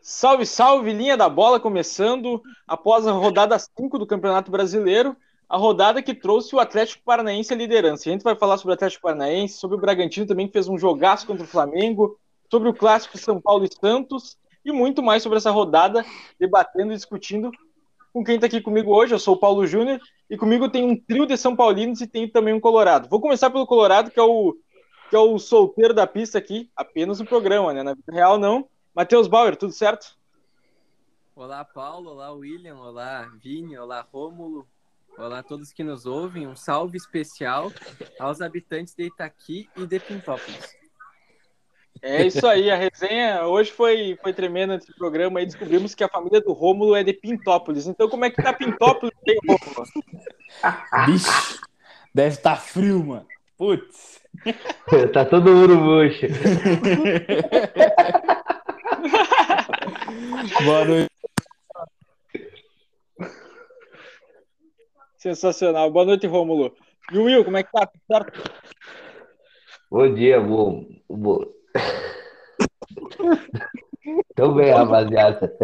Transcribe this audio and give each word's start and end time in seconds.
Salve, 0.00 0.46
salve, 0.46 0.92
linha 0.92 1.16
da 1.16 1.28
bola 1.28 1.60
começando 1.60 2.42
após 2.66 3.06
a 3.06 3.12
rodada 3.12 3.58
5 3.58 3.98
do 3.98 4.06
Campeonato 4.06 4.50
Brasileiro, 4.50 5.16
a 5.48 5.56
rodada 5.56 6.02
que 6.02 6.14
trouxe 6.14 6.54
o 6.54 6.60
Atlético 6.60 7.04
Paranaense 7.04 7.52
à 7.52 7.56
liderança. 7.56 8.08
A 8.08 8.12
gente 8.12 8.22
vai 8.22 8.34
falar 8.36 8.56
sobre 8.56 8.72
o 8.72 8.74
Atlético 8.74 9.02
Paranaense, 9.02 9.58
sobre 9.58 9.76
o 9.76 9.80
Bragantino 9.80 10.26
também, 10.26 10.46
que 10.46 10.52
fez 10.52 10.68
um 10.68 10.78
jogaço 10.78 11.26
contra 11.26 11.44
o 11.44 11.48
Flamengo, 11.48 12.18
sobre 12.50 12.68
o 12.68 12.74
clássico 12.74 13.18
São 13.18 13.40
Paulo 13.40 13.64
e 13.64 13.74
Santos 13.74 14.38
e 14.64 14.72
muito 14.72 15.02
mais 15.02 15.22
sobre 15.22 15.38
essa 15.38 15.50
rodada, 15.50 16.04
debatendo 16.38 16.92
e 16.92 16.96
discutindo 16.96 17.50
com 18.12 18.22
quem 18.22 18.34
está 18.34 18.46
aqui 18.46 18.60
comigo 18.60 18.94
hoje. 18.94 19.14
Eu 19.14 19.18
sou 19.18 19.34
o 19.34 19.38
Paulo 19.38 19.66
Júnior 19.66 20.00
e 20.28 20.36
comigo 20.36 20.68
tem 20.68 20.84
um 20.84 20.96
trio 20.96 21.26
de 21.26 21.36
São 21.36 21.56
Paulinos 21.56 22.00
e 22.00 22.06
tem 22.06 22.28
também 22.28 22.52
um 22.52 22.60
Colorado. 22.60 23.08
Vou 23.08 23.20
começar 23.20 23.50
pelo 23.50 23.66
Colorado, 23.66 24.10
que 24.10 24.20
é 24.20 24.22
o, 24.22 24.56
que 25.08 25.16
é 25.16 25.18
o 25.18 25.38
solteiro 25.38 25.94
da 25.94 26.06
pista 26.06 26.38
aqui, 26.38 26.70
apenas 26.76 27.20
no 27.20 27.26
programa, 27.26 27.72
né? 27.72 27.82
Na 27.82 27.94
vida 27.94 28.12
real, 28.12 28.38
não. 28.38 28.68
Matheus 28.94 29.26
Bauer, 29.26 29.56
tudo 29.56 29.72
certo? 29.72 30.16
Olá, 31.34 31.64
Paulo. 31.64 32.10
Olá, 32.10 32.30
William. 32.32 32.76
Olá, 32.76 33.30
Vini. 33.42 33.76
Olá, 33.78 34.06
Rômulo. 34.12 34.66
Olá 35.16 35.38
a 35.38 35.42
todos 35.42 35.72
que 35.72 35.82
nos 35.82 36.04
ouvem. 36.04 36.46
Um 36.46 36.56
salve 36.56 36.98
especial 36.98 37.72
aos 38.20 38.40
habitantes 38.40 38.94
de 38.94 39.04
Itaqui 39.04 39.68
e 39.76 39.86
de 39.86 39.98
Pintópolis. 39.98 40.81
É 42.02 42.26
isso 42.26 42.44
aí, 42.48 42.68
a 42.68 42.74
resenha 42.74 43.46
hoje 43.46 43.70
foi, 43.70 44.18
foi 44.20 44.32
tremenda 44.32 44.74
nesse 44.74 44.92
programa 44.92 45.38
aí. 45.38 45.46
Descobrimos 45.46 45.94
que 45.94 46.02
a 46.02 46.08
família 46.08 46.40
do 46.40 46.52
Rômulo 46.52 46.96
é 46.96 47.04
de 47.04 47.12
Pintópolis. 47.12 47.86
Então, 47.86 48.08
como 48.08 48.24
é 48.24 48.30
que 48.30 48.42
tá 48.42 48.52
Pintópolis 48.52 49.14
aí, 49.28 49.38
Rômulo? 49.46 49.86
Bicho, 51.06 51.60
deve 52.12 52.34
estar 52.34 52.56
tá 52.56 52.60
frio, 52.60 53.04
mano. 53.04 53.24
Putz. 53.56 54.20
tá 55.12 55.24
todo 55.24 55.52
mundo 55.52 55.76
murcho. 55.76 56.26
Boa 60.64 60.84
noite. 60.84 61.12
Sensacional. 65.18 65.88
Boa 65.92 66.04
noite, 66.04 66.26
Rômulo. 66.26 66.74
E 67.12 67.18
o 67.18 67.24
Will, 67.26 67.44
como 67.44 67.58
é 67.58 67.62
que 67.62 67.70
tá? 67.70 67.88
Certo? 68.08 68.42
Bom 69.88 70.12
dia, 70.12 70.40
bom. 70.40 70.84
bom. 71.08 71.61
Tô 74.34 74.52
bem, 74.52 74.70
rapaziada. 74.70 75.56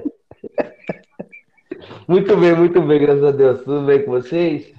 Muito 2.07 2.37
bem, 2.37 2.55
muito 2.55 2.81
bem, 2.83 3.01
graças 3.01 3.25
a 3.25 3.31
Deus. 3.31 3.59
Tudo 3.65 3.87
bem 3.87 4.05
com 4.05 4.11
vocês? 4.13 4.73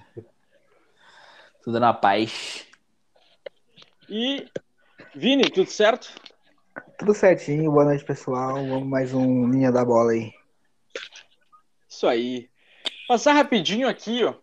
Tudo 1.63 1.79
na 1.79 1.93
paz. 1.93 2.65
E 4.09 4.47
Vini, 5.15 5.49
tudo 5.49 5.69
certo? 5.69 6.09
Tudo 6.97 7.13
certinho, 7.13 7.71
boa 7.71 7.85
noite, 7.85 8.03
pessoal. 8.03 8.55
Vamos 8.55 8.87
mais 8.87 9.13
um 9.13 9.49
linha 9.49 9.71
da 9.71 9.85
bola 9.85 10.11
aí. 10.11 10.31
Isso 11.87 12.07
aí. 12.07 12.49
Passar 13.07 13.33
rapidinho 13.33 13.87
aqui, 13.87 14.23
ó, 14.23 14.33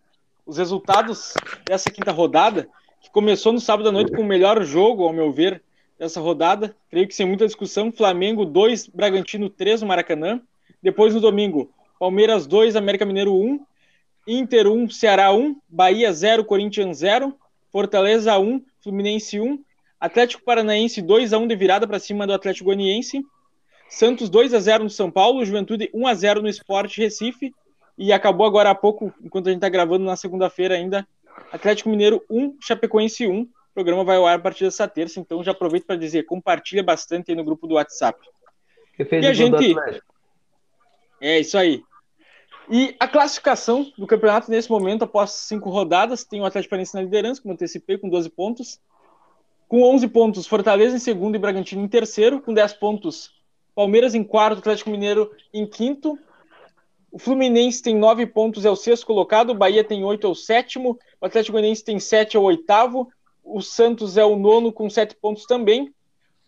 os 0.44 0.58
resultados 0.58 1.34
dessa 1.64 1.90
quinta 1.90 2.12
rodada, 2.12 2.68
que 3.00 3.10
começou 3.10 3.52
no 3.52 3.60
sábado 3.60 3.88
à 3.88 3.92
noite 3.92 4.12
com 4.12 4.22
o 4.22 4.26
melhor 4.26 4.62
jogo, 4.62 5.04
ao 5.04 5.12
meu 5.12 5.32
ver, 5.32 5.62
dessa 5.98 6.20
rodada. 6.20 6.76
Creio 6.90 7.06
que 7.06 7.14
sem 7.14 7.26
muita 7.26 7.46
discussão. 7.46 7.92
Flamengo 7.92 8.44
2, 8.44 8.88
Bragantino 8.88 9.48
3 9.48 9.82
no 9.82 9.88
Maracanã. 9.88 10.40
Depois 10.82 11.14
no 11.14 11.20
domingo, 11.20 11.70
Palmeiras 11.98 12.46
2, 12.46 12.76
América 12.76 13.04
Mineiro 13.04 13.34
1, 13.34 13.60
Inter 14.26 14.66
1, 14.66 14.90
Ceará 14.90 15.32
1, 15.32 15.56
Bahia 15.68 16.12
0, 16.12 16.44
Corinthians 16.44 16.98
0, 16.98 17.34
Fortaleza 17.72 18.38
1, 18.38 18.62
Fluminense 18.82 19.40
1, 19.40 19.58
Atlético 19.98 20.44
Paranaense 20.44 21.00
2 21.00 21.32
a 21.32 21.38
1 21.38 21.46
de 21.46 21.56
virada 21.56 21.86
para 21.86 21.98
cima 21.98 22.26
do 22.26 22.32
Atlético 22.32 22.66
Goianiense. 22.66 23.24
Santos 23.88 24.28
2 24.28 24.52
a 24.52 24.60
0 24.60 24.84
no 24.84 24.90
São 24.90 25.10
Paulo, 25.10 25.44
Juventude 25.44 25.90
1 25.94 26.06
a 26.06 26.14
0 26.14 26.42
no 26.42 26.48
Esporte 26.48 27.00
Recife 27.00 27.54
e 27.96 28.12
acabou 28.12 28.46
agora 28.46 28.70
há 28.70 28.74
pouco, 28.74 29.12
enquanto 29.22 29.46
a 29.46 29.50
gente 29.50 29.58
está 29.58 29.68
gravando 29.68 30.04
na 30.04 30.16
segunda-feira 30.16 30.74
ainda, 30.74 31.06
Atlético 31.50 31.88
Mineiro 31.88 32.22
1, 32.28 32.56
Chapecoense 32.60 33.26
1. 33.26 33.48
O 33.76 33.84
programa 33.84 34.04
vai 34.04 34.16
ao 34.16 34.26
ar 34.26 34.36
a 34.36 34.38
partir 34.38 34.64
dessa 34.64 34.88
terça, 34.88 35.20
então 35.20 35.44
já 35.44 35.50
aproveito 35.52 35.84
para 35.84 35.96
dizer, 35.96 36.24
compartilha 36.24 36.82
bastante 36.82 37.30
aí 37.30 37.36
no 37.36 37.44
grupo 37.44 37.66
do 37.66 37.74
WhatsApp. 37.74 38.18
e 38.98 39.26
a 39.26 39.34
gente 39.34 39.74
É 41.20 41.40
isso 41.40 41.58
aí. 41.58 41.82
E 42.70 42.96
a 42.98 43.06
classificação 43.06 43.92
do 43.98 44.06
campeonato 44.06 44.50
nesse 44.50 44.70
momento, 44.70 45.04
após 45.04 45.32
cinco 45.32 45.68
rodadas, 45.68 46.24
tem 46.24 46.40
o 46.40 46.46
Atlético 46.46 46.70
Paranaense 46.70 46.94
na 46.94 47.02
liderança, 47.02 47.42
como 47.42 47.52
antecipei, 47.52 47.98
com 47.98 48.08
12 48.08 48.30
pontos. 48.30 48.80
Com 49.68 49.82
11 49.82 50.08
pontos, 50.08 50.46
Fortaleza 50.46 50.96
em 50.96 50.98
segundo 50.98 51.34
e 51.34 51.38
Bragantino 51.38 51.84
em 51.84 51.88
terceiro. 51.88 52.40
Com 52.40 52.54
10 52.54 52.72
pontos, 52.72 53.30
Palmeiras 53.74 54.14
em 54.14 54.24
quarto, 54.24 54.60
Atlético 54.60 54.88
Mineiro 54.88 55.30
em 55.52 55.66
quinto. 55.66 56.18
O 57.12 57.18
Fluminense 57.18 57.82
tem 57.82 57.94
9 57.94 58.24
pontos, 58.24 58.64
é 58.64 58.70
o 58.70 58.76
sexto 58.76 59.06
colocado. 59.06 59.50
O 59.50 59.54
Bahia 59.54 59.84
tem 59.84 60.02
8, 60.02 60.26
é 60.26 60.30
o 60.30 60.34
sétimo. 60.34 60.98
O 61.20 61.26
Atlético 61.26 61.52
Goianiense 61.52 61.84
tem 61.84 62.00
7, 62.00 62.38
é 62.38 62.40
o 62.40 62.42
oitavo. 62.42 63.12
O 63.48 63.62
Santos 63.62 64.16
é 64.16 64.24
o 64.24 64.34
nono, 64.34 64.72
com 64.72 64.90
7 64.90 65.14
pontos 65.14 65.46
também. 65.46 65.94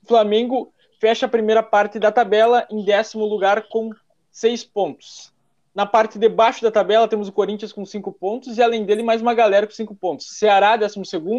O 0.03 0.09
Flamengo 0.09 0.73
fecha 1.01 1.27
a 1.27 1.29
primeira 1.29 1.63
parte 1.63 1.99
da 1.99 2.11
tabela 2.11 2.67
em 2.69 2.85
décimo 2.85 3.25
lugar, 3.25 3.69
com 3.69 3.91
6 4.33 4.65
pontos. 4.65 5.33
Na 5.73 5.87
parte 5.87 6.19
de 6.19 6.29
baixo 6.29 6.61
da 6.61 6.73
tabela 6.73 7.07
temos 7.07 7.29
o 7.29 7.33
Corinthians 7.33 7.73
com 7.73 7.87
5 7.87 8.13
pontos 8.13 8.59
e 8.59 8.63
além 8.63 8.85
dele 8.85 9.05
mais 9.05 9.23
uma 9.23 9.33
galera 9.33 9.65
com 9.65 9.73
5 9.73 9.95
pontos. 9.95 10.37
Ceará, 10.37 10.77
12 10.77 10.99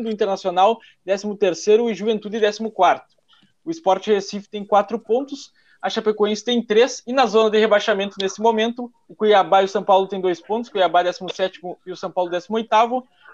Internacional, 0.09 0.79
13 1.05 1.27
e 1.89 1.93
Juventude, 1.93 2.39
14 2.39 2.63
O 3.65 3.69
Sport 3.69 4.07
Recife 4.07 4.47
tem 4.49 4.63
4 4.63 4.97
pontos, 4.97 5.51
a 5.81 5.89
Chapecoense 5.89 6.45
tem 6.45 6.65
3 6.65 7.03
e 7.05 7.11
na 7.11 7.25
zona 7.25 7.49
de 7.49 7.59
rebaixamento 7.59 8.15
nesse 8.21 8.41
momento, 8.41 8.89
o 9.09 9.15
Cuiabá 9.15 9.61
e 9.61 9.65
o 9.65 9.67
São 9.67 9.83
Paulo 9.83 10.07
têm 10.07 10.21
2 10.21 10.39
pontos, 10.41 10.69
Cuiabá 10.69 11.03
17 11.03 11.59
e 11.85 11.91
o 11.91 11.97
São 11.97 12.09
Paulo 12.09 12.31
18 12.31 12.69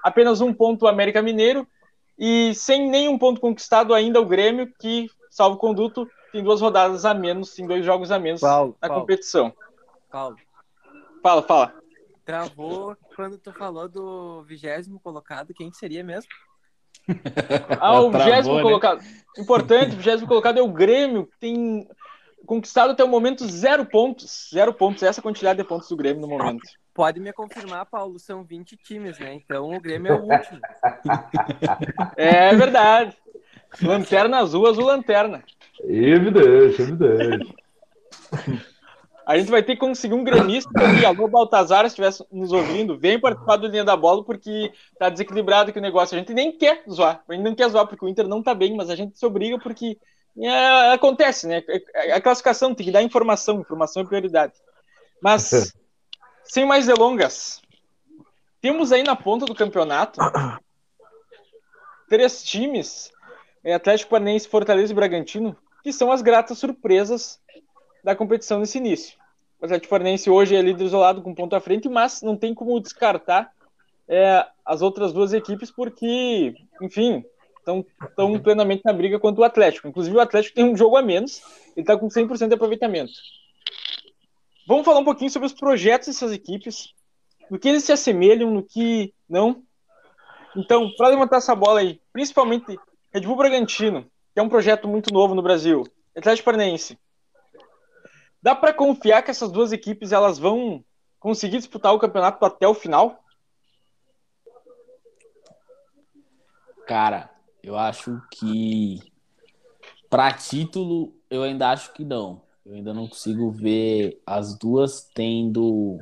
apenas 0.01 0.41
um 0.41 0.51
ponto 0.51 0.85
o 0.85 0.87
América 0.87 1.21
Mineiro 1.21 1.67
e 2.17 2.53
sem 2.55 2.89
nenhum 2.89 3.17
ponto 3.17 3.41
conquistado 3.41 3.93
ainda 3.93 4.21
o 4.21 4.25
Grêmio, 4.25 4.71
que, 4.79 5.09
salvo 5.29 5.57
conduto, 5.57 6.07
tem 6.31 6.43
duas 6.43 6.61
rodadas 6.61 7.05
a 7.05 7.13
menos, 7.13 7.53
tem 7.53 7.65
dois 7.65 7.85
jogos 7.85 8.11
a 8.11 8.19
menos 8.19 8.41
Paulo, 8.41 8.75
na 8.81 8.87
Paulo. 8.87 9.01
competição. 9.01 9.53
Paulo, 10.09 10.37
Fala, 11.21 11.41
fala. 11.41 11.73
travou 12.23 12.95
quando 13.15 13.37
tu 13.37 13.51
falou 13.51 13.89
do 13.89 14.43
vigésimo 14.43 14.99
colocado, 14.99 15.53
quem 15.53 15.69
que 15.69 15.77
seria 15.77 16.03
mesmo? 16.03 16.29
Ah, 17.79 17.99
o 18.01 18.09
Travou, 18.09 18.11
vigésimo 18.11 18.55
né? 18.55 18.61
colocado. 18.61 19.03
Importante, 19.37 19.93
o 19.93 19.97
vigésimo 19.97 20.27
colocado 20.27 20.57
é 20.57 20.61
o 20.61 20.71
Grêmio, 20.71 21.27
que 21.27 21.37
tem 21.39 21.87
conquistado 22.45 22.91
até 22.91 23.03
o 23.03 23.07
momento 23.07 23.45
zero 23.47 23.85
pontos. 23.85 24.49
Zero 24.51 24.73
pontos, 24.73 25.03
essa 25.03 25.21
quantidade 25.21 25.61
de 25.61 25.67
pontos 25.67 25.87
do 25.89 25.95
Grêmio 25.95 26.21
no 26.21 26.27
momento. 26.27 26.63
Pode 26.95 27.19
me 27.19 27.33
confirmar, 27.33 27.85
Paulo, 27.85 28.17
são 28.17 28.43
20 28.43 28.77
times, 28.77 29.19
né? 29.19 29.33
Então 29.33 29.69
o 29.69 29.81
Grêmio 29.81 30.13
é 30.13 30.15
o 30.15 30.23
último. 30.23 30.61
É 32.15 32.55
verdade. 32.55 33.17
Lanterna 33.81 34.39
azul, 34.39 34.65
azul 34.65 34.85
lanterna. 34.85 35.43
Evidência, 35.83 36.83
evidência. 36.83 37.53
A 39.25 39.37
gente 39.39 39.49
vai 39.49 39.63
ter 39.63 39.73
que 39.73 39.79
conseguir 39.79 40.13
um 40.13 40.23
gremista 40.23 40.69
e 41.01 41.03
alô 41.03 41.27
Baltazar, 41.27 41.81
se 41.81 41.87
estivesse 41.87 42.23
nos 42.31 42.51
ouvindo, 42.51 42.97
vem 42.97 43.19
participar 43.19 43.57
do 43.57 43.67
Linha 43.67 43.83
da 43.83 43.97
Bola, 43.97 44.23
porque 44.23 44.71
tá 44.99 45.09
desequilibrado 45.09 45.71
aqui 45.71 45.79
o 45.79 45.81
negócio. 45.81 46.15
A 46.15 46.19
gente 46.19 46.31
nem 46.31 46.55
quer 46.55 46.83
zoar, 46.87 47.23
a 47.27 47.33
gente 47.33 47.43
não 47.43 47.55
quer 47.55 47.67
zoar, 47.69 47.87
porque 47.87 48.05
o 48.05 48.07
Inter 48.07 48.27
não 48.27 48.43
tá 48.43 48.53
bem, 48.53 48.75
mas 48.75 48.87
a 48.87 48.95
gente 48.95 49.17
se 49.17 49.25
obriga 49.25 49.57
porque 49.57 49.97
é, 50.37 50.93
acontece, 50.93 51.47
né? 51.47 51.63
A 52.13 52.21
classificação 52.21 52.75
tem 52.75 52.85
que 52.85 52.91
dar 52.91 53.01
informação, 53.01 53.61
informação 53.61 54.03
é 54.03 54.05
prioridade. 54.05 54.53
Mas, 55.19 55.73
sem 56.45 56.65
mais 56.65 56.85
delongas, 56.85 57.61
temos 58.61 58.91
aí 58.91 59.03
na 59.03 59.15
ponta 59.15 59.45
do 59.45 59.55
campeonato 59.55 60.19
três 62.07 62.43
times, 62.43 63.11
é, 63.63 63.73
Atlético 63.73 64.11
Paranaense, 64.11 64.47
Fortaleza 64.47 64.91
e 64.91 64.95
Bragantino, 64.95 65.55
que 65.83 65.91
são 65.91 66.11
as 66.11 66.21
gratas 66.21 66.57
surpresas 66.57 67.39
da 68.03 68.15
competição 68.15 68.59
nesse 68.59 68.77
início. 68.77 69.17
O 69.59 69.65
Atlético 69.65 69.89
Paranaense 69.89 70.29
hoje 70.29 70.55
é 70.55 70.61
líder 70.61 70.85
isolado 70.85 71.21
com 71.21 71.33
ponto 71.33 71.55
à 71.55 71.59
frente, 71.59 71.89
mas 71.89 72.21
não 72.21 72.37
tem 72.37 72.53
como 72.53 72.79
descartar 72.79 73.51
é, 74.07 74.45
as 74.63 74.81
outras 74.81 75.11
duas 75.13 75.33
equipes 75.33 75.71
porque, 75.71 76.55
enfim, 76.81 77.23
estão 77.57 78.39
plenamente 78.39 78.83
na 78.85 78.93
briga 78.93 79.19
contra 79.19 79.41
o 79.41 79.43
Atlético. 79.43 79.87
Inclusive 79.87 80.15
o 80.15 80.21
Atlético 80.21 80.55
tem 80.55 80.65
um 80.65 80.77
jogo 80.77 80.97
a 80.97 81.01
menos, 81.01 81.41
ele 81.75 81.81
está 81.83 81.97
com 81.97 82.07
100% 82.07 82.47
de 82.47 82.53
aproveitamento. 82.53 83.13
Vamos 84.67 84.85
falar 84.85 84.99
um 84.99 85.05
pouquinho 85.05 85.29
sobre 85.29 85.45
os 85.45 85.53
projetos 85.53 86.07
dessas 86.07 86.31
equipes, 86.31 86.93
no 87.49 87.59
que 87.59 87.69
eles 87.69 87.83
se 87.83 87.91
assemelham, 87.91 88.51
no 88.51 88.63
que 88.63 89.13
não. 89.29 89.63
Então, 90.55 90.89
para 90.97 91.09
levantar 91.09 91.37
essa 91.37 91.55
bola 91.55 91.81
aí, 91.81 92.01
principalmente 92.11 92.79
Red 93.13 93.21
Bull 93.21 93.35
Bragantino, 93.35 94.03
que 94.33 94.39
é 94.39 94.43
um 94.43 94.49
projeto 94.49 94.87
muito 94.87 95.13
novo 95.13 95.35
no 95.35 95.41
Brasil, 95.41 95.83
Atlético 96.15 96.45
Paranaense, 96.45 96.97
Dá 98.45 98.53
para 98.53 98.71
confiar 98.71 99.23
que 99.23 99.31
essas 99.31 99.51
duas 99.51 99.71
equipes 99.71 100.11
elas 100.11 100.37
vão 100.37 100.85
conseguir 101.19 101.57
disputar 101.57 101.91
o 101.95 101.97
campeonato 101.97 102.45
até 102.45 102.67
o 102.67 102.75
final? 102.75 103.19
Cara, 106.85 107.31
eu 107.63 107.75
acho 107.75 108.21
que 108.31 108.99
para 110.11 110.31
título 110.31 111.19
eu 111.27 111.41
ainda 111.41 111.71
acho 111.71 111.91
que 111.91 112.05
não. 112.05 112.44
Eu 112.65 112.73
ainda 112.73 112.95
não 112.95 113.07
consigo 113.07 113.51
ver 113.51 114.19
as 114.25 114.57
duas 114.57 115.07
tendo 115.13 115.99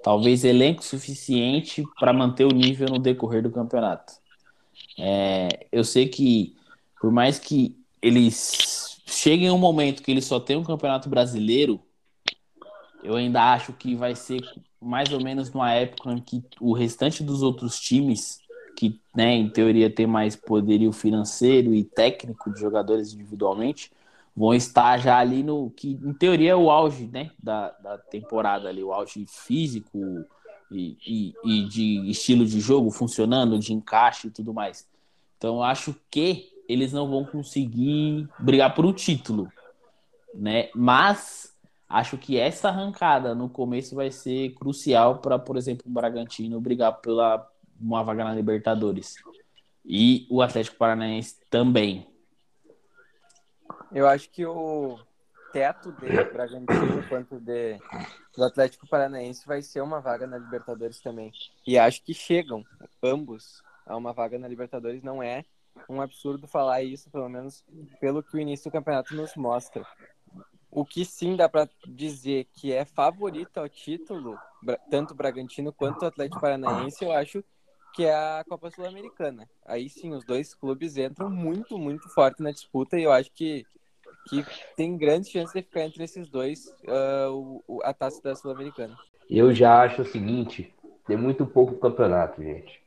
talvez 0.00 0.44
elenco 0.44 0.84
suficiente 0.84 1.82
para 1.98 2.12
manter 2.12 2.44
o 2.44 2.54
nível 2.54 2.88
no 2.88 3.00
decorrer 3.00 3.42
do 3.42 3.50
campeonato. 3.50 4.12
É, 4.96 5.66
eu 5.72 5.82
sei 5.82 6.06
que 6.08 6.56
por 7.00 7.10
mais 7.10 7.40
que 7.40 7.76
eles 8.00 9.00
cheguem 9.06 9.50
um 9.50 9.58
momento 9.58 10.02
que 10.02 10.12
eles 10.12 10.24
só 10.24 10.38
tem 10.38 10.56
um 10.56 10.62
campeonato 10.62 11.08
brasileiro, 11.08 11.80
eu 13.02 13.16
ainda 13.16 13.52
acho 13.52 13.72
que 13.72 13.96
vai 13.96 14.14
ser 14.14 14.40
mais 14.80 15.12
ou 15.12 15.20
menos 15.20 15.50
numa 15.52 15.72
época 15.72 16.12
em 16.12 16.20
que 16.20 16.44
o 16.60 16.72
restante 16.72 17.24
dos 17.24 17.42
outros 17.42 17.78
times, 17.78 18.38
que 18.76 19.00
né, 19.16 19.34
em 19.34 19.48
teoria 19.48 19.90
tem 19.90 20.06
mais 20.06 20.36
poderio 20.36 20.92
financeiro 20.92 21.74
e 21.74 21.82
técnico 21.82 22.52
de 22.52 22.60
jogadores 22.60 23.12
individualmente, 23.12 23.90
vão 24.38 24.54
estar 24.54 24.98
já 24.98 25.18
ali 25.18 25.42
no 25.42 25.70
que 25.70 25.98
em 26.02 26.12
teoria 26.14 26.52
é 26.52 26.56
o 26.56 26.70
auge 26.70 27.08
né, 27.08 27.32
da, 27.42 27.70
da 27.72 27.98
temporada 27.98 28.68
ali, 28.68 28.82
o 28.82 28.92
auge 28.92 29.26
físico 29.26 29.98
e, 30.70 30.96
e, 31.04 31.34
e 31.44 31.64
de 31.64 32.08
estilo 32.08 32.46
de 32.46 32.60
jogo 32.60 32.90
funcionando, 32.90 33.58
de 33.58 33.72
encaixe 33.72 34.28
e 34.28 34.30
tudo 34.30 34.54
mais. 34.54 34.88
Então 35.36 35.62
acho 35.62 35.94
que 36.08 36.52
eles 36.68 36.92
não 36.92 37.10
vão 37.10 37.24
conseguir 37.24 38.28
brigar 38.38 38.74
por 38.74 38.86
um 38.86 38.92
título, 38.92 39.48
né? 40.32 40.68
Mas 40.74 41.52
acho 41.88 42.16
que 42.16 42.38
essa 42.38 42.68
arrancada 42.68 43.34
no 43.34 43.48
começo 43.48 43.96
vai 43.96 44.12
ser 44.12 44.50
crucial 44.54 45.18
para, 45.18 45.38
por 45.38 45.56
exemplo, 45.56 45.84
o 45.86 45.90
Bragantino 45.92 46.60
brigar 46.60 47.00
pela 47.00 47.44
uma 47.80 48.04
vaga 48.04 48.24
na 48.24 48.34
Libertadores. 48.34 49.16
E 49.84 50.26
o 50.30 50.42
Atlético 50.42 50.76
Paranaense 50.76 51.36
também. 51.48 52.06
Eu 53.92 54.06
acho 54.06 54.28
que 54.30 54.44
o 54.44 54.98
teto 55.52 55.92
de 55.92 56.24
Bragantino 56.32 57.08
quanto 57.08 57.40
de 57.40 57.78
do 58.36 58.44
Atlético 58.44 58.86
Paranaense 58.86 59.46
vai 59.46 59.62
ser 59.62 59.80
uma 59.80 60.00
vaga 60.00 60.26
na 60.26 60.38
Libertadores 60.38 61.00
também. 61.00 61.32
E 61.66 61.78
acho 61.78 62.02
que 62.02 62.14
chegam 62.14 62.64
ambos 63.02 63.62
a 63.86 63.96
uma 63.96 64.12
vaga 64.12 64.38
na 64.38 64.46
Libertadores 64.46 65.02
não 65.02 65.22
é 65.22 65.44
um 65.88 66.00
absurdo 66.00 66.46
falar 66.46 66.82
isso, 66.82 67.10
pelo 67.10 67.28
menos 67.28 67.64
pelo 68.00 68.22
que 68.22 68.36
o 68.36 68.40
início 68.40 68.70
do 68.70 68.72
campeonato 68.72 69.14
nos 69.14 69.34
mostra. 69.34 69.86
O 70.70 70.84
que 70.84 71.04
sim 71.04 71.34
dá 71.34 71.48
para 71.48 71.68
dizer 71.86 72.46
que 72.52 72.72
é 72.72 72.84
favorito 72.84 73.58
ao 73.58 73.68
título, 73.68 74.38
tanto 74.90 75.12
o 75.12 75.16
Bragantino 75.16 75.72
quanto 75.72 76.02
o 76.02 76.06
Atlético 76.06 76.40
Paranaense, 76.40 77.02
eu 77.02 77.10
acho 77.10 77.42
que 77.98 78.04
é 78.04 78.14
a 78.14 78.44
Copa 78.48 78.70
Sul-Americana. 78.70 79.48
Aí 79.66 79.88
sim, 79.88 80.14
os 80.14 80.24
dois 80.24 80.54
clubes 80.54 80.96
entram 80.96 81.28
muito, 81.28 81.76
muito 81.76 82.08
forte 82.10 82.40
na 82.40 82.52
disputa 82.52 82.96
e 82.96 83.02
eu 83.02 83.10
acho 83.10 83.28
que, 83.32 83.66
que 84.28 84.46
tem 84.76 84.96
grandes 84.96 85.30
chances 85.30 85.52
de 85.52 85.62
ficar 85.62 85.80
entre 85.80 86.04
esses 86.04 86.28
dois 86.28 86.66
uh, 86.86 87.60
o, 87.66 87.80
a 87.82 87.92
taça 87.92 88.22
da 88.22 88.36
Sul-Americana. 88.36 88.96
Eu 89.28 89.52
já 89.52 89.82
acho 89.82 90.02
o 90.02 90.04
seguinte: 90.04 90.72
tem 91.08 91.16
muito 91.16 91.44
pouco 91.44 91.74
campeonato, 91.74 92.40
gente. 92.40 92.80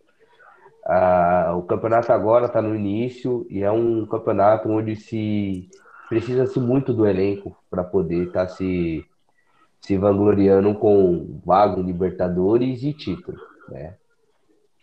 Ah, 0.85 1.55
o 1.57 1.63
campeonato 1.63 2.13
agora 2.13 2.45
está 2.45 2.61
no 2.61 2.73
início 2.73 3.45
e 3.49 3.63
é 3.63 3.71
um 3.71 4.05
campeonato 4.05 4.69
onde 4.69 4.95
se 4.95 5.69
precisa-se 6.07 6.57
muito 6.57 6.93
do 6.93 7.05
elenco 7.05 7.53
para 7.69 7.83
poder 7.83 8.27
estar 8.27 8.47
tá 8.47 8.53
se, 8.53 9.05
se 9.81 9.97
vangloriando 9.97 10.73
com 10.73 11.41
vago 11.45 11.81
Libertadores 11.81 12.81
e 12.81 12.93
título, 12.93 13.37
né? 13.67 13.97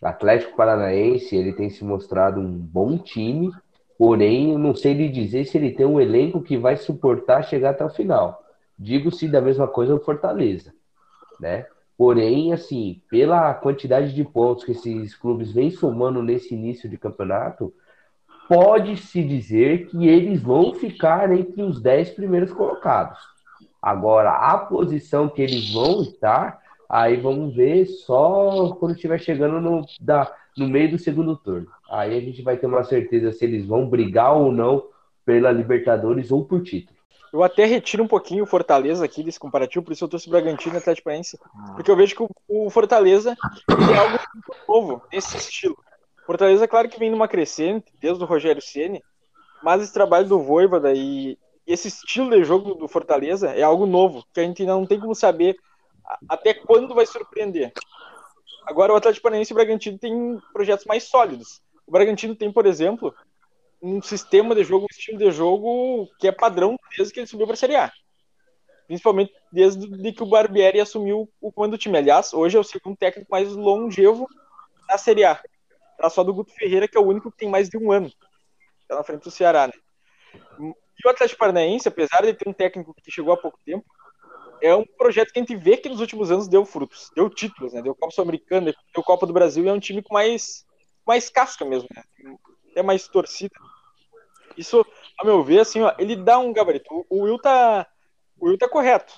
Atlético 0.01 0.55
Paranaense 0.55 1.35
ele 1.35 1.53
tem 1.53 1.69
se 1.69 1.83
mostrado 1.83 2.39
um 2.39 2.51
bom 2.51 2.97
time, 2.97 3.51
porém 3.97 4.57
não 4.57 4.73
sei 4.73 4.93
lhe 4.93 5.09
dizer 5.09 5.45
se 5.45 5.57
ele 5.57 5.71
tem 5.71 5.85
um 5.85 5.99
elenco 5.99 6.41
que 6.41 6.57
vai 6.57 6.77
suportar 6.77 7.43
chegar 7.43 7.71
até 7.71 7.83
o 7.83 7.89
final. 7.89 8.41
Digo-se 8.77 9.27
da 9.27 9.41
mesma 9.41 9.67
coisa 9.67 9.93
o 9.93 9.99
Fortaleza, 9.99 10.73
né? 11.39 11.65
Porém, 11.97 12.53
assim, 12.53 13.01
pela 13.09 13.53
quantidade 13.53 14.13
de 14.15 14.23
pontos 14.23 14.63
que 14.63 14.71
esses 14.71 15.13
clubes 15.15 15.51
vêm 15.51 15.69
somando 15.69 16.23
nesse 16.23 16.53
início 16.53 16.89
de 16.89 16.97
campeonato, 16.97 17.73
pode-se 18.47 19.21
dizer 19.21 19.87
que 19.87 20.07
eles 20.07 20.41
vão 20.41 20.73
ficar 20.73 21.29
entre 21.31 21.61
os 21.61 21.81
10 21.81 22.11
primeiros 22.11 22.53
colocados. 22.53 23.19
Agora, 23.81 24.31
a 24.31 24.57
posição 24.57 25.27
que 25.27 25.41
eles 25.41 25.73
vão 25.73 26.01
estar, 26.01 26.58
aí 26.89 27.17
vamos 27.17 27.55
ver 27.55 27.85
só 27.85 28.75
quando 28.79 28.95
estiver 28.95 29.19
chegando 29.19 29.61
no, 29.61 29.85
da, 30.01 30.35
no 30.57 30.67
meio 30.67 30.91
do 30.91 30.97
segundo 30.97 31.35
turno. 31.35 31.67
Aí 31.89 32.17
a 32.17 32.21
gente 32.21 32.41
vai 32.41 32.57
ter 32.57 32.65
uma 32.65 32.83
certeza 32.83 33.31
se 33.31 33.45
eles 33.45 33.65
vão 33.65 33.87
brigar 33.87 34.35
ou 34.35 34.51
não 34.51 34.87
pela 35.23 35.51
Libertadores 35.51 36.31
ou 36.31 36.43
por 36.43 36.63
título. 36.63 36.97
Eu 37.31 37.43
até 37.43 37.63
retiro 37.65 38.03
um 38.03 38.07
pouquinho 38.07 38.43
o 38.43 38.47
Fortaleza 38.47 39.05
aqui 39.05 39.23
desse 39.23 39.39
comparativo, 39.39 39.85
por 39.85 39.93
isso 39.93 40.03
eu 40.03 40.07
trouxe 40.07 40.27
Bragantino 40.27 40.73
e 40.73 40.77
Atlético 40.77 41.05
Paranaense, 41.05 41.37
porque 41.75 41.91
eu 41.91 41.95
vejo 41.95 42.15
que 42.15 42.23
o, 42.23 42.29
o 42.47 42.69
Fortaleza 42.71 43.35
é 43.69 43.97
algo 43.97 44.19
novo 44.67 45.03
nesse 45.13 45.37
estilo. 45.37 45.77
Fortaleza, 46.25 46.67
claro 46.67 46.89
que 46.89 46.97
vem 46.97 47.11
numa 47.11 47.27
crescente, 47.27 47.93
desde 47.99 48.23
o 48.23 48.27
Rogério 48.27 48.61
Ceni, 48.61 49.03
mas 49.63 49.83
esse 49.83 49.93
trabalho 49.93 50.27
do 50.27 50.39
Voivoda 50.39 50.91
e 50.91 51.37
esse 51.67 51.87
estilo 51.87 52.31
de 52.31 52.43
jogo 52.43 52.73
do 52.73 52.87
Fortaleza 52.87 53.49
é 53.51 53.61
algo 53.61 53.85
novo, 53.85 54.25
que 54.33 54.39
a 54.39 54.43
gente 54.43 54.63
ainda 54.63 54.73
não 54.73 54.87
tem 54.87 54.99
como 54.99 55.13
saber 55.13 55.55
até 56.27 56.53
quando 56.53 56.95
vai 56.95 57.05
surpreender. 57.05 57.71
Agora, 58.65 58.93
o 58.93 58.95
Atlético 58.95 59.23
Paranaense 59.23 59.51
e 59.51 59.53
o 59.53 59.55
Bragantino 59.55 59.97
têm 59.97 60.39
projetos 60.53 60.85
mais 60.85 61.03
sólidos. 61.03 61.61
O 61.87 61.91
Bragantino 61.91 62.35
tem, 62.35 62.51
por 62.51 62.65
exemplo, 62.65 63.13
um 63.81 64.01
sistema 64.01 64.53
de 64.53 64.63
jogo, 64.63 64.85
um 64.85 64.93
estilo 64.95 65.17
de 65.17 65.31
jogo 65.31 66.07
que 66.19 66.27
é 66.27 66.31
padrão 66.31 66.77
desde 66.95 67.13
que 67.13 67.19
ele 67.19 67.27
subiu 67.27 67.47
para 67.47 67.53
a 67.53 67.57
Série 67.57 67.75
A. 67.75 67.91
Principalmente 68.87 69.33
desde 69.51 70.11
que 70.11 70.23
o 70.23 70.25
Barbieri 70.25 70.79
assumiu 70.79 71.29
o 71.39 71.51
comando 71.51 71.71
do 71.71 71.77
time. 71.77 71.97
Aliás, 71.97 72.33
hoje 72.33 72.57
é 72.57 72.59
o 72.59 72.63
segundo 72.63 72.97
técnico 72.97 73.31
mais 73.31 73.49
longevo 73.53 74.27
na 74.87 74.97
Série 74.97 75.23
A. 75.23 75.41
Tá 75.97 76.09
só 76.09 76.23
do 76.23 76.33
Guto 76.33 76.53
Ferreira, 76.53 76.87
que 76.87 76.97
é 76.97 76.99
o 76.99 77.05
único 77.07 77.31
que 77.31 77.37
tem 77.37 77.49
mais 77.49 77.69
de 77.69 77.77
um 77.77 77.91
ano. 77.91 78.11
Tá 78.87 78.95
na 78.95 79.03
frente 79.03 79.23
do 79.23 79.31
Ceará, 79.31 79.67
né? 79.67 79.73
E 80.59 81.07
o 81.07 81.09
Atlético 81.09 81.39
Paranaense, 81.39 81.87
apesar 81.87 82.21
de 82.21 82.33
ter 82.33 82.47
um 82.47 82.53
técnico 82.53 82.93
que 82.93 83.11
chegou 83.11 83.33
há 83.33 83.37
pouco 83.37 83.59
tempo, 83.65 83.85
é 84.61 84.75
um 84.75 84.85
projeto 84.85 85.31
que 85.31 85.39
a 85.39 85.41
gente 85.41 85.55
vê 85.55 85.77
que 85.77 85.89
nos 85.89 85.99
últimos 85.99 86.31
anos 86.31 86.47
deu 86.47 86.65
frutos, 86.65 87.11
deu 87.15 87.29
títulos, 87.29 87.73
né? 87.73 87.81
Deu 87.81 87.95
Copa 87.95 88.11
Sul-Americana, 88.11 88.73
deu 88.93 89.03
Copa 89.03 89.25
do 89.25 89.33
Brasil 89.33 89.63
e 89.63 89.67
é 89.67 89.73
um 89.73 89.79
time 89.79 90.01
com 90.01 90.13
mais, 90.13 90.65
mais 91.05 91.29
casca 91.29 91.65
mesmo, 91.65 91.87
né? 91.95 92.03
É 92.75 92.83
mais 92.83 93.07
torcida. 93.07 93.55
Isso, 94.57 94.85
a 95.17 95.25
meu 95.25 95.43
ver, 95.43 95.59
assim, 95.59 95.81
ó, 95.81 95.93
ele 95.97 96.15
dá 96.15 96.37
um 96.37 96.51
gabarito. 96.51 97.05
O 97.09 97.23
Will 97.23 97.39
tá, 97.39 97.87
o 98.39 98.47
Will 98.47 98.57
tá 98.57 98.67
correto. 98.67 99.13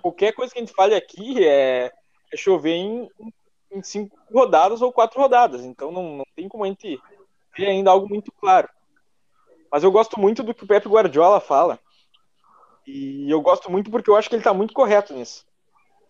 Qualquer 0.00 0.32
coisa 0.32 0.52
que 0.52 0.58
a 0.58 0.62
gente 0.62 0.74
fale 0.74 0.94
aqui 0.94 1.44
é, 1.44 1.92
é 2.32 2.36
chover 2.36 2.72
em, 2.72 3.10
em 3.70 3.82
cinco 3.82 4.18
rodadas 4.32 4.80
ou 4.80 4.92
quatro 4.92 5.20
rodadas. 5.20 5.62
Então 5.62 5.92
não, 5.92 6.16
não 6.16 6.24
tem 6.34 6.48
como 6.48 6.64
a 6.64 6.68
gente 6.68 6.98
ver 7.56 7.66
ainda 7.66 7.90
algo 7.90 8.08
muito 8.08 8.32
claro. 8.32 8.68
Mas 9.70 9.84
eu 9.84 9.92
gosto 9.92 10.18
muito 10.18 10.42
do 10.42 10.54
que 10.54 10.64
o 10.64 10.66
Pepe 10.66 10.88
Guardiola 10.88 11.40
fala. 11.40 11.78
E 12.92 13.30
eu 13.30 13.40
gosto 13.40 13.70
muito 13.70 13.88
porque 13.88 14.10
eu 14.10 14.16
acho 14.16 14.28
que 14.28 14.34
ele 14.34 14.42
tá 14.42 14.52
muito 14.52 14.74
correto 14.74 15.14
nisso. 15.14 15.46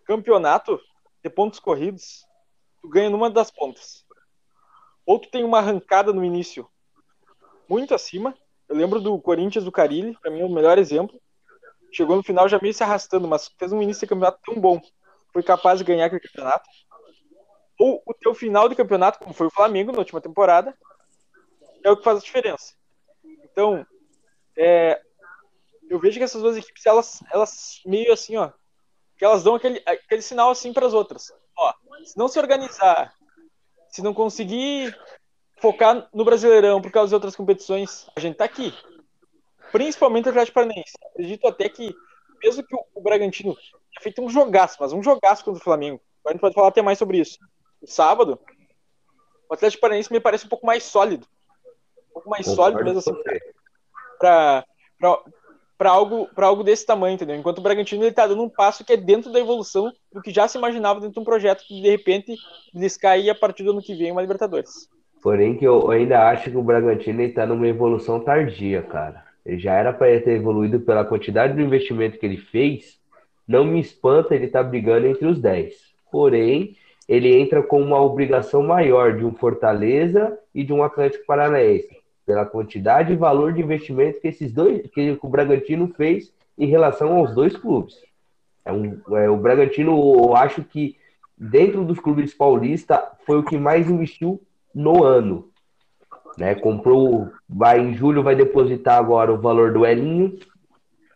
Campeonato 0.03 0.81
de 1.23 1.29
pontos 1.29 1.59
corridos, 1.59 2.25
tu 2.81 2.89
ganha 2.89 3.09
numa 3.09 3.29
das 3.29 3.51
pontas. 3.51 4.03
Ou 5.05 5.19
tu 5.19 5.29
tem 5.29 5.43
uma 5.43 5.59
arrancada 5.59 6.11
no 6.11 6.25
início 6.25 6.67
muito 7.69 7.93
acima. 7.93 8.35
Eu 8.67 8.75
lembro 8.75 8.99
do 8.99 9.19
Corinthians 9.21 9.63
do 9.63 9.71
Carilli, 9.71 10.17
para 10.19 10.31
mim 10.31 10.41
é 10.41 10.45
o 10.45 10.49
melhor 10.49 10.79
exemplo. 10.79 11.21
Chegou 11.91 12.15
no 12.15 12.23
final 12.23 12.49
já 12.49 12.57
meio 12.59 12.73
se 12.73 12.83
arrastando, 12.83 13.27
mas 13.27 13.47
fez 13.59 13.71
um 13.71 13.81
início 13.81 14.01
de 14.01 14.07
campeonato 14.07 14.39
tão 14.43 14.59
bom. 14.59 14.81
Foi 15.31 15.43
capaz 15.43 15.77
de 15.77 15.85
ganhar 15.85 16.05
aquele 16.05 16.21
campeonato. 16.21 16.67
Ou 17.79 18.01
o 18.07 18.13
teu 18.13 18.33
final 18.33 18.67
de 18.67 18.75
campeonato, 18.75 19.19
como 19.19 19.35
foi 19.35 19.47
o 19.47 19.51
Flamengo 19.51 19.91
na 19.91 19.99
última 19.99 20.19
temporada, 20.19 20.75
é 21.83 21.91
o 21.91 21.97
que 21.97 22.03
faz 22.03 22.17
a 22.17 22.21
diferença. 22.21 22.73
Então, 23.43 23.85
é, 24.57 25.01
eu 25.91 25.99
vejo 25.99 26.17
que 26.17 26.23
essas 26.23 26.41
duas 26.41 26.55
equipes, 26.55 26.85
elas, 26.85 27.21
elas 27.33 27.81
meio 27.85 28.13
assim, 28.13 28.37
ó, 28.37 28.49
que 29.17 29.25
elas 29.25 29.43
dão 29.43 29.55
aquele, 29.55 29.83
aquele 29.85 30.21
sinal 30.21 30.49
assim 30.49 30.71
para 30.71 30.85
as 30.85 30.93
outras. 30.93 31.33
Ó, 31.57 31.73
se 32.05 32.17
não 32.17 32.29
se 32.29 32.39
organizar, 32.39 33.13
se 33.89 34.01
não 34.01 34.13
conseguir 34.13 34.97
focar 35.59 36.09
no 36.13 36.23
Brasileirão 36.23 36.81
por 36.81 36.91
causa 36.91 37.09
de 37.09 37.15
outras 37.15 37.35
competições, 37.35 38.07
a 38.15 38.21
gente 38.21 38.37
tá 38.37 38.45
aqui. 38.45 38.73
Principalmente 39.73 40.27
o 40.27 40.29
Atlético 40.29 40.55
Paranaense. 40.55 40.93
Acredito 41.09 41.45
até 41.45 41.67
que, 41.67 41.93
mesmo 42.41 42.63
que 42.63 42.75
o 42.95 43.01
Bragantino 43.01 43.53
tenha 43.53 44.01
feito 44.01 44.21
um 44.21 44.29
jogaço, 44.29 44.77
mas 44.79 44.93
um 44.93 45.03
jogaço 45.03 45.43
contra 45.43 45.59
o 45.59 45.63
Flamengo, 45.63 46.01
a 46.25 46.31
gente 46.31 46.39
pode 46.39 46.55
falar 46.55 46.69
até 46.69 46.81
mais 46.81 46.97
sobre 46.97 47.19
isso. 47.19 47.37
O 47.81 47.87
sábado, 47.87 48.39
o 49.49 49.53
Atlético 49.53 49.81
Paranaense 49.81 50.11
me 50.11 50.21
parece 50.21 50.45
um 50.45 50.49
pouco 50.49 50.65
mais 50.65 50.83
sólido. 50.83 51.27
Um 52.11 52.13
pouco 52.13 52.29
mais 52.29 52.45
Concordo 52.45 52.79
sólido 52.79 52.85
mesmo 52.85 52.99
assim. 52.99 53.41
Para 54.17 54.65
para 55.81 55.89
algo, 55.89 56.29
pra 56.35 56.45
algo 56.45 56.63
desse 56.63 56.85
tamanho, 56.85 57.15
entendeu? 57.15 57.35
Enquanto 57.35 57.57
o 57.57 57.61
Bragantino 57.61 58.03
ele 58.03 58.11
tá 58.11 58.27
dando 58.27 58.43
um 58.43 58.49
passo 58.49 58.85
que 58.85 58.93
é 58.93 58.97
dentro 58.97 59.31
da 59.31 59.39
evolução 59.39 59.91
do 60.13 60.21
que 60.21 60.29
já 60.29 60.47
se 60.47 60.55
imaginava 60.55 60.99
dentro 60.99 61.15
de 61.15 61.19
um 61.19 61.23
projeto 61.23 61.63
que 61.67 61.81
de 61.81 61.89
repente 61.89 62.35
descar 62.71 63.13
aí 63.13 63.31
a 63.31 63.33
partir 63.33 63.63
do 63.63 63.71
ano 63.71 63.81
que 63.81 63.95
vem 63.95 64.11
uma 64.11 64.21
Libertadores. 64.21 64.87
Porém, 65.23 65.57
que 65.57 65.65
eu 65.65 65.89
ainda 65.89 66.29
acho 66.29 66.51
que 66.51 66.55
o 66.55 66.61
Bragantino 66.61 67.23
está 67.23 67.47
numa 67.47 67.67
evolução 67.67 68.19
tardia, 68.19 68.83
cara. 68.83 69.25
Ele 69.43 69.57
já 69.57 69.73
era 69.73 69.91
para 69.91 70.21
ter 70.21 70.35
evoluído 70.35 70.79
pela 70.81 71.03
quantidade 71.03 71.55
do 71.55 71.61
investimento 71.61 72.19
que 72.19 72.27
ele 72.27 72.37
fez. 72.37 72.99
Não 73.47 73.65
me 73.65 73.79
espanta 73.79 74.35
ele 74.35 74.49
tá 74.49 74.61
brigando 74.61 75.07
entre 75.07 75.25
os 75.25 75.39
10. 75.39 75.73
Porém, 76.11 76.77
ele 77.09 77.35
entra 77.35 77.63
com 77.63 77.81
uma 77.81 77.99
obrigação 77.99 78.61
maior 78.61 79.17
de 79.17 79.25
um 79.25 79.33
Fortaleza 79.33 80.37
e 80.53 80.63
de 80.63 80.71
um 80.71 80.83
Atlético 80.83 81.25
Paranaense, 81.25 82.00
pela 82.31 82.45
quantidade 82.45 83.11
e 83.11 83.17
valor 83.17 83.51
de 83.51 83.61
investimento 83.61 84.21
que 84.21 84.29
esses 84.29 84.53
dois, 84.53 84.89
que 84.91 85.19
o 85.21 85.27
Bragantino 85.27 85.89
fez 85.97 86.33
em 86.57 86.65
relação 86.65 87.17
aos 87.17 87.35
dois 87.35 87.57
clubes. 87.57 87.93
É 88.63 88.71
um, 88.71 89.01
é, 89.17 89.29
o 89.29 89.35
Bragantino, 89.35 89.91
eu 89.91 90.33
acho 90.33 90.63
que 90.63 90.95
dentro 91.37 91.83
dos 91.83 91.99
clubes 91.99 92.33
paulistas 92.33 93.01
foi 93.25 93.39
o 93.39 93.43
que 93.43 93.57
mais 93.57 93.89
investiu 93.89 94.41
no 94.73 95.03
ano. 95.03 95.49
Né? 96.37 96.55
Comprou, 96.55 97.29
vai 97.49 97.81
em 97.81 97.93
julho, 97.95 98.23
vai 98.23 98.33
depositar 98.33 98.97
agora 98.97 99.33
o 99.33 99.41
valor 99.41 99.73
do 99.73 99.85
Elinho, 99.85 100.39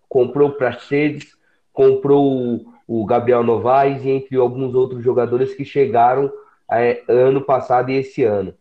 comprou 0.09 0.49
o 0.49 0.57
Praxedes, 0.57 1.37
comprou 1.71 2.29
o, 2.29 2.73
o 2.85 3.05
Gabriel 3.05 3.41
Novaes 3.41 4.03
e 4.03 4.09
entre 4.09 4.35
alguns 4.35 4.75
outros 4.75 5.01
jogadores 5.01 5.53
que 5.53 5.63
chegaram 5.63 6.29
é, 6.69 7.01
ano 7.07 7.39
passado 7.39 7.89
e 7.89 7.95
esse 7.95 8.21
ano. 8.25 8.53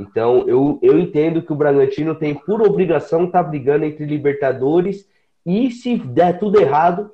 Então, 0.00 0.48
eu, 0.48 0.78
eu 0.80 0.98
entendo 0.98 1.42
que 1.42 1.52
o 1.52 1.56
Bragantino 1.56 2.14
tem 2.14 2.34
por 2.34 2.62
obrigação 2.62 3.24
estar 3.24 3.44
tá 3.44 3.48
brigando 3.48 3.84
entre 3.84 4.06
Libertadores 4.06 5.06
e, 5.44 5.70
se 5.70 5.98
der 5.98 6.38
tudo 6.38 6.58
errado, 6.58 7.10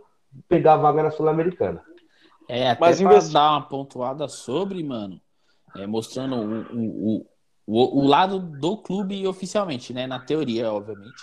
pegar 0.48 0.74
a 0.74 0.76
vaga 0.76 1.02
na 1.02 1.10
Sul-Americana. 1.10 1.82
É, 2.48 2.70
até 2.70 2.80
Mas 2.80 3.02
para 3.02 3.18
dar 3.28 3.50
uma 3.52 3.62
pontuada 3.62 4.28
sobre, 4.28 4.84
mano, 4.84 5.20
é, 5.74 5.84
mostrando 5.84 6.36
o, 6.36 7.16
o, 7.16 7.26
o, 7.66 8.02
o, 8.02 8.06
lado 8.06 8.38
do 8.38 8.76
clube 8.76 9.26
oficialmente, 9.26 9.92
né? 9.92 10.06
Na 10.06 10.20
teoria, 10.20 10.72
obviamente. 10.72 11.22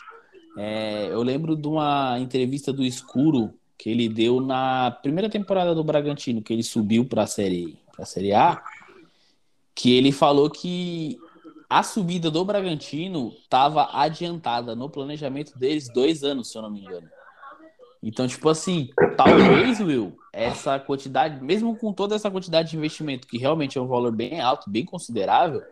É, 0.57 1.07
eu 1.07 1.23
lembro 1.23 1.55
de 1.55 1.67
uma 1.67 2.19
entrevista 2.19 2.73
do 2.73 2.83
Escuro 2.83 3.53
que 3.77 3.89
ele 3.89 4.09
deu 4.09 4.41
na 4.41 4.91
primeira 4.91 5.29
temporada 5.29 5.73
do 5.73 5.83
Bragantino, 5.83 6.41
que 6.41 6.51
ele 6.51 6.63
subiu 6.63 7.05
para 7.05 7.23
a 7.23 7.27
série, 7.27 7.77
a 7.97 8.05
série 8.05 8.33
A, 8.33 8.61
que 9.73 9.95
ele 9.95 10.11
falou 10.11 10.49
que 10.49 11.17
a 11.73 11.81
subida 11.81 12.29
do 12.29 12.45
Bragantino 12.45 13.33
estava 13.41 13.89
adiantada 13.93 14.75
no 14.75 14.87
planejamento 14.87 15.57
deles 15.57 15.89
dois 15.91 16.23
anos, 16.23 16.51
se 16.51 16.55
eu 16.55 16.61
não 16.61 16.69
me 16.69 16.81
engano. 16.81 17.09
Então, 18.03 18.27
tipo 18.27 18.47
assim, 18.47 18.91
talvez, 19.17 19.79
Will, 19.81 20.15
essa 20.31 20.77
quantidade, 20.77 21.43
mesmo 21.43 21.75
com 21.75 21.91
toda 21.91 22.13
essa 22.13 22.29
quantidade 22.29 22.69
de 22.69 22.77
investimento, 22.77 23.27
que 23.27 23.39
realmente 23.39 23.75
é 23.75 23.81
um 23.81 23.87
valor 23.87 24.11
bem 24.11 24.39
alto, 24.39 24.69
bem 24.69 24.85
considerável, 24.85 25.63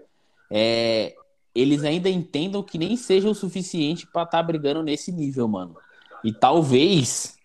é, 0.50 1.14
eles 1.54 1.84
ainda 1.84 2.10
entendam 2.10 2.64
que 2.64 2.80
nem 2.80 2.98
seja 2.98 3.30
o 3.30 3.36
suficiente 3.36 4.08
para 4.08 4.24
estar 4.24 4.40
tá 4.40 4.44
brigando 4.44 4.82
nesse 4.82 5.12
nível, 5.12 5.48
mano. 5.48 5.78
E 6.24 6.34
talvez 6.34 7.38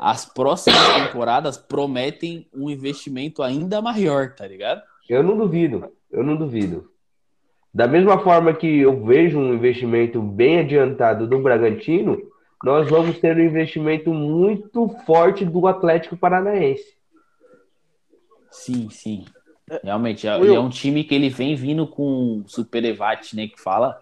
as 0.00 0.26
próximas 0.26 0.94
temporadas 0.94 1.56
prometem 1.56 2.44
um 2.52 2.68
investimento 2.68 3.40
ainda 3.40 3.80
maior, 3.80 4.34
tá 4.34 4.48
ligado? 4.48 4.82
Eu 5.08 5.22
não 5.22 5.38
duvido, 5.38 5.92
eu 6.10 6.24
não 6.24 6.34
duvido. 6.34 6.90
Da 7.72 7.86
mesma 7.86 8.18
forma 8.18 8.52
que 8.52 8.66
eu 8.80 9.04
vejo 9.04 9.38
um 9.38 9.54
investimento 9.54 10.20
bem 10.20 10.58
adiantado 10.58 11.26
do 11.26 11.38
Bragantino, 11.40 12.20
nós 12.64 12.88
vamos 12.90 13.18
ter 13.18 13.36
um 13.36 13.40
investimento 13.40 14.12
muito 14.12 14.88
forte 15.06 15.44
do 15.44 15.66
Atlético 15.66 16.16
Paranaense. 16.16 16.98
Sim, 18.50 18.88
sim. 18.90 19.24
Realmente, 19.84 20.26
é, 20.26 20.30
é 20.30 20.58
um 20.58 20.68
time 20.68 21.04
que 21.04 21.14
ele 21.14 21.28
vem 21.28 21.54
vindo 21.54 21.86
com 21.86 22.42
Super 22.46 22.84
Evat, 22.84 23.34
né, 23.34 23.46
que 23.46 23.60
fala 23.60 24.00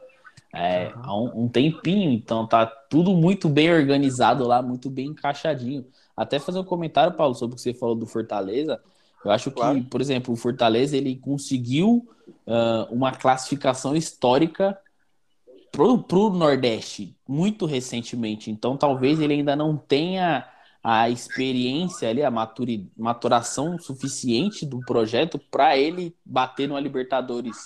é, 0.54 0.90
há 1.02 1.14
um, 1.14 1.44
um, 1.44 1.48
tempinho, 1.48 2.10
então 2.10 2.46
tá 2.46 2.64
tudo 2.66 3.10
muito 3.12 3.48
bem 3.48 3.70
organizado 3.70 4.46
lá, 4.46 4.62
muito 4.62 4.88
bem 4.88 5.08
encaixadinho. 5.08 5.86
Até 6.16 6.38
fazer 6.38 6.58
um 6.58 6.64
comentário, 6.64 7.14
Paulo, 7.14 7.34
sobre 7.34 7.54
o 7.54 7.56
que 7.56 7.62
você 7.62 7.74
falou 7.74 7.94
do 7.94 8.06
Fortaleza. 8.06 8.80
Eu 9.24 9.30
acho 9.30 9.50
claro. 9.50 9.76
que, 9.76 9.82
por 9.88 10.00
exemplo, 10.00 10.32
o 10.32 10.36
Fortaleza 10.36 10.96
ele 10.96 11.16
conseguiu 11.16 12.08
uh, 12.46 12.92
uma 12.92 13.12
classificação 13.12 13.96
histórica 13.96 14.78
pro, 15.72 16.02
pro 16.02 16.30
Nordeste 16.30 17.16
muito 17.26 17.66
recentemente. 17.66 18.50
Então, 18.50 18.76
talvez 18.76 19.20
ele 19.20 19.34
ainda 19.34 19.56
não 19.56 19.76
tenha 19.76 20.48
a 20.82 21.10
experiência 21.10 22.08
ali, 22.08 22.22
a 22.22 22.30
maturi, 22.30 22.90
maturação 22.96 23.78
suficiente 23.78 24.64
do 24.64 24.80
projeto 24.80 25.38
para 25.50 25.76
ele 25.76 26.16
bater 26.24 26.68
no 26.68 26.78
Libertadores. 26.78 27.56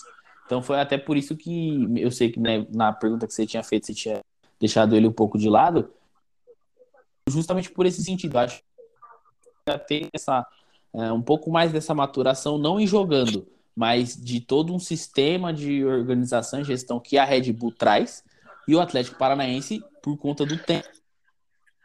Então 0.46 0.62
foi 0.62 0.80
até 0.80 0.98
por 0.98 1.16
isso 1.16 1.36
que 1.36 1.88
eu 1.96 2.10
sei 2.10 2.30
que 2.30 2.40
né, 2.40 2.66
na 2.74 2.92
pergunta 2.92 3.26
que 3.26 3.32
você 3.32 3.46
tinha 3.46 3.62
feito, 3.62 3.86
você 3.86 3.94
tinha 3.94 4.20
deixado 4.58 4.96
ele 4.96 5.06
um 5.06 5.12
pouco 5.12 5.38
de 5.38 5.48
lado, 5.48 5.90
justamente 7.28 7.70
por 7.70 7.86
esse 7.86 8.02
sentido. 8.02 8.38
Acho 8.38 8.60
que 9.66 9.78
ter 9.86 10.08
essa 10.12 10.46
é, 10.94 11.12
um 11.12 11.22
pouco 11.22 11.50
mais 11.50 11.72
dessa 11.72 11.94
maturação, 11.94 12.58
não 12.58 12.78
em 12.78 12.86
jogando, 12.86 13.46
mas 13.74 14.16
de 14.16 14.40
todo 14.40 14.74
um 14.74 14.78
sistema 14.78 15.52
de 15.52 15.84
organização 15.84 16.60
e 16.60 16.64
gestão 16.64 17.00
que 17.00 17.16
a 17.18 17.24
Red 17.24 17.52
Bull 17.52 17.72
traz 17.72 18.24
e 18.68 18.74
o 18.74 18.80
Atlético 18.80 19.18
Paranaense 19.18 19.82
por 20.02 20.16
conta 20.16 20.44
do 20.44 20.58
tempo 20.58 20.88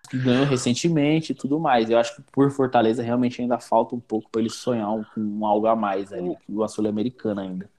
que 0.10 0.18
ganhou 0.18 0.46
recentemente 0.46 1.32
e 1.32 1.36
tudo 1.36 1.60
mais. 1.60 1.90
Eu 1.90 1.98
acho 1.98 2.16
que 2.16 2.22
por 2.32 2.50
Fortaleza 2.52 3.04
realmente 3.04 3.42
ainda 3.42 3.60
falta 3.60 3.96
um 3.96 4.00
pouco 4.00 4.30
para 4.30 4.42
ele 4.42 4.50
sonhar 4.50 4.88
com 5.14 5.46
algo 5.46 5.68
a 5.68 5.76
mais 5.76 6.12
ali, 6.14 6.36
o 6.48 6.64
a 6.64 6.68
Sul-Americana 6.68 7.42
ainda. 7.42 7.70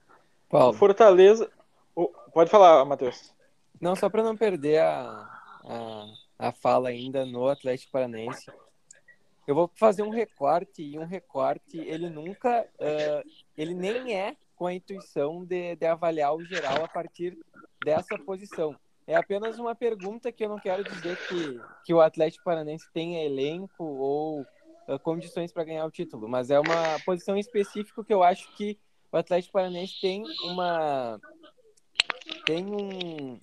Paulo. 0.49 0.73
Fortaleza. 0.73 1.49
Pode 2.33 2.49
falar, 2.49 2.85
Matheus. 2.85 3.33
Não, 3.81 3.95
só 3.95 4.09
para 4.09 4.23
não 4.23 4.37
perder 4.37 4.79
a, 4.79 5.27
a, 5.65 6.05
a 6.47 6.51
fala 6.51 6.89
ainda 6.89 7.25
no 7.25 7.47
Atlético 7.47 7.91
Paranaense. 7.91 8.51
Eu 9.49 9.55
vou 9.55 9.67
fazer 9.73 10.03
um 10.03 10.11
recorte 10.11 10.83
e 10.83 10.99
um 10.99 11.05
recorte 11.05 11.79
ele 11.79 12.07
nunca, 12.07 12.61
uh, 12.75 13.29
ele 13.57 13.73
nem 13.73 14.15
é 14.15 14.37
com 14.55 14.67
a 14.67 14.73
intuição 14.75 15.43
de, 15.43 15.75
de 15.75 15.87
avaliar 15.87 16.35
o 16.35 16.45
geral 16.45 16.85
a 16.85 16.87
partir 16.87 17.35
dessa 17.83 18.15
posição. 18.19 18.75
É 19.07 19.15
apenas 19.15 19.57
uma 19.57 19.73
pergunta 19.73 20.31
que 20.31 20.45
eu 20.45 20.49
não 20.49 20.59
quero 20.59 20.83
dizer 20.83 21.17
que, 21.27 21.59
que 21.83 21.91
o 21.91 21.99
Atlético 21.99 22.43
Paranense 22.43 22.85
tenha 22.93 23.25
elenco 23.25 23.83
ou 23.83 24.41
uh, 24.87 24.99
condições 25.01 25.51
para 25.51 25.63
ganhar 25.63 25.85
o 25.87 25.89
título, 25.89 26.29
mas 26.29 26.51
é 26.51 26.59
uma 26.59 26.99
posição 27.03 27.35
específica 27.35 28.03
que 28.03 28.13
eu 28.13 28.21
acho 28.21 28.55
que 28.55 28.77
o 29.11 29.17
Atlético 29.17 29.53
Paranense 29.53 29.99
tem 29.99 30.23
uma 30.43 31.19
tem 32.45 32.63
um, 32.67 33.39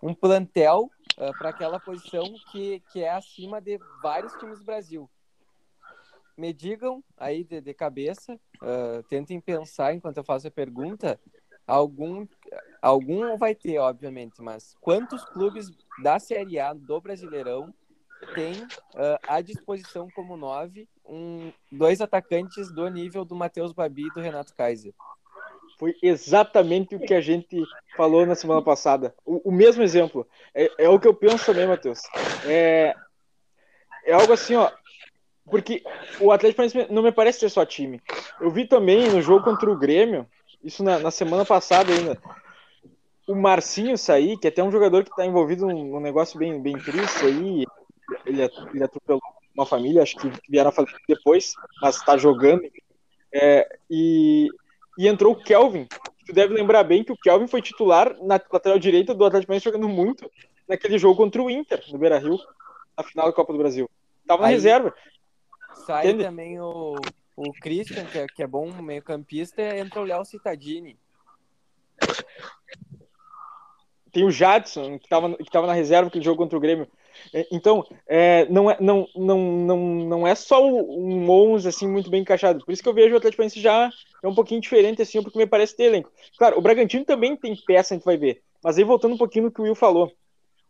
um 0.00 0.14
plantel 0.14 0.88
uh, 1.18 1.36
para 1.36 1.48
aquela 1.48 1.80
posição 1.80 2.32
que, 2.52 2.78
que 2.92 3.02
é 3.02 3.10
acima 3.10 3.60
de 3.60 3.76
vários 4.00 4.32
times 4.34 4.60
do 4.60 4.64
Brasil. 4.64 5.10
Me 6.38 6.52
digam 6.52 7.02
aí 7.16 7.42
de, 7.42 7.60
de 7.60 7.74
cabeça, 7.74 8.38
uh, 8.62 9.02
tentem 9.08 9.40
pensar 9.40 9.92
enquanto 9.92 10.18
eu 10.18 10.24
faço 10.24 10.46
a 10.46 10.50
pergunta, 10.52 11.20
algum 11.66 12.24
algum 12.80 13.36
vai 13.36 13.56
ter, 13.56 13.78
obviamente, 13.78 14.40
mas 14.40 14.76
quantos 14.80 15.24
clubes 15.24 15.68
da 16.00 16.20
Série 16.20 16.60
A 16.60 16.72
do 16.72 17.00
Brasileirão 17.00 17.74
tem 18.36 18.62
uh, 18.62 19.18
à 19.26 19.40
disposição 19.40 20.08
como 20.14 20.36
nove 20.36 20.88
um, 21.04 21.52
dois 21.72 22.00
atacantes 22.00 22.72
do 22.72 22.88
nível 22.88 23.24
do 23.24 23.34
Matheus 23.34 23.72
Babi 23.72 24.06
e 24.06 24.14
do 24.14 24.20
Renato 24.20 24.54
Kaiser? 24.54 24.94
Foi 25.76 25.96
exatamente 26.02 26.94
o 26.94 27.00
que 27.00 27.14
a 27.14 27.20
gente 27.20 27.60
falou 27.96 28.26
na 28.26 28.34
semana 28.34 28.62
passada. 28.62 29.14
O, 29.24 29.48
o 29.48 29.52
mesmo 29.52 29.82
exemplo. 29.82 30.26
É, 30.54 30.84
é, 30.84 30.88
o 30.88 30.98
que 30.98 31.06
eu 31.06 31.14
penso 31.14 31.46
também, 31.46 31.66
Matheus. 31.66 32.00
É, 32.44 32.94
é 34.04 34.12
algo 34.12 34.32
assim, 34.32 34.54
ó. 34.56 34.70
Porque 35.50 35.82
o 36.20 36.30
Atlético 36.30 36.62
não 36.92 37.02
me 37.02 37.12
parece 37.12 37.40
ser 37.40 37.50
só 37.50 37.64
time. 37.64 38.00
Eu 38.40 38.50
vi 38.50 38.66
também 38.66 39.08
no 39.10 39.22
jogo 39.22 39.44
contra 39.44 39.70
o 39.70 39.76
Grêmio, 39.76 40.26
isso 40.62 40.82
na, 40.82 40.98
na 40.98 41.10
semana 41.10 41.44
passada 41.44 41.92
ainda, 41.92 42.20
o 43.26 43.34
Marcinho 43.34 43.96
sair, 43.96 44.38
que 44.38 44.46
é 44.46 44.50
até 44.50 44.62
um 44.62 44.72
jogador 44.72 45.04
que 45.04 45.10
está 45.10 45.24
envolvido 45.24 45.66
num, 45.66 46.00
negócio 46.00 46.38
bem, 46.38 46.60
bem 46.60 46.78
triste 46.78 47.24
aí. 47.24 47.64
Ele, 48.24 48.42
ele 48.74 48.84
atropelou 48.84 49.20
uma 49.54 49.66
família, 49.66 50.02
acho 50.02 50.16
que 50.16 50.30
vieram 50.48 50.70
a 50.70 50.72
fazer 50.72 50.94
depois, 51.08 51.54
mas 51.80 51.96
está 51.96 52.16
jogando. 52.16 52.62
É, 53.32 53.78
e 53.90 54.48
e 54.98 55.06
entrou 55.06 55.32
o 55.32 55.36
Kelvin. 55.36 55.86
Tu 56.26 56.32
deve 56.32 56.52
lembrar 56.52 56.82
bem 56.82 57.04
que 57.04 57.12
o 57.12 57.16
Kelvin 57.16 57.46
foi 57.46 57.62
titular 57.62 58.16
na 58.20 58.40
lateral 58.52 58.78
direita 58.78 59.14
do 59.14 59.24
Atlético 59.24 59.46
Paranaense 59.46 59.64
jogando 59.64 59.88
muito 59.88 60.28
naquele 60.68 60.98
jogo 60.98 61.16
contra 61.16 61.40
o 61.40 61.48
Inter, 61.48 61.82
no 61.90 61.98
Beira-Rio, 61.98 62.36
na 62.96 63.04
final 63.04 63.26
da 63.26 63.32
Copa 63.32 63.52
do 63.52 63.58
Brasil. 63.58 63.88
Tava 64.26 64.42
na 64.42 64.48
Aí, 64.48 64.54
reserva. 64.54 64.92
Sai 65.86 66.08
Entende? 66.08 66.24
também 66.24 66.60
o, 66.60 66.96
o 67.36 67.52
Christian, 67.60 68.04
que 68.04 68.18
é, 68.18 68.26
que 68.26 68.42
é 68.42 68.46
bom 68.46 68.70
meio 68.82 69.02
campista, 69.02 69.62
entra 69.76 70.00
o 70.00 70.04
Léo 70.04 70.24
Cittadini. 70.24 70.98
Tem 74.12 74.24
o 74.24 74.30
Jadson, 74.30 74.98
que 74.98 75.08
tava, 75.08 75.36
que 75.36 75.50
tava 75.50 75.66
na 75.66 75.72
reserva 75.72 76.08
aquele 76.08 76.24
jogo 76.24 76.38
contra 76.38 76.56
o 76.56 76.60
Grêmio. 76.60 76.88
É, 77.32 77.46
então, 77.52 77.84
é, 78.06 78.46
não, 78.46 78.70
é, 78.70 78.76
não, 78.80 79.06
não, 79.14 79.38
não, 79.38 79.78
não 79.78 80.26
é 80.26 80.34
só 80.34 80.64
um 80.64 81.28
11 81.28 81.68
assim, 81.68 81.86
muito 81.86 82.10
bem 82.10 82.22
encaixado. 82.22 82.64
Por 82.64 82.72
isso 82.72 82.82
que 82.82 82.88
eu 82.88 82.94
vejo 82.94 83.14
o 83.14 83.18
Atlético 83.18 83.38
Paranaense 83.38 83.60
já 83.60 83.90
é 84.22 84.28
um 84.28 84.34
pouquinho 84.34 84.60
diferente, 84.60 85.02
assim, 85.02 85.22
porque 85.22 85.38
me 85.38 85.46
parece 85.46 85.76
ter 85.76 85.84
elenco. 85.84 86.10
Claro, 86.38 86.58
o 86.58 86.62
Bragantino 86.62 87.04
também 87.04 87.36
tem 87.36 87.54
peça, 87.66 87.94
a 87.94 87.96
gente 87.96 88.04
vai 88.04 88.16
ver. 88.16 88.42
Mas 88.62 88.78
aí, 88.78 88.84
voltando 88.84 89.14
um 89.14 89.18
pouquinho 89.18 89.46
no 89.46 89.52
que 89.52 89.60
o 89.60 89.64
Will 89.64 89.74
falou. 89.74 90.12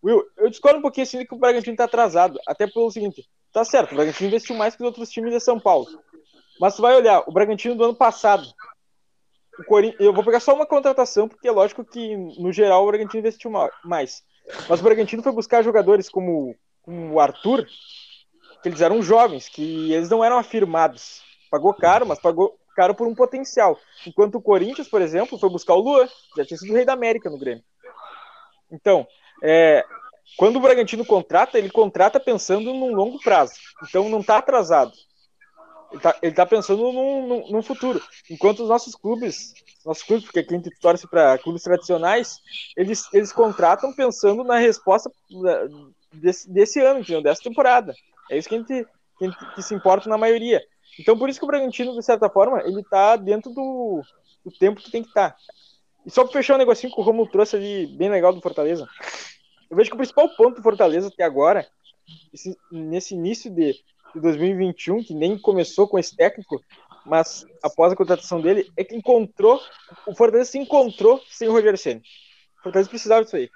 Will, 0.02 0.22
eu 0.36 0.48
discordo 0.48 0.78
um 0.78 0.82
pouquinho 0.82 1.04
assim 1.04 1.24
que 1.24 1.34
o 1.34 1.38
Bragantino 1.38 1.76
tá 1.76 1.84
atrasado. 1.84 2.38
Até 2.46 2.66
pelo 2.66 2.90
seguinte, 2.90 3.28
tá 3.52 3.64
certo, 3.64 3.92
o 3.92 3.96
Bragantino 3.96 4.28
investiu 4.28 4.56
mais 4.56 4.74
que 4.74 4.82
os 4.82 4.86
outros 4.86 5.10
times 5.10 5.32
de 5.32 5.40
São 5.40 5.58
Paulo. 5.58 5.86
Mas 6.60 6.76
tu 6.76 6.82
vai 6.82 6.96
olhar, 6.96 7.22
o 7.26 7.32
Bragantino 7.32 7.74
do 7.74 7.84
ano 7.84 7.94
passado, 7.94 8.46
Corinthians, 9.66 10.00
eu 10.00 10.12
vou 10.12 10.24
pegar 10.24 10.40
só 10.40 10.54
uma 10.54 10.66
contratação, 10.66 11.28
porque 11.28 11.48
é 11.48 11.52
lógico 11.52 11.84
que, 11.84 12.16
no 12.16 12.52
geral, 12.52 12.84
o 12.84 12.86
Bragantino 12.86 13.20
investiu 13.20 13.50
mais. 13.84 14.22
Mas 14.68 14.80
o 14.80 14.82
Bragantino 14.82 15.22
foi 15.22 15.32
buscar 15.32 15.62
jogadores 15.62 16.08
como, 16.08 16.54
como 16.82 17.14
o 17.14 17.20
Arthur, 17.20 17.66
que 18.62 18.68
eles 18.68 18.80
eram 18.80 19.02
jovens, 19.02 19.48
que 19.48 19.92
eles 19.92 20.08
não 20.08 20.24
eram 20.24 20.38
afirmados. 20.38 21.22
Pagou 21.50 21.74
caro, 21.74 22.06
mas 22.06 22.20
pagou 22.20 22.58
caro 22.74 22.94
por 22.94 23.06
um 23.06 23.14
potencial. 23.14 23.78
Enquanto 24.06 24.36
o 24.36 24.42
Corinthians, 24.42 24.88
por 24.88 25.02
exemplo, 25.02 25.38
foi 25.38 25.50
buscar 25.50 25.74
o 25.74 25.80
Luan, 25.80 26.08
já 26.36 26.44
tinha 26.44 26.58
sido 26.58 26.72
o 26.72 26.76
rei 26.76 26.84
da 26.84 26.92
América 26.92 27.28
no 27.28 27.38
Grêmio. 27.38 27.64
Então, 28.70 29.06
é, 29.42 29.84
quando 30.36 30.56
o 30.56 30.60
Bragantino 30.60 31.04
contrata, 31.04 31.58
ele 31.58 31.70
contrata 31.70 32.20
pensando 32.20 32.72
num 32.72 32.94
longo 32.94 33.18
prazo. 33.20 33.54
Então 33.88 34.08
não 34.08 34.20
está 34.20 34.38
atrasado. 34.38 34.92
Ele 35.90 36.30
está 36.30 36.44
tá 36.44 36.46
pensando 36.46 36.92
num, 36.92 37.26
num, 37.26 37.50
num, 37.50 37.62
futuro. 37.62 38.00
Enquanto 38.30 38.62
os 38.62 38.68
nossos 38.68 38.94
clubes, 38.94 39.54
nossos 39.84 40.02
clubes, 40.02 40.26
porque 40.26 40.40
aqui 40.40 40.54
a 40.54 40.56
gente 40.58 40.70
torce 40.80 41.08
para 41.08 41.38
clubes 41.38 41.62
tradicionais, 41.62 42.38
eles, 42.76 43.08
eles 43.12 43.32
contratam 43.32 43.94
pensando 43.94 44.44
na 44.44 44.58
resposta 44.58 45.10
desse, 46.12 46.50
desse 46.50 46.80
ano, 46.80 47.00
entendeu? 47.00 47.22
dessa 47.22 47.42
temporada. 47.42 47.94
É 48.30 48.36
isso 48.36 48.48
que 48.48 48.54
a 48.54 48.58
gente, 48.58 48.86
que, 49.18 49.24
a 49.24 49.28
gente, 49.28 49.54
que 49.54 49.62
se 49.62 49.74
importa 49.74 50.10
na 50.10 50.18
maioria. 50.18 50.62
Então, 50.98 51.16
por 51.18 51.30
isso 51.30 51.38
que 51.38 51.44
o 51.44 51.48
Bragantino, 51.48 51.94
de 51.94 52.04
certa 52.04 52.28
forma, 52.28 52.60
ele 52.62 52.80
está 52.80 53.16
dentro 53.16 53.50
do, 53.52 54.02
do, 54.44 54.50
tempo 54.58 54.80
que 54.80 54.90
tem 54.90 55.02
que 55.02 55.08
estar. 55.08 55.30
Tá. 55.30 55.36
E 56.04 56.10
só 56.10 56.22
para 56.22 56.32
fechar 56.32 56.54
um 56.54 56.58
negocinho 56.58 56.92
que 56.92 57.00
o 57.00 57.04
Romulo 57.04 57.30
trouxe 57.30 57.56
ali, 57.56 57.86
bem 57.86 58.10
legal 58.10 58.32
do 58.32 58.40
Fortaleza, 58.40 58.86
eu 59.70 59.76
vejo 59.76 59.90
que 59.90 59.94
o 59.94 59.98
principal 59.98 60.28
ponto 60.36 60.56
do 60.56 60.62
Fortaleza 60.62 61.08
até 61.08 61.24
agora, 61.24 61.66
esse, 62.32 62.56
nesse 62.70 63.14
início 63.14 63.50
de, 63.50 63.74
de 64.14 64.20
2021, 64.20 65.04
que 65.04 65.14
nem 65.14 65.38
começou 65.38 65.86
com 65.86 65.98
esse 65.98 66.16
técnico, 66.16 66.62
mas 67.04 67.46
após 67.62 67.92
a 67.92 67.96
contratação 67.96 68.40
dele, 68.40 68.70
é 68.76 68.84
que 68.84 68.94
encontrou, 68.94 69.60
o 70.06 70.14
Fortaleza 70.14 70.50
se 70.50 70.58
encontrou 70.58 71.20
sem 71.28 71.48
o 71.48 71.52
Rogério 71.52 71.78
Senna. 71.78 72.00
O 72.60 72.62
Fortaleza 72.64 72.90
precisava 72.90 73.24
disso 73.24 73.36
aí. 73.36 73.50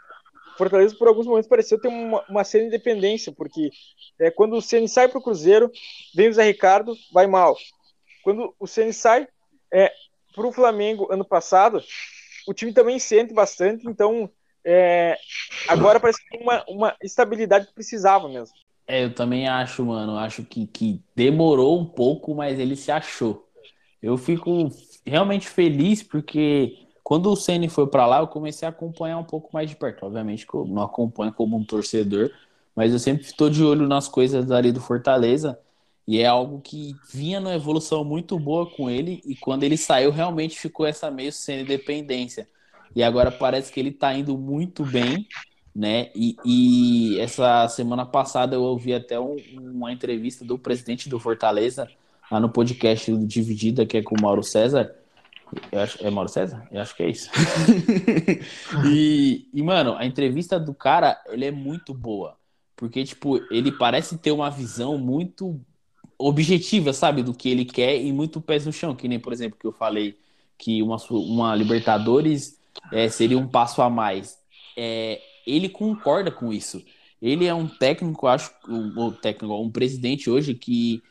O 0.54 0.59
Fortaleza, 0.59 0.95
por 0.97 1.09
alguns 1.09 1.26
momentos, 1.26 1.49
pareceu 1.49 1.81
ter 1.81 1.88
uma, 1.88 2.25
uma 2.28 2.45
cena 2.45 2.64
de 2.64 2.69
independência, 2.69 3.33
porque 3.33 3.71
é, 4.19 4.31
quando 4.31 4.54
o 4.54 4.62
Senna 4.62 4.87
sai 4.88 5.09
para 5.09 5.19
o 5.19 5.23
Cruzeiro, 5.23 5.71
vem 6.14 6.28
o 6.28 6.33
Zé 6.33 6.45
Ricardo, 6.45 6.95
vai 7.12 7.26
mal. 7.26 7.57
Quando 8.23 8.54
o 8.59 8.66
Senna 8.66 8.92
sai 8.92 9.26
é, 9.73 9.90
para 10.35 10.47
o 10.47 10.52
Flamengo 10.52 11.09
ano 11.11 11.25
passado, 11.25 11.83
o 12.47 12.52
time 12.52 12.73
também 12.73 12.99
sente 12.99 13.33
bastante, 13.33 13.88
então 13.88 14.31
é, 14.64 15.16
agora 15.69 15.99
parece 15.99 16.19
que 16.28 16.38
uma, 16.38 16.64
uma 16.69 16.97
estabilidade 17.02 17.66
que 17.66 17.75
precisava 17.75 18.28
mesmo. 18.28 18.54
É, 18.87 19.04
eu 19.04 19.14
também 19.14 19.49
acho, 19.49 19.85
mano. 19.85 20.16
Acho 20.16 20.45
que, 20.45 20.66
que 20.66 21.00
demorou 21.14 21.81
um 21.81 21.85
pouco, 21.85 22.35
mas 22.35 22.59
ele 22.59 22.76
se 22.76 22.90
achou. 22.90 23.49
Eu 24.02 24.16
fico 24.16 24.71
realmente 25.07 25.49
feliz 25.49 26.02
porque 26.02 26.78
quando 27.02 27.31
o 27.31 27.37
Ceni 27.37 27.69
foi 27.69 27.87
para 27.87 28.07
lá, 28.07 28.21
eu 28.21 28.26
comecei 28.26 28.66
a 28.66 28.71
acompanhar 28.71 29.19
um 29.19 29.25
pouco 29.25 29.50
mais 29.52 29.69
de 29.69 29.76
perto. 29.76 30.07
Obviamente 30.07 30.47
que 30.47 30.54
eu 30.54 30.64
não 30.64 30.83
acompanho 30.83 31.33
como 31.33 31.57
um 31.57 31.64
torcedor, 31.64 32.31
mas 32.75 32.92
eu 32.92 32.99
sempre 32.99 33.25
estou 33.25 33.49
de 33.49 33.62
olho 33.62 33.87
nas 33.87 34.09
coisas 34.09 34.50
ali 34.50 34.73
do 34.73 34.81
Fortaleza. 34.81 35.59
E 36.07 36.21
é 36.21 36.26
algo 36.26 36.61
que 36.61 36.97
vinha 37.12 37.38
numa 37.38 37.54
evolução 37.54 38.04
muito 38.04 38.38
boa 38.38 38.69
com 38.69 38.90
ele. 38.90 39.23
E 39.25 39.37
quando 39.37 39.62
ele 39.62 39.76
saiu, 39.76 40.11
realmente 40.11 40.59
ficou 40.59 40.85
essa 40.85 41.11
meio 41.11 41.33
Ceni 41.33 41.64
dependência. 41.64 42.49
E 42.94 43.02
agora 43.02 43.30
parece 43.30 43.72
que 43.72 43.80
ele 43.80 43.90
está 43.90 44.14
indo 44.14 44.37
muito 44.37 44.84
bem 44.84 45.26
né? 45.75 46.11
E, 46.14 46.37
e, 46.44 47.18
essa 47.20 47.66
semana 47.68 48.05
passada 48.05 48.55
eu 48.55 48.62
ouvi 48.62 48.92
até 48.92 49.18
um, 49.18 49.37
uma 49.59 49.92
entrevista 49.92 50.44
do 50.44 50.59
presidente 50.59 51.09
do 51.09 51.18
Fortaleza 51.18 51.88
lá 52.31 52.38
no 52.38 52.50
podcast 52.50 53.11
do 53.11 53.26
Dividida, 53.26 53.87
que 53.87 53.96
é 53.96 54.02
com 54.02 54.14
o 54.14 54.20
Mauro 54.20 54.42
César. 54.42 54.94
Eu 55.70 55.81
acho, 55.81 56.07
é 56.07 56.11
Mauro 56.11 56.28
César? 56.28 56.66
Eu 56.70 56.81
acho 56.81 56.94
que 56.94 57.02
é 57.02 57.11
isso. 57.11 57.31
e, 58.87 59.48
e, 59.52 59.62
mano, 59.62 59.96
a 59.96 60.05
entrevista 60.05 60.61
do 60.61 60.74
cara, 60.74 61.22
ele 61.28 61.44
é 61.44 61.50
muito 61.50 61.94
boa. 61.94 62.37
Porque, 62.76 63.05
tipo, 63.05 63.37
ele 63.50 63.70
parece 63.72 64.18
ter 64.18 64.31
uma 64.31 64.50
visão 64.50 64.98
muito 64.98 65.61
objetiva, 66.18 66.92
sabe? 66.92 67.22
Do 67.22 67.35
que 67.35 67.48
ele 67.48 67.64
quer 67.64 68.00
e 68.00 68.12
muito 68.12 68.40
pés 68.40 68.66
no 68.66 68.72
chão. 68.72 68.94
Que 68.94 69.09
nem, 69.09 69.18
por 69.18 69.33
exemplo, 69.33 69.59
que 69.59 69.66
eu 69.66 69.72
falei 69.72 70.18
que 70.59 70.83
uma, 70.83 70.96
uma 71.11 71.55
Libertadores 71.55 72.59
é, 72.92 73.08
seria 73.08 73.38
um 73.38 73.48
passo 73.48 73.82
a 73.82 73.90
mais. 73.90 74.38
É, 74.76 75.20
ele 75.46 75.68
concorda 75.68 76.30
com 76.30 76.52
isso. 76.52 76.82
Ele 77.20 77.46
é 77.46 77.54
um 77.54 77.68
técnico, 77.68 78.26
acho, 78.26 78.52
um, 78.68 79.06
um 79.06 79.11
técnico, 79.12 79.54
um 79.54 79.70
presidente 79.70 80.28
hoje 80.28 80.54
que 80.54 81.02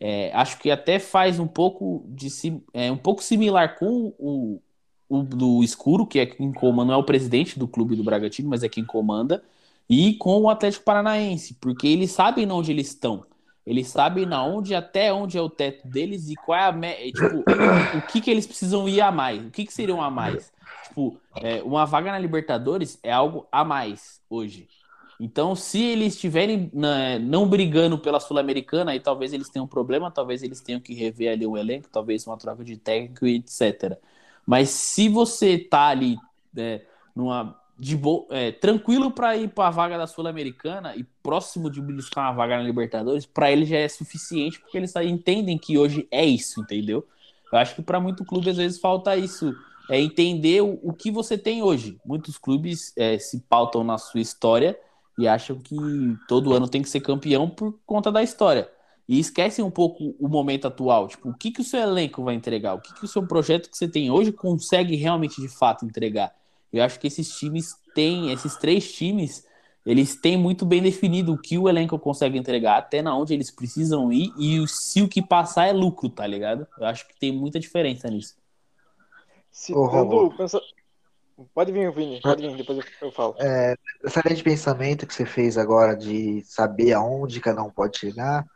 é, 0.00 0.30
acho 0.32 0.58
que 0.58 0.70
até 0.70 0.98
faz 0.98 1.38
um 1.38 1.46
pouco 1.46 2.04
de 2.08 2.28
é, 2.72 2.90
um 2.90 2.96
pouco 2.96 3.22
similar 3.22 3.76
com 3.78 4.14
o, 4.18 4.60
o 5.08 5.22
do 5.22 5.62
escuro, 5.62 6.06
que 6.06 6.20
é 6.20 6.26
quem 6.26 6.52
comanda, 6.52 6.92
não 6.92 6.94
é 6.94 6.96
o 6.96 7.04
presidente 7.04 7.58
do 7.58 7.66
clube 7.66 7.96
do 7.96 8.04
Bragantino, 8.04 8.48
mas 8.48 8.62
é 8.62 8.68
quem 8.68 8.84
comanda, 8.84 9.42
e 9.90 10.14
com 10.14 10.40
o 10.40 10.48
Atlético 10.48 10.84
Paranaense, 10.84 11.54
porque 11.54 11.88
eles 11.88 12.12
sabem 12.12 12.50
onde 12.50 12.70
eles 12.70 12.88
estão. 12.88 13.26
Eles 13.66 13.88
sabem 13.88 14.24
na 14.24 14.42
onde 14.44 14.74
até 14.74 15.12
onde 15.12 15.36
é 15.36 15.42
o 15.42 15.50
teto 15.50 15.86
deles 15.86 16.30
e 16.30 16.34
qual 16.36 16.58
é 16.58 16.68
a 16.68 16.72
tipo, 17.12 17.44
o 17.98 18.02
que, 18.06 18.20
que 18.20 18.30
eles 18.30 18.46
precisam 18.46 18.88
ir 18.88 19.00
a 19.00 19.12
mais, 19.12 19.44
o 19.44 19.50
que, 19.50 19.66
que 19.66 19.72
seriam 19.72 20.00
a 20.00 20.10
mais. 20.10 20.50
Tipo, 20.88 21.20
é, 21.36 21.62
uma 21.62 21.84
vaga 21.84 22.10
na 22.10 22.18
Libertadores 22.18 22.98
é 23.02 23.12
algo 23.12 23.46
a 23.52 23.64
mais 23.64 24.20
hoje. 24.28 24.68
Então, 25.20 25.56
se 25.56 25.82
eles 25.82 26.14
estiverem 26.14 26.70
né, 26.72 27.18
não 27.18 27.48
brigando 27.48 27.98
pela 27.98 28.20
Sul-Americana, 28.20 28.92
aí 28.92 29.00
talvez 29.00 29.32
eles 29.32 29.48
tenham 29.48 29.64
um 29.64 29.68
problema, 29.68 30.10
talvez 30.10 30.42
eles 30.42 30.60
tenham 30.60 30.80
que 30.80 30.94
rever 30.94 31.32
ali 31.32 31.44
o 31.44 31.56
elenco, 31.56 31.88
talvez 31.90 32.24
uma 32.26 32.36
troca 32.36 32.62
de 32.62 32.76
técnico 32.76 33.26
e 33.26 33.36
etc. 33.36 33.98
Mas 34.46 34.70
se 34.70 35.08
você 35.08 35.58
tá 35.58 35.88
ali 35.88 36.16
é, 36.56 36.82
numa 37.14 37.58
de 37.76 37.96
bo... 37.96 38.26
É, 38.30 38.52
tranquilo 38.52 39.10
para 39.10 39.36
ir 39.36 39.48
para 39.48 39.68
a 39.68 39.70
vaga 39.70 39.98
da 39.98 40.06
Sul-Americana 40.06 40.94
e 40.96 41.04
próximo 41.22 41.70
de 41.70 41.80
buscar 41.80 42.22
uma 42.22 42.32
vaga 42.32 42.56
na 42.56 42.62
Libertadores, 42.62 43.26
para 43.26 43.50
ele 43.50 43.64
já 43.64 43.78
é 43.78 43.88
suficiente, 43.88 44.60
porque 44.60 44.76
eles 44.76 44.94
entendem 44.96 45.58
que 45.58 45.76
hoje 45.76 46.06
é 46.10 46.24
isso, 46.24 46.60
entendeu? 46.60 47.06
Eu 47.52 47.58
acho 47.58 47.74
que 47.74 47.82
para 47.82 48.00
muito 48.00 48.24
clube 48.24 48.50
às 48.50 48.56
vezes 48.56 48.78
falta 48.78 49.16
isso 49.16 49.54
é 49.88 50.00
entender 50.00 50.62
o, 50.62 50.78
o 50.82 50.92
que 50.92 51.10
você 51.10 51.38
tem 51.38 51.62
hoje. 51.62 51.98
Muitos 52.04 52.36
clubes 52.36 52.92
é, 52.96 53.18
se 53.18 53.40
pautam 53.40 53.82
na 53.82 53.98
sua 53.98 54.20
história 54.20 54.78
e 55.18 55.26
acham 55.26 55.58
que 55.58 55.76
todo 56.28 56.52
ano 56.52 56.68
tem 56.68 56.82
que 56.82 56.88
ser 56.88 57.00
campeão 57.00 57.48
por 57.48 57.78
conta 57.84 58.12
da 58.12 58.22
história. 58.22 58.70
E 59.08 59.18
esquecem 59.18 59.64
um 59.64 59.70
pouco 59.70 60.14
o 60.20 60.28
momento 60.28 60.68
atual. 60.68 61.08
Tipo, 61.08 61.30
o 61.30 61.34
que, 61.34 61.50
que 61.50 61.62
o 61.62 61.64
seu 61.64 61.80
elenco 61.80 62.22
vai 62.22 62.34
entregar? 62.34 62.74
O 62.74 62.80
que, 62.80 62.92
que 62.92 63.04
o 63.04 63.08
seu 63.08 63.26
projeto 63.26 63.70
que 63.70 63.76
você 63.76 63.88
tem 63.88 64.10
hoje 64.10 64.30
consegue 64.30 64.94
realmente, 64.96 65.40
de 65.40 65.48
fato, 65.48 65.84
entregar? 65.84 66.34
Eu 66.70 66.84
acho 66.84 67.00
que 67.00 67.06
esses 67.06 67.30
times 67.38 67.74
têm, 67.94 68.30
esses 68.30 68.54
três 68.56 68.92
times, 68.92 69.44
eles 69.84 70.14
têm 70.14 70.36
muito 70.36 70.66
bem 70.66 70.82
definido 70.82 71.32
o 71.32 71.38
que 71.38 71.56
o 71.56 71.68
elenco 71.68 71.98
consegue 71.98 72.38
entregar, 72.38 72.76
até 72.76 73.00
na 73.00 73.16
onde 73.16 73.32
eles 73.32 73.50
precisam 73.50 74.12
ir, 74.12 74.30
e 74.38 74.62
se 74.68 75.00
o 75.00 75.08
que 75.08 75.22
passar 75.22 75.66
é 75.66 75.72
lucro, 75.72 76.10
tá 76.10 76.26
ligado? 76.26 76.66
Eu 76.78 76.86
acho 76.86 77.08
que 77.08 77.18
tem 77.18 77.32
muita 77.32 77.58
diferença 77.58 78.10
nisso. 78.10 78.36
Citando, 79.58 80.32
pensa... 80.36 80.60
Pode 81.52 81.72
vir, 81.72 81.92
Vini, 81.92 82.20
pode 82.20 82.46
vir, 82.46 82.56
depois 82.56 82.78
eu 83.02 83.10
falo. 83.10 83.34
É, 83.40 83.76
essa 84.04 84.22
linha 84.24 84.36
de 84.36 84.42
pensamento 84.42 85.06
que 85.06 85.12
você 85.12 85.26
fez 85.26 85.58
agora 85.58 85.96
de 85.96 86.42
saber 86.44 86.92
aonde 86.92 87.40
cada 87.40 87.62
um 87.62 87.70
pode 87.70 87.98
chegar, 87.98 88.46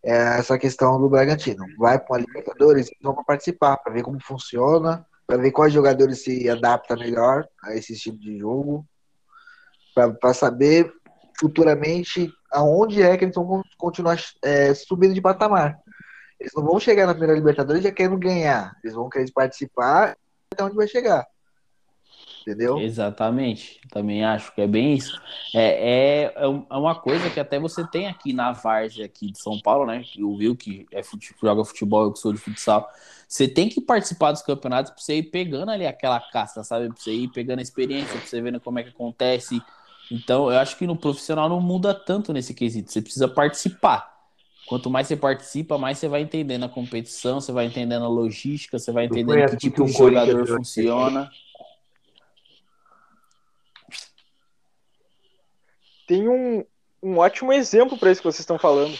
é 0.00 0.38
essa 0.38 0.56
questão 0.56 1.00
do 1.00 1.08
Bragantino. 1.08 1.64
Vai 1.76 1.98
para 1.98 2.12
uma 2.12 2.18
Libertadores, 2.20 2.88
vão 3.02 3.14
para 3.14 3.24
participar, 3.24 3.76
para 3.78 3.92
ver 3.92 4.02
como 4.02 4.20
funciona, 4.22 5.04
para 5.26 5.38
ver 5.38 5.50
quais 5.50 5.72
jogadores 5.72 6.22
se 6.22 6.48
adaptam 6.48 6.96
melhor 6.98 7.48
a 7.62 7.74
esse 7.74 7.96
tipo 7.96 8.18
de 8.18 8.38
jogo, 8.38 8.86
para 10.20 10.34
saber 10.34 10.92
futuramente 11.38 12.32
aonde 12.52 13.02
é 13.02 13.16
que 13.16 13.24
eles 13.24 13.34
vão 13.34 13.62
continuar 13.76 14.20
é, 14.42 14.72
subindo 14.72 15.14
de 15.14 15.20
patamar. 15.20 15.78
Eles 16.38 16.52
não 16.54 16.64
vão 16.64 16.78
chegar 16.78 17.06
na 17.06 17.14
primeira 17.14 17.34
Libertadores 17.34 17.82
já 17.82 17.90
querendo 17.90 18.18
ganhar, 18.18 18.76
eles 18.84 18.94
vão 18.94 19.08
querer 19.08 19.30
participar 19.32 20.16
até 20.54 20.64
onde 20.64 20.76
vai 20.76 20.88
chegar. 20.88 21.26
Entendeu? 22.42 22.78
Exatamente. 22.78 23.80
Também 23.90 24.22
acho 24.22 24.54
que 24.54 24.60
é 24.60 24.66
bem 24.66 24.94
isso. 24.94 25.18
É, 25.54 25.64
é, 25.64 26.22
é, 26.24 26.44
é 26.44 26.76
uma 26.76 26.94
coisa 26.94 27.30
que 27.30 27.40
até 27.40 27.58
você 27.58 27.86
tem 27.88 28.06
aqui 28.06 28.34
na 28.34 28.52
Várzea 28.52 29.06
aqui 29.06 29.32
de 29.32 29.38
São 29.38 29.58
Paulo, 29.58 29.86
né? 29.86 30.04
O 30.18 30.34
Will, 30.34 30.54
que 30.54 30.86
é 30.92 31.02
fute, 31.02 31.34
joga 31.40 31.64
futebol, 31.64 32.04
eu 32.04 32.12
que 32.12 32.18
sou 32.18 32.34
de 32.34 32.38
futsal. 32.38 32.86
Você 33.26 33.48
tem 33.48 33.70
que 33.70 33.80
participar 33.80 34.32
dos 34.32 34.42
campeonatos 34.42 34.92
para 34.92 35.02
você 35.02 35.16
ir 35.16 35.24
pegando 35.24 35.70
ali 35.70 35.86
aquela 35.86 36.20
casca, 36.20 36.62
sabe? 36.62 36.88
Para 36.88 36.96
você 36.96 37.12
ir 37.12 37.28
pegando 37.28 37.60
a 37.60 37.62
experiência, 37.62 38.18
para 38.18 38.26
você 38.26 38.42
vendo 38.42 38.60
como 38.60 38.78
é 38.78 38.82
que 38.82 38.90
acontece. 38.90 39.62
Então, 40.12 40.52
eu 40.52 40.58
acho 40.58 40.76
que 40.76 40.86
no 40.86 40.96
profissional 40.96 41.48
não 41.48 41.62
muda 41.62 41.94
tanto 41.94 42.30
nesse 42.30 42.52
quesito. 42.52 42.92
Você 42.92 43.00
precisa 43.00 43.26
participar. 43.26 44.13
Quanto 44.66 44.88
mais 44.88 45.06
você 45.06 45.16
participa, 45.16 45.76
mais 45.76 45.98
você 45.98 46.08
vai 46.08 46.22
entendendo 46.22 46.64
a 46.64 46.68
competição, 46.68 47.40
você 47.40 47.52
vai 47.52 47.66
entendendo 47.66 48.04
a 48.04 48.08
logística, 48.08 48.78
você 48.78 48.90
vai 48.90 49.04
entendendo 49.04 49.50
que 49.50 49.56
tipo 49.56 49.84
que 49.84 49.92
de 49.92 49.98
jogador 49.98 50.46
funciona. 50.46 51.30
Tem 56.06 56.28
um, 56.28 56.64
um 57.02 57.18
ótimo 57.18 57.52
exemplo 57.52 57.98
para 57.98 58.10
isso 58.10 58.20
que 58.20 58.26
vocês 58.26 58.40
estão 58.40 58.58
falando. 58.58 58.96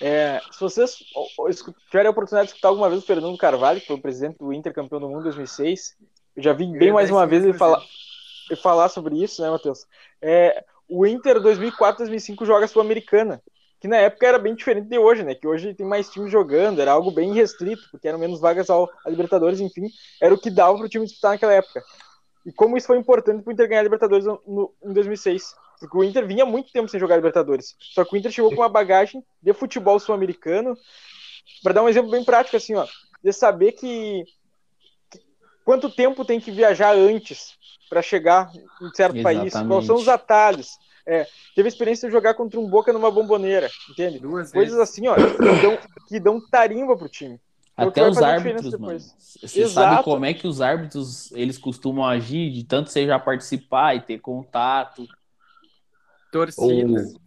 É, 0.00 0.40
se 0.50 0.60
vocês 0.60 0.96
tiverem 1.86 2.08
a 2.08 2.10
oportunidade 2.10 2.46
de 2.46 2.52
escutar 2.52 2.68
alguma 2.68 2.88
vez 2.88 3.02
o 3.02 3.06
Fernando 3.06 3.36
Carvalho, 3.36 3.80
que 3.80 3.86
foi 3.86 3.96
o 3.96 4.00
presidente 4.00 4.38
do 4.38 4.52
Inter 4.52 4.72
campeão 4.72 5.00
do 5.00 5.08
mundo 5.08 5.20
em 5.20 5.24
2006, 5.24 5.96
eu 6.36 6.42
já 6.42 6.52
vi 6.52 6.66
bem 6.66 6.92
mais 6.92 7.10
uma 7.10 7.26
vez 7.26 7.44
ele 7.44 7.52
falar, 7.52 7.82
ele 8.48 8.60
falar 8.60 8.88
sobre 8.88 9.22
isso, 9.22 9.42
né, 9.42 9.50
Matheus? 9.50 9.86
É, 10.22 10.64
o 10.88 11.06
Inter 11.06 11.36
2004-2005 11.40 12.46
joga 12.46 12.64
a 12.64 12.68
Sul-Americana, 12.68 13.42
que 13.80 13.88
na 13.88 13.96
época 13.96 14.26
era 14.26 14.38
bem 14.38 14.54
diferente 14.54 14.88
de 14.88 14.98
hoje, 14.98 15.22
né? 15.22 15.34
Que 15.34 15.46
hoje 15.46 15.74
tem 15.74 15.86
mais 15.86 16.10
times 16.10 16.30
jogando, 16.30 16.80
era 16.80 16.92
algo 16.92 17.10
bem 17.10 17.32
restrito, 17.32 17.82
porque 17.90 18.06
eram 18.06 18.18
menos 18.18 18.38
vagas 18.38 18.68
ao, 18.68 18.90
a 19.04 19.08
Libertadores, 19.08 19.58
enfim, 19.58 19.88
era 20.20 20.34
o 20.34 20.38
que 20.38 20.50
dava 20.50 20.76
para 20.76 20.86
o 20.86 20.88
time 20.88 21.06
disputar 21.06 21.32
naquela 21.32 21.54
época. 21.54 21.82
E 22.44 22.52
como 22.52 22.76
isso 22.76 22.86
foi 22.86 22.98
importante 22.98 23.42
para 23.42 23.50
o 23.50 23.52
Inter 23.52 23.68
ganhar 23.68 23.80
a 23.80 23.84
Libertadores 23.84 24.26
no, 24.26 24.40
no, 24.46 24.74
em 24.84 24.92
2006. 24.92 25.54
Porque 25.78 25.96
o 25.96 26.04
Inter 26.04 26.26
vinha 26.26 26.44
muito 26.44 26.70
tempo 26.72 26.88
sem 26.88 27.00
jogar 27.00 27.16
Libertadores. 27.16 27.74
Só 27.78 28.04
que 28.04 28.14
o 28.14 28.18
Inter 28.18 28.30
chegou 28.30 28.50
com 28.50 28.60
uma 28.60 28.68
bagagem 28.68 29.24
de 29.42 29.52
futebol 29.54 29.98
sul-americano. 29.98 30.76
Para 31.62 31.74
dar 31.74 31.82
um 31.82 31.88
exemplo 31.88 32.10
bem 32.10 32.22
prático, 32.22 32.56
assim, 32.56 32.74
ó, 32.74 32.86
de 33.22 33.32
saber 33.32 33.72
que, 33.72 34.24
que 35.10 35.20
quanto 35.64 35.90
tempo 35.90 36.24
tem 36.24 36.38
que 36.38 36.50
viajar 36.50 36.94
antes 36.94 37.58
para 37.88 38.02
chegar 38.02 38.50
em 38.80 38.94
certo 38.94 39.22
país, 39.22 39.52
quais 39.52 39.52
são 39.52 39.78
Exatamente. 39.78 39.92
os 39.92 40.08
atalhos. 40.08 40.78
É, 41.06 41.26
teve 41.54 41.66
a 41.66 41.72
experiência 41.72 42.08
de 42.08 42.12
jogar 42.12 42.34
contra 42.34 42.58
um 42.60 42.68
Boca 42.68 42.92
numa 42.92 43.10
bomboneira, 43.10 43.68
entende? 43.90 44.18
Duas 44.18 44.52
Coisas 44.52 44.74
vezes. 44.74 44.90
assim, 44.90 45.06
ó, 45.08 45.14
que 45.14 45.62
dão, 45.62 45.78
que 46.08 46.20
dão 46.20 46.40
tarimba 46.40 46.96
pro 46.96 47.08
time. 47.08 47.34
O 47.76 47.90
que 47.90 48.00
Até 48.00 48.08
os 48.08 48.18
árbitros, 48.18 48.78
mano. 48.78 48.98
Você 48.98 49.66
sabe 49.66 50.04
como 50.04 50.24
é 50.26 50.34
que 50.34 50.46
os 50.46 50.60
árbitros 50.60 51.32
eles 51.32 51.56
costumam 51.56 52.04
agir, 52.04 52.50
de 52.50 52.64
tanto 52.64 52.90
você 52.90 53.06
já 53.06 53.18
participar 53.18 53.96
e 53.96 54.00
ter 54.02 54.18
contato. 54.18 55.08
Torcida. 56.30 57.00
Ou- 57.00 57.20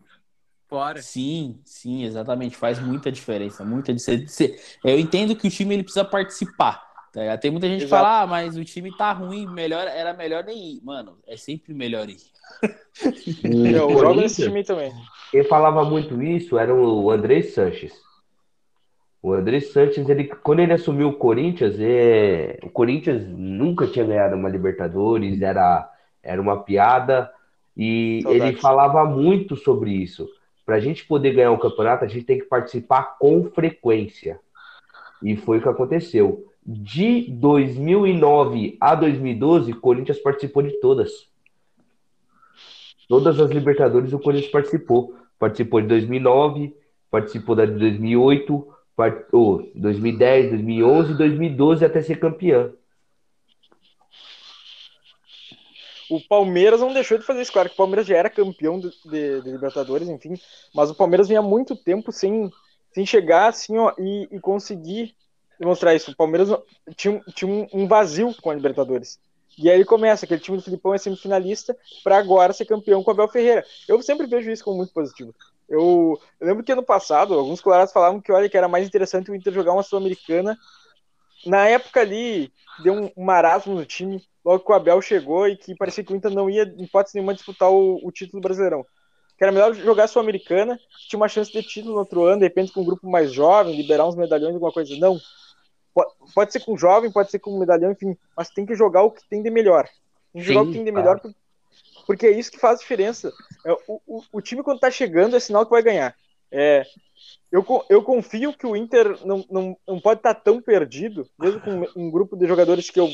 Fora. 0.74 1.04
Sim, 1.04 1.60
sim, 1.64 2.04
exatamente. 2.04 2.58
Faz 2.58 2.80
muita 2.80 3.12
diferença. 3.12 3.64
Muita 3.64 3.94
diferença. 3.94 4.44
Eu 4.84 4.98
entendo 4.98 5.36
que 5.36 5.48
o 5.48 5.52
time 5.52 5.76
ele 5.76 5.84
precisa 5.84 6.04
participar. 6.04 6.84
tá? 7.12 7.38
Tem 7.38 7.52
muita 7.52 7.68
gente 7.68 7.84
que 7.84 7.88
fala, 7.88 8.22
ah, 8.22 8.28
mas 8.28 8.58
o 8.58 8.66
time 8.66 8.92
tá 8.98 9.12
ruim, 9.12 9.46
melhor, 9.46 9.88
era 9.88 10.16
melhor 10.16 10.44
nem 10.44 10.78
ir. 10.78 10.82
Mano, 10.84 11.20
é 11.28 11.38
sempre 11.38 11.76
melhor 11.76 12.10
ir. 12.10 12.18
O 13.44 13.48
Eu 13.48 13.90
jogo 13.90 13.94
Corinthians, 13.94 14.22
nesse 14.22 14.44
time 14.44 14.60
aí 14.60 14.64
também. 14.64 14.94
Quem 15.32 15.44
falava 15.44 15.84
muito 15.84 16.22
isso 16.22 16.58
era 16.58 16.74
o 16.74 17.10
André 17.10 17.42
Sanches. 17.42 17.94
O 19.22 19.34
André 19.34 19.62
Sanches, 19.62 20.08
ele, 20.10 20.26
quando 20.26 20.60
ele 20.60 20.74
assumiu 20.74 21.10
o 21.10 21.16
Corinthians, 21.16 21.76
é, 21.80 22.60
o 22.62 22.70
Corinthians 22.70 23.26
nunca 23.28 23.88
tinha 23.88 24.06
ganhado 24.06 24.36
uma 24.36 24.50
Libertadores, 24.50 25.42
era, 25.42 25.90
era 26.22 26.42
uma 26.42 26.62
piada, 26.62 27.32
e 27.76 28.20
Saudades. 28.22 28.48
ele 28.48 28.58
falava 28.58 29.06
muito 29.06 29.56
sobre 29.56 29.92
isso. 29.92 30.28
Para 30.66 30.76
a 30.76 30.80
gente 30.80 31.06
poder 31.06 31.34
ganhar 31.34 31.52
um 31.52 31.58
campeonato, 31.58 32.06
a 32.06 32.08
gente 32.08 32.26
tem 32.26 32.38
que 32.38 32.46
participar 32.46 33.18
com 33.18 33.50
frequência. 33.50 34.40
E 35.22 35.36
foi 35.36 35.58
o 35.58 35.62
que 35.62 35.70
aconteceu. 35.70 36.46
De 36.66 37.30
2009 37.32 38.78
a 38.80 38.94
2012, 38.96 39.72
o 39.72 39.80
Corinthians 39.80 40.20
participou 40.20 40.64
de 40.64 40.80
todas. 40.80 41.28
Todas 43.08 43.40
as 43.40 43.52
Libertadores 43.52 44.14
o 44.14 44.20
Corinthians 44.20 44.52
participou. 44.52 45.16
Participou 45.40 45.82
de 45.82 45.88
2009, 45.88 46.76
participou 47.12 47.56
da 47.56 47.66
de 47.66 47.74
2008, 47.78 48.68
part... 48.96 49.26
oh, 49.32 49.62
2010, 49.76 50.52
2011, 50.52 51.14
2012 51.16 51.86
até 51.86 52.02
ser 52.02 52.20
campeão. 52.20 52.74
O 56.10 56.20
Palmeiras 56.28 56.82
não 56.82 56.94
deixou 56.94 57.18
de 57.18 57.26
fazer 57.26 57.42
isso, 57.42 57.52
claro 57.52 57.70
que 57.70 57.74
o 57.76 57.78
Palmeiras 57.78 58.06
já 58.06 58.18
era 58.18 58.30
campeão 58.30 58.80
de, 58.80 58.90
de- 59.06 59.42
de 59.42 59.52
Libertadores, 59.52 60.10
enfim, 60.10 60.34
mas 60.74 60.90
o 60.92 60.96
Palmeiras 60.96 61.28
vinha 61.28 61.42
muito 61.42 61.76
tempo 61.76 62.12
sem, 62.12 62.52
sem 62.92 63.06
chegar 63.06 63.48
assim, 63.50 63.78
ó, 63.78 63.94
e, 63.98 64.28
e 64.32 64.40
conseguir 64.40 65.16
demonstrar 65.60 65.96
isso. 65.96 66.12
O 66.12 66.16
Palmeiras 66.16 66.50
tinha, 66.96 67.20
tinha 67.34 67.68
um 67.74 67.88
vazio 67.88 68.34
com 68.42 68.50
a 68.50 68.54
Libertadores. 68.54 69.20
E 69.58 69.70
aí 69.70 69.86
começa, 69.86 70.26
aquele 70.26 70.40
time 70.40 70.58
do 70.58 70.64
Filipão 70.64 70.94
é 70.94 70.98
semifinalista 70.98 71.78
para 72.04 72.18
agora 72.18 72.54
ser 72.54 72.66
campeão 72.66 73.04
com 73.04 73.12
o 73.12 73.14
Abel 73.14 73.28
Ferreira. 73.28 73.66
Eu 73.88 74.02
sempre 74.02 74.26
vejo 74.26 74.50
isso 74.50 74.64
como 74.64 74.78
muito 74.78 74.94
positivo. 74.94 75.34
Eu, 75.70 76.20
eu 76.40 76.48
lembro 76.48 76.64
que 76.64 76.72
ano 76.72 76.84
passado, 76.84 77.34
alguns 77.34 77.62
colorados 77.62 77.94
falavam 77.94 78.20
que, 78.20 78.32
olha, 78.32 78.50
que 78.50 78.58
era 78.58 78.68
mais 78.68 78.86
interessante 78.86 79.32
o 79.32 79.36
Inter 79.36 79.54
jogar 79.54 79.74
uma 79.74 79.84
Sul-Americana. 79.84 80.58
Na 81.46 81.68
época 81.68 82.02
ali, 82.02 82.52
deu 82.84 82.94
um, 82.94 83.12
um 83.16 83.24
marasmo 83.24 83.76
no 83.76 83.86
time, 83.86 84.22
logo 84.44 84.64
que 84.64 84.72
o 84.72 84.76
Abel 84.76 85.02
chegou 85.02 85.48
e 85.48 85.56
que 85.56 85.76
parecia 85.76 86.04
que 86.04 86.14
o 86.14 86.16
Inter 86.16 86.32
não 86.32 86.50
ia, 86.50 86.64
em 86.64 86.84
hipótese 86.84 87.16
nenhuma, 87.16 87.34
disputar 87.34 87.70
o, 87.72 88.00
o 88.04 88.12
título 88.12 88.42
brasileirão. 88.42 88.86
Que 89.38 89.44
era 89.44 89.52
melhor 89.52 89.74
jogar 89.74 90.08
Sul-Americana, 90.08 90.80
tinha 91.10 91.20
uma 91.20 91.28
chance 91.28 91.52
de 91.52 91.62
título 91.64 91.94
no 91.94 92.00
outro 92.00 92.24
ano, 92.24 92.40
de 92.40 92.46
repente 92.46 92.72
com 92.72 92.82
um 92.82 92.86
grupo 92.86 93.10
mais 93.10 93.32
jovem, 93.32 93.76
liberar 93.76 94.08
uns 94.08 94.16
medalhões, 94.16 94.54
alguma 94.54 94.72
coisa. 94.72 94.96
Não. 94.98 95.20
Po- 95.94 96.06
Pode 96.34 96.52
ser 96.52 96.62
com 96.62 96.78
jovem, 96.78 97.12
pode 97.12 97.30
ser 97.32 97.40
com 97.40 97.58
medalhão, 97.60 97.92
enfim, 97.92 98.18
mas 98.36 98.50
tem 98.50 98.66
que 98.66 98.76
jogar 98.76 99.04
o 99.04 99.12
que 99.12 99.28
tem 99.30 99.42
de 99.44 99.50
melhor. 99.50 99.88
Tem 100.32 100.42
que 100.42 100.48
jogar 100.48 100.62
o 100.62 100.66
Sim, 100.66 100.72
que 100.72 100.78
tem 100.78 100.86
de 100.86 100.92
melhor, 100.92 101.20
por- 101.20 101.34
porque 102.06 102.28
é 102.28 102.32
isso 102.32 102.52
que 102.52 102.60
faz 102.60 102.80
diferença. 102.80 103.32
É, 103.66 103.72
o, 103.88 104.02
o, 104.08 104.24
o 104.34 104.42
time, 104.42 104.64
quando 104.64 104.80
tá 104.80 104.92
chegando, 104.92 105.36
é 105.36 105.40
sinal 105.40 105.66
que 105.66 105.72
vai 105.72 105.82
ganhar. 105.84 106.16
É, 106.52 106.84
eu, 107.52 107.66
eu 107.90 108.04
confio 108.04 108.54
que 108.54 108.66
o 108.66 108.76
Inter 108.76 109.18
não, 109.26 109.46
não, 109.50 109.78
não 109.88 110.00
pode 110.00 110.20
estar 110.20 110.34
tão 110.36 110.62
perdido, 110.62 111.28
mesmo 111.40 111.62
com 111.62 111.86
um 111.96 112.12
grupo 112.12 112.36
de 112.36 112.48
jogadores 112.48 112.90
que 112.90 113.00
eu 113.00 113.10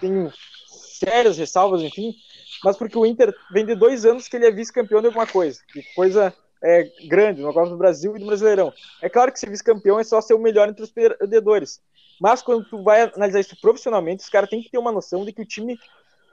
tenho 0.00 0.32
sérias 0.66 1.38
ressalvas, 1.38 1.82
enfim, 1.82 2.14
mas 2.62 2.76
porque 2.76 2.98
o 2.98 3.06
Inter 3.06 3.34
vem 3.50 3.64
de 3.64 3.74
dois 3.74 4.04
anos 4.04 4.28
que 4.28 4.36
ele 4.36 4.46
é 4.46 4.50
vice-campeão 4.50 5.00
de 5.00 5.06
alguma 5.06 5.26
coisa, 5.26 5.60
de 5.74 5.82
coisa 5.94 6.34
é, 6.62 6.84
grande, 7.06 7.40
no 7.40 7.52
Copa 7.52 7.70
do 7.70 7.76
Brasil 7.76 8.16
e 8.16 8.20
do 8.20 8.26
Brasileirão. 8.26 8.72
É 9.00 9.08
claro 9.08 9.32
que 9.32 9.38
ser 9.38 9.48
vice-campeão 9.50 9.98
é 9.98 10.04
só 10.04 10.20
ser 10.20 10.34
o 10.34 10.38
melhor 10.38 10.68
entre 10.68 10.82
os 10.82 10.90
perdedores, 10.90 11.80
mas 12.20 12.42
quando 12.42 12.64
tu 12.64 12.82
vai 12.82 13.02
analisar 13.02 13.40
isso 13.40 13.60
profissionalmente, 13.60 14.22
os 14.22 14.28
caras 14.28 14.50
têm 14.50 14.62
que 14.62 14.70
ter 14.70 14.78
uma 14.78 14.92
noção 14.92 15.24
de 15.24 15.32
que 15.32 15.42
o 15.42 15.46
time 15.46 15.78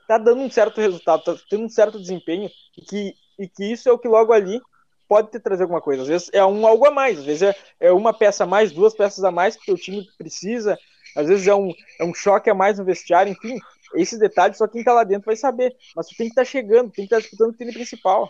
tá 0.07 0.17
dando 0.17 0.41
um 0.41 0.49
certo 0.49 0.79
resultado, 0.79 1.23
tá 1.23 1.35
tendo 1.49 1.65
um 1.65 1.69
certo 1.69 1.99
desempenho, 1.99 2.49
e 2.77 2.81
que, 2.81 3.13
e 3.39 3.47
que 3.47 3.71
isso 3.71 3.89
é 3.89 3.91
o 3.91 3.97
que 3.97 4.07
logo 4.07 4.33
ali 4.33 4.61
pode 5.07 5.31
te 5.31 5.39
trazer 5.39 5.63
alguma 5.63 5.81
coisa. 5.81 6.03
Às 6.03 6.07
vezes 6.07 6.29
é 6.33 6.43
um 6.45 6.65
algo 6.65 6.85
a 6.85 6.91
mais, 6.91 7.19
às 7.19 7.25
vezes 7.25 7.41
é, 7.43 7.55
é 7.79 7.91
uma 7.91 8.13
peça 8.13 8.43
a 8.43 8.47
mais, 8.47 8.71
duas 8.71 8.93
peças 8.93 9.23
a 9.23 9.31
mais 9.31 9.55
que 9.55 9.71
o 9.71 9.77
time 9.77 10.07
precisa, 10.17 10.77
às 11.15 11.27
vezes 11.27 11.47
é 11.47 11.55
um, 11.55 11.71
é 11.99 12.03
um 12.03 12.13
choque 12.13 12.49
a 12.49 12.53
mais 12.53 12.77
no 12.77 12.85
vestiário, 12.85 13.31
enfim, 13.31 13.59
esses 13.95 14.19
detalhes 14.19 14.57
só 14.57 14.67
quem 14.67 14.83
tá 14.83 14.93
lá 14.93 15.03
dentro 15.03 15.25
vai 15.25 15.35
saber. 15.35 15.75
Mas 15.95 16.07
tu 16.07 16.15
tem 16.15 16.27
que 16.27 16.31
estar 16.31 16.41
tá 16.41 16.45
chegando, 16.45 16.91
tem 16.91 17.07
que 17.07 17.13
estar 17.13 17.17
tá 17.17 17.21
disputando 17.21 17.51
o 17.51 17.57
time 17.57 17.71
principal. 17.71 18.29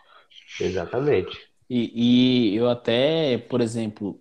Exatamente. 0.60 1.38
E, 1.70 2.52
e 2.54 2.56
eu 2.56 2.70
até, 2.70 3.38
por 3.38 3.62
exemplo, 3.62 4.20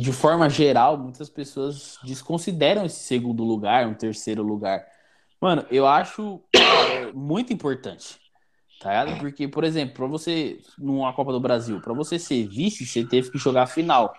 de 0.00 0.12
forma 0.12 0.48
geral, 0.48 0.96
muitas 0.96 1.28
pessoas 1.28 1.98
desconsideram 2.02 2.86
esse 2.86 3.00
segundo 3.00 3.44
lugar, 3.44 3.86
um 3.86 3.94
terceiro 3.94 4.42
lugar. 4.42 4.82
Mano, 5.38 5.66
eu 5.70 5.86
acho 5.86 6.40
é, 6.54 7.12
muito 7.12 7.52
importante, 7.52 8.18
tá? 8.80 9.04
Porque, 9.18 9.46
por 9.46 9.64
exemplo, 9.64 9.94
para 9.94 10.06
você, 10.06 10.58
numa 10.78 11.12
Copa 11.12 11.32
do 11.32 11.40
Brasil, 11.40 11.80
para 11.80 11.92
você 11.92 12.18
ser 12.18 12.46
vice, 12.46 12.86
você 12.86 13.04
teve 13.04 13.30
que 13.30 13.38
jogar 13.38 13.64
a 13.64 13.66
final. 13.66 14.14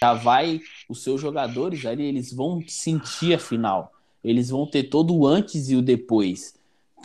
Já 0.00 0.14
vai, 0.14 0.60
os 0.88 1.02
seus 1.02 1.20
jogadores 1.20 1.84
ali, 1.84 2.04
eles 2.04 2.32
vão 2.32 2.62
sentir 2.68 3.34
a 3.34 3.38
final. 3.38 3.92
Eles 4.22 4.50
vão 4.50 4.66
ter 4.66 4.84
todo 4.84 5.14
o 5.16 5.26
antes 5.26 5.68
e 5.68 5.76
o 5.76 5.82
depois. 5.82 6.54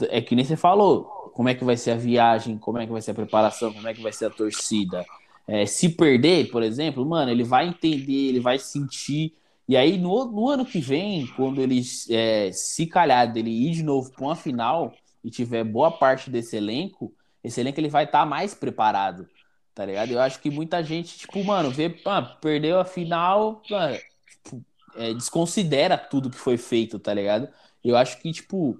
É 0.10 0.22
que 0.22 0.36
nem 0.36 0.46
você 0.46 0.56
falou, 0.56 1.32
como 1.34 1.50
é 1.50 1.56
que 1.56 1.64
vai 1.64 1.78
ser 1.78 1.92
a 1.92 1.98
viagem, 1.98 2.58
como 2.58 2.78
é 2.78 2.86
que 2.86 2.92
vai 2.92 3.02
ser 3.02 3.12
a 3.12 3.16
preparação, 3.16 3.74
como 3.74 3.88
é 3.88 3.94
que 3.94 4.02
vai 4.02 4.14
ser 4.14 4.26
a 4.26 4.30
torcida. 4.30 5.06
É, 5.48 5.66
se 5.66 5.90
perder, 5.90 6.50
por 6.50 6.64
exemplo, 6.64 7.06
mano, 7.06 7.32
ele 7.32 7.44
vai 7.44 7.68
entender, 7.68 8.30
ele 8.30 8.40
vai 8.40 8.58
sentir. 8.58 9.34
E 9.68 9.78
aí, 9.78 9.98
no, 9.98 10.26
no 10.26 10.50
ano 10.50 10.66
que 10.66 10.80
vem, 10.80 11.28
quando 11.36 11.62
ele 11.62 11.82
é, 12.10 12.52
se 12.52 12.86
calhar 12.88 13.32
dele 13.32 13.50
ir 13.50 13.72
de 13.72 13.84
novo 13.84 14.12
para 14.12 14.26
uma 14.26 14.36
final 14.36 14.94
e 15.24 15.30
tiver 15.30 15.64
boa 15.64 15.92
parte 15.92 16.30
desse 16.30 16.56
elenco, 16.56 17.14
esse 17.44 17.60
elenco 17.60 17.80
ele 17.80 17.90
vai 17.90 18.06
estar 18.06 18.22
tá 18.22 18.26
mais 18.26 18.54
preparado, 18.56 19.28
tá 19.74 19.86
ligado? 19.86 20.12
Eu 20.12 20.20
acho 20.20 20.40
que 20.40 20.50
muita 20.50 20.84
gente, 20.84 21.18
tipo, 21.18 21.44
mano, 21.44 21.70
vê, 21.70 22.00
ah, 22.06 22.22
perdeu 22.22 22.80
a 22.80 22.86
final, 22.86 23.62
mano, 23.70 23.98
tipo, 24.44 24.64
é, 24.96 25.14
desconsidera 25.14 25.98
tudo 25.98 26.30
que 26.30 26.38
foi 26.38 26.58
feito, 26.58 26.98
tá 27.00 27.14
ligado? 27.14 27.48
Eu 27.84 27.96
acho 27.96 28.20
que, 28.20 28.32
tipo, 28.32 28.80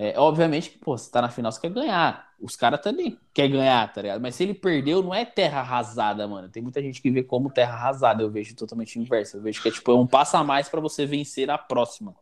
é, 0.00 0.16
obviamente 0.16 0.70
que, 0.70 0.78
pô, 0.78 0.96
você 0.96 1.10
tá 1.10 1.20
na 1.20 1.28
final, 1.28 1.50
você 1.50 1.60
quer 1.60 1.70
ganhar. 1.70 2.32
Os 2.40 2.54
caras 2.54 2.80
também 2.80 3.18
querem 3.34 3.50
ganhar, 3.50 3.92
tá 3.92 4.00
ligado? 4.00 4.20
Mas 4.20 4.36
se 4.36 4.44
ele 4.44 4.54
perdeu, 4.54 5.02
não 5.02 5.12
é 5.12 5.24
terra 5.24 5.58
arrasada, 5.58 6.26
mano. 6.28 6.48
Tem 6.48 6.62
muita 6.62 6.80
gente 6.80 7.02
que 7.02 7.10
vê 7.10 7.24
como 7.24 7.50
terra 7.50 7.74
arrasada. 7.74 8.22
Eu 8.22 8.30
vejo 8.30 8.54
totalmente 8.54 8.96
inverso. 8.96 9.38
Eu 9.38 9.42
vejo 9.42 9.60
que 9.60 9.68
é 9.68 9.72
tipo 9.72 9.90
é 9.90 9.96
um 9.96 10.06
passo 10.06 10.36
a 10.36 10.44
mais 10.44 10.68
para 10.68 10.80
você 10.80 11.04
vencer 11.04 11.50
a 11.50 11.58
próxima. 11.58 12.14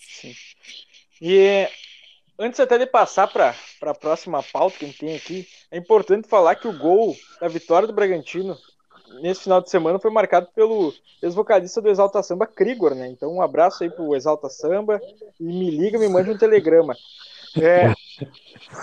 Sim. 0.00 0.34
E 1.22 1.68
antes 2.36 2.58
até 2.58 2.76
de 2.76 2.86
passar 2.86 3.28
para 3.28 3.54
a 3.82 3.94
próxima 3.94 4.42
pauta 4.42 4.76
que 4.76 4.86
a 4.86 4.88
gente 4.88 4.98
tem 4.98 5.14
aqui, 5.14 5.46
é 5.70 5.78
importante 5.78 6.26
falar 6.26 6.56
que 6.56 6.66
o 6.66 6.76
gol 6.76 7.16
da 7.40 7.46
vitória 7.46 7.86
do 7.86 7.94
Bragantino 7.94 8.58
nesse 9.20 9.42
final 9.42 9.60
de 9.60 9.70
semana 9.70 9.98
foi 9.98 10.10
marcado 10.10 10.48
pelo 10.54 10.94
ex-vocalista 11.22 11.80
do 11.80 11.88
Exalta 11.88 12.22
Samba, 12.22 12.46
Krigor, 12.46 12.94
né? 12.94 13.08
Então 13.08 13.32
um 13.34 13.42
abraço 13.42 13.82
aí 13.82 13.90
pro 13.90 14.14
Exalta 14.14 14.48
Samba 14.48 15.00
e 15.38 15.44
me 15.44 15.70
liga, 15.70 15.98
me 15.98 16.08
mande 16.08 16.30
um 16.30 16.38
telegrama. 16.38 16.96
É, 17.60 17.92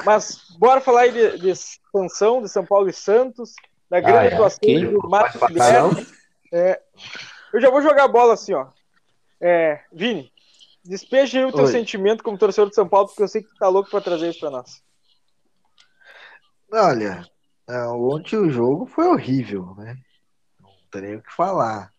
mas 0.04 0.42
bora 0.60 0.82
falar 0.82 1.02
aí 1.02 1.12
de, 1.12 1.38
de 1.40 1.50
expansão 1.50 2.42
de 2.42 2.50
São 2.50 2.66
Paulo 2.66 2.90
e 2.90 2.94
Santos, 2.94 3.54
da 3.90 4.00
grande 4.00 4.28
Ah, 4.28 4.30
é. 4.32 4.34
atuação 4.34 4.60
Que? 4.62 4.86
do 4.86 5.10
Marcos? 5.10 5.42
Guilherme. 5.48 6.08
É, 6.52 6.82
eu 7.54 7.62
já 7.62 7.70
vou 7.70 7.82
jogar 7.82 8.04
a 8.06 8.10
bola 8.10 8.34
assim, 8.34 8.54
ó. 8.54 8.68
É, 9.40 9.82
Vini, 9.92 10.32
despeja 10.84 11.40
aí 11.40 11.46
o 11.46 11.52
teu 11.52 11.66
Oi. 11.66 11.72
sentimento 11.72 12.24
como 12.24 12.38
torcedor 12.38 12.70
de 12.70 12.76
São 12.76 12.88
Paulo, 12.88 13.08
porque 13.08 13.24
eu 13.24 13.28
sei 13.28 13.44
que 13.44 13.50
tu 13.50 13.58
tá 13.58 13.68
louco 13.68 13.90
pra 13.90 14.02
trazer 14.02 14.30
isso 14.30 14.40
pra 14.40 14.50
nós. 14.50 14.82
Olha, 16.72 17.26
é, 17.70 17.88
ontem 17.88 18.38
o 18.38 18.50
jogo 18.50 18.86
foi 18.86 19.06
horrível, 19.08 19.74
né? 19.78 19.98
Não 20.98 21.02
tem 21.02 21.10
nem 21.10 21.16
o 21.16 21.22
que 21.22 21.36
falar. 21.36 21.92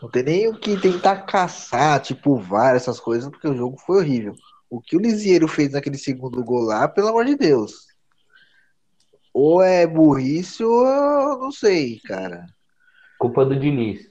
Não 0.00 0.08
tem 0.08 0.22
nem 0.22 0.48
o 0.48 0.58
que 0.58 0.80
tentar 0.80 1.22
caçar, 1.22 2.00
tipo 2.00 2.38
VAR, 2.38 2.76
essas 2.76 3.00
coisas, 3.00 3.28
porque 3.28 3.48
o 3.48 3.56
jogo 3.56 3.76
foi 3.78 3.98
horrível. 3.98 4.34
O 4.70 4.80
que 4.80 4.96
o 4.96 5.00
Lisieiro 5.00 5.48
fez 5.48 5.72
naquele 5.72 5.98
segundo 5.98 6.44
gol 6.44 6.62
lá, 6.62 6.86
pelo 6.86 7.08
amor 7.08 7.24
de 7.24 7.34
Deus. 7.34 7.88
Ou 9.34 9.60
é 9.62 9.86
burrice 9.86 10.62
ou 10.62 10.86
eu 10.86 11.38
não 11.38 11.50
sei, 11.50 11.98
cara. 12.04 12.46
Culpa 13.18 13.44
do 13.44 13.58
Diniz. 13.58 14.08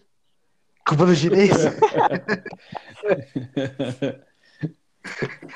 Culpa 0.85 1.05
do 1.05 1.15
Diniz? 1.15 1.51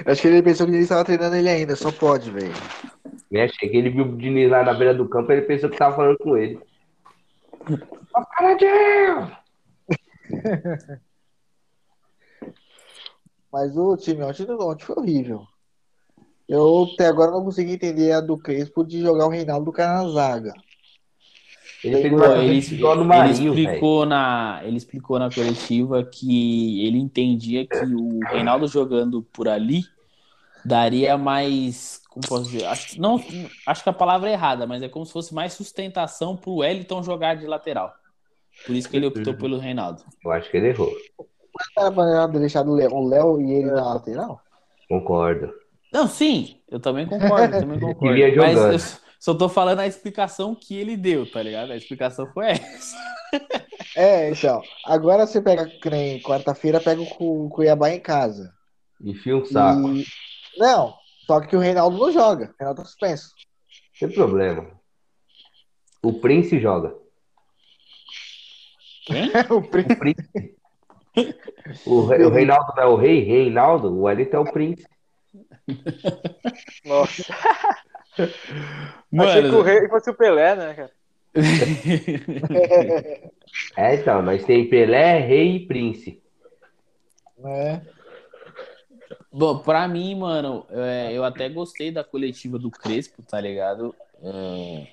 Acho 0.05 0.21
que 0.21 0.27
ele 0.29 0.41
pensou 0.41 0.65
que 0.65 0.71
ele 0.71 0.83
estava 0.83 1.03
treinando 1.03 1.35
ele 1.35 1.49
ainda, 1.49 1.75
só 1.75 1.91
pode, 1.91 2.31
velho. 2.31 2.53
Né? 3.29 3.49
Cheguei, 3.49 3.81
ele 3.81 3.89
viu 3.89 4.05
o 4.05 4.17
Diniz 4.17 4.49
lá 4.49 4.63
na 4.63 4.73
beira 4.73 4.93
do 4.93 5.09
campo, 5.09 5.29
ele 5.31 5.41
pensou 5.41 5.69
que 5.69 5.77
tava 5.77 5.95
falando 5.95 6.17
com 6.17 6.37
ele. 6.37 6.57
Mas 13.51 13.75
o 13.75 13.97
time 13.97 14.23
ontem, 14.23 14.49
ontem 14.49 14.85
foi 14.85 14.95
horrível. 14.95 15.45
Eu 16.47 16.87
até 16.93 17.07
agora 17.07 17.31
não 17.31 17.43
consegui 17.43 17.73
entender 17.73 18.11
a 18.11 18.21
do 18.21 18.37
Crespo 18.37 18.85
de 18.85 19.01
jogar 19.01 19.25
o 19.25 19.29
Reinaldo 19.29 19.71
cara 19.71 20.03
na 20.03 20.09
zaga. 20.09 20.53
Ele 21.83 21.97
ele, 21.97 22.09
no 22.95 23.01
ele 23.01 23.03
Marinho, 23.05 23.53
velho. 23.53 23.67
explicou 23.67 24.05
na, 24.05 24.61
ele 24.63 24.77
explicou 24.77 25.17
na 25.17 25.31
coletiva 25.31 26.03
que 26.03 26.85
ele 26.85 26.99
entendia 26.99 27.65
que 27.65 27.85
o 27.85 28.19
Reinaldo 28.25 28.67
jogando 28.67 29.23
por 29.23 29.47
ali 29.47 29.83
daria 30.65 31.17
mais, 31.17 32.01
como 32.09 32.27
posso 32.27 32.49
dizer, 32.51 32.65
acho, 32.65 32.99
não, 32.99 33.21
acho 33.67 33.83
que 33.83 33.89
a 33.89 33.93
palavra 33.93 34.29
é 34.29 34.33
errada, 34.33 34.65
mas 34.67 34.81
é 34.83 34.89
como 34.89 35.05
se 35.05 35.13
fosse 35.13 35.33
mais 35.33 35.53
sustentação 35.53 36.35
pro 36.37 36.55
Wellington 36.57 37.03
jogar 37.03 37.35
de 37.35 37.47
lateral. 37.47 37.93
Por 38.65 38.75
isso 38.75 38.89
que 38.89 38.97
ele 38.97 39.05
optou 39.07 39.33
pelo 39.33 39.57
Reinaldo. 39.57 40.03
Eu 40.23 40.31
acho 40.31 40.49
que 40.51 40.57
ele 40.57 40.67
errou. 40.69 40.91
Era 41.77 41.91
pra 41.91 42.27
deixar 42.39 42.65
o 42.67 42.73
Léo- 42.73 42.93
o 42.93 43.07
Léo 43.07 43.41
e 43.41 43.51
ele 43.51 43.71
na 43.71 43.93
lateral? 43.93 44.41
Concordo. 44.87 45.51
Não, 45.91 46.07
sim, 46.07 46.57
eu 46.69 46.79
também 46.79 47.05
concordo, 47.05 47.55
eu 47.55 47.59
também 47.61 47.79
concordo. 47.79 48.37
Mas 48.37 48.57
eu 48.57 48.99
só 49.19 49.33
tô 49.33 49.49
falando 49.49 49.79
a 49.79 49.87
explicação 49.87 50.55
que 50.55 50.75
ele 50.77 50.95
deu, 50.97 51.29
tá 51.29 51.41
ligado? 51.41 51.71
A 51.71 51.75
explicação 51.77 52.27
foi 52.33 52.51
essa. 52.51 52.97
É, 53.95 54.29
então. 54.29 54.61
Agora 54.85 55.25
você 55.25 55.41
pega, 55.41 55.69
quarta-feira, 56.23 56.79
pega 56.79 57.01
o 57.01 57.05
Cu- 57.05 57.49
Cuiabá 57.49 57.89
em 57.89 57.99
casa. 57.99 58.53
Enfia 59.01 59.35
um 59.37 59.45
saco. 59.45 59.89
E- 59.93 60.05
Não, 60.57 60.93
só 61.25 61.39
que 61.41 61.55
o 61.55 61.59
Reinaldo 61.59 61.97
não 61.97 62.11
joga. 62.11 62.45
O 62.45 62.55
Reinaldo 62.59 62.81
tá 62.81 62.85
suspenso. 62.87 63.31
Sem 63.97 64.09
problema. 64.11 64.69
O 66.03 66.19
Prince 66.19 66.59
joga. 66.59 66.95
Quem? 69.05 69.31
o 69.49 69.61
Pri- 69.61 69.85
O 69.89 69.95
Prince. 69.97 70.55
O, 71.85 72.05
Re- 72.05 72.25
o 72.25 72.29
Reinaldo 72.29 72.73
não 72.75 72.83
é 72.83 72.87
o 72.87 72.95
rei? 72.95 73.23
Reinaldo? 73.23 73.89
O 73.89 74.01
Wellington 74.03 74.37
é 74.37 74.39
o 74.39 74.51
Prince. 74.51 74.85
Nossa. 76.85 77.23
Achei 79.19 79.41
que 79.43 79.55
o 79.55 79.61
rei 79.61 79.87
fosse 79.89 80.09
o 80.09 80.13
Pelé, 80.13 80.55
né, 80.55 80.73
cara? 80.73 80.91
É, 83.77 83.95
então, 83.95 84.21
nós 84.21 84.43
tem 84.45 84.69
Pelé, 84.69 85.19
Rei 85.19 85.55
e 85.57 85.65
Prince. 85.67 86.21
né? 87.37 87.81
Bom, 89.31 89.59
pra 89.59 89.87
mim, 89.87 90.15
mano, 90.15 90.65
é, 90.69 91.11
eu 91.13 91.23
até 91.23 91.47
gostei 91.49 91.91
da 91.91 92.03
coletiva 92.03 92.59
do 92.59 92.69
Crespo, 92.69 93.23
tá 93.23 93.39
ligado? 93.39 93.95
É, 94.21 94.87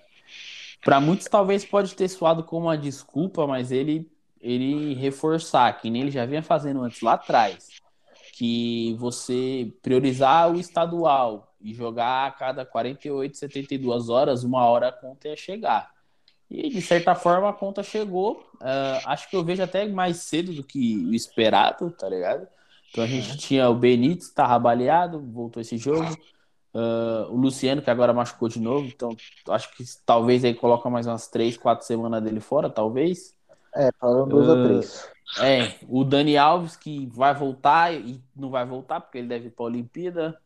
pra 0.85 1.01
muitos 1.01 1.27
talvez 1.27 1.65
pode 1.65 1.95
ter 1.95 2.09
soado 2.09 2.43
como 2.45 2.67
uma 2.67 2.79
desculpa, 2.79 3.47
mas 3.47 3.73
ele, 3.73 4.11
ele 4.41 4.95
reforçar, 4.95 5.73
que 5.81 5.91
nem 5.91 6.03
ele 6.03 6.11
já 6.11 6.25
vinha 6.25 6.43
fazendo 6.43 6.83
antes 6.83 7.01
lá 7.01 7.15
atrás, 7.15 7.69
que 8.33 8.95
você 8.99 9.73
priorizar 9.83 10.53
o 10.53 10.59
estadual 10.59 11.55
e 11.61 11.75
jogar 11.75 12.27
a 12.27 12.31
cada 12.31 12.65
48, 12.65 13.37
72 13.37 14.09
horas, 14.09 14.45
uma 14.45 14.65
hora 14.65 14.89
a 14.89 14.93
conta 14.93 15.29
ia 15.29 15.37
chegar. 15.37 15.91
E 16.51 16.71
de 16.71 16.81
certa 16.81 17.15
forma 17.15 17.51
a 17.51 17.53
conta 17.53 17.83
chegou. 17.83 18.49
Ah, 18.61 19.01
acho 19.07 19.29
que 19.29 19.37
eu 19.37 19.45
vejo 19.45 19.63
até 19.63 19.87
mais 19.87 20.19
cedo 20.19 20.53
do 20.53 20.65
que 20.65 21.05
o 21.05 21.15
esperado, 21.15 21.91
tá 21.91 22.09
ligado? 22.09 22.47
Então 22.91 23.05
a 23.05 23.07
gente 23.07 23.37
tinha 23.39 23.69
o 23.69 23.75
Benítez, 23.75 24.31
tava 24.31 24.59
baleado, 24.59 25.21
voltou 25.21 25.61
esse 25.61 25.77
jogo. 25.77 26.19
Ah, 26.75 27.27
o 27.31 27.37
Luciano, 27.37 27.83
que 27.83 27.91
agora 27.91 28.13
machucou 28.13 28.49
de 28.49 28.61
novo, 28.61 28.87
então 28.87 29.17
acho 29.49 29.75
que 29.77 29.85
talvez 30.05 30.45
aí 30.45 30.55
coloca 30.55 30.89
mais 30.89 31.07
umas 31.07 31.29
três, 31.29 31.57
quatro 31.57 31.87
semanas 31.87 32.23
dele 32.23 32.41
fora, 32.41 32.71
talvez. 32.71 33.35
É, 33.75 33.91
falaram 33.99 34.29
dois 34.29 34.49
ou 34.49 34.55
Ah, 34.55 34.63
três. 34.63 35.11
É, 35.41 35.75
o 35.89 36.05
Dani 36.05 36.37
Alves, 36.37 36.77
que 36.77 37.07
vai 37.07 37.35
voltar 37.35 37.93
e 37.95 38.21
não 38.35 38.51
vai 38.51 38.65
voltar, 38.65 39.01
porque 39.01 39.19
ele 39.19 39.29
deve 39.29 39.49
ir 39.49 39.51
pra 39.51 39.65
Olimpíada. 39.65 40.41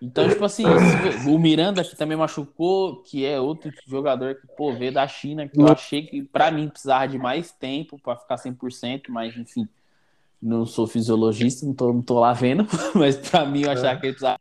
Então, 0.00 0.28
tipo 0.28 0.44
assim, 0.44 0.64
o 1.28 1.38
Miranda, 1.38 1.84
que 1.84 1.96
também 1.96 2.16
machucou, 2.16 3.02
que 3.04 3.24
é 3.24 3.40
outro 3.40 3.70
jogador 3.86 4.34
que, 4.34 4.46
pô, 4.56 4.72
veio 4.72 4.92
da 4.92 5.06
China, 5.06 5.48
que 5.48 5.60
eu 5.60 5.68
achei 5.68 6.06
que, 6.06 6.22
pra 6.24 6.50
mim, 6.50 6.68
precisava 6.68 7.06
de 7.06 7.18
mais 7.18 7.52
tempo 7.52 7.98
pra 8.00 8.16
ficar 8.16 8.36
100%, 8.36 9.12
mas, 9.12 9.36
enfim, 9.36 9.68
não 10.42 10.66
sou 10.66 10.86
fisiologista, 10.88 11.64
não 11.64 11.72
tô, 11.72 11.92
não 11.92 12.02
tô 12.02 12.18
lá 12.18 12.32
vendo, 12.32 12.66
mas 12.94 13.16
pra 13.16 13.46
mim 13.46 13.62
eu 13.62 13.70
achava 13.70 14.00
que 14.00 14.06
ele 14.06 14.12
precisava. 14.14 14.40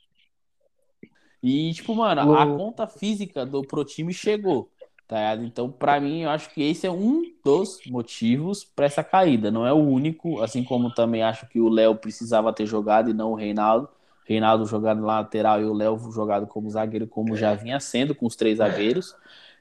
E, 1.43 1.73
tipo, 1.73 1.95
mano, 1.95 2.33
a 2.35 2.45
conta 2.45 2.87
física 2.87 3.45
do 3.45 3.61
pro 3.63 3.83
time 3.83 4.13
chegou, 4.13 4.69
tá 5.07 5.15
ligado? 5.17 5.43
Então, 5.43 5.71
pra 5.71 5.99
mim, 5.99 6.21
eu 6.21 6.29
acho 6.29 6.53
que 6.53 6.61
esse 6.61 6.85
é 6.85 6.91
um 6.91 7.23
dos 7.43 7.79
motivos 7.87 8.63
pra 8.63 8.85
essa 8.85 9.03
caída. 9.03 9.49
Não 9.49 9.65
é 9.65 9.73
o 9.73 9.77
único, 9.77 10.41
assim 10.41 10.63
como 10.63 10.93
também 10.93 11.23
acho 11.23 11.47
que 11.47 11.59
o 11.59 11.69
Léo 11.69 11.95
precisava 11.95 12.53
ter 12.53 12.65
jogado 12.65 13.09
e 13.09 13.13
não 13.13 13.31
o 13.31 13.35
Reinaldo. 13.35 13.89
Reinaldo 14.23 14.65
jogado 14.65 15.01
na 15.01 15.07
lateral 15.07 15.61
e 15.61 15.65
o 15.65 15.73
Léo 15.73 15.99
jogado 16.11 16.45
como 16.47 16.69
zagueiro, 16.69 17.07
como 17.07 17.35
já 17.35 17.53
vinha 17.55 17.79
sendo 17.79 18.13
com 18.13 18.25
os 18.25 18.35
três 18.35 18.59
zagueiros. 18.59 19.15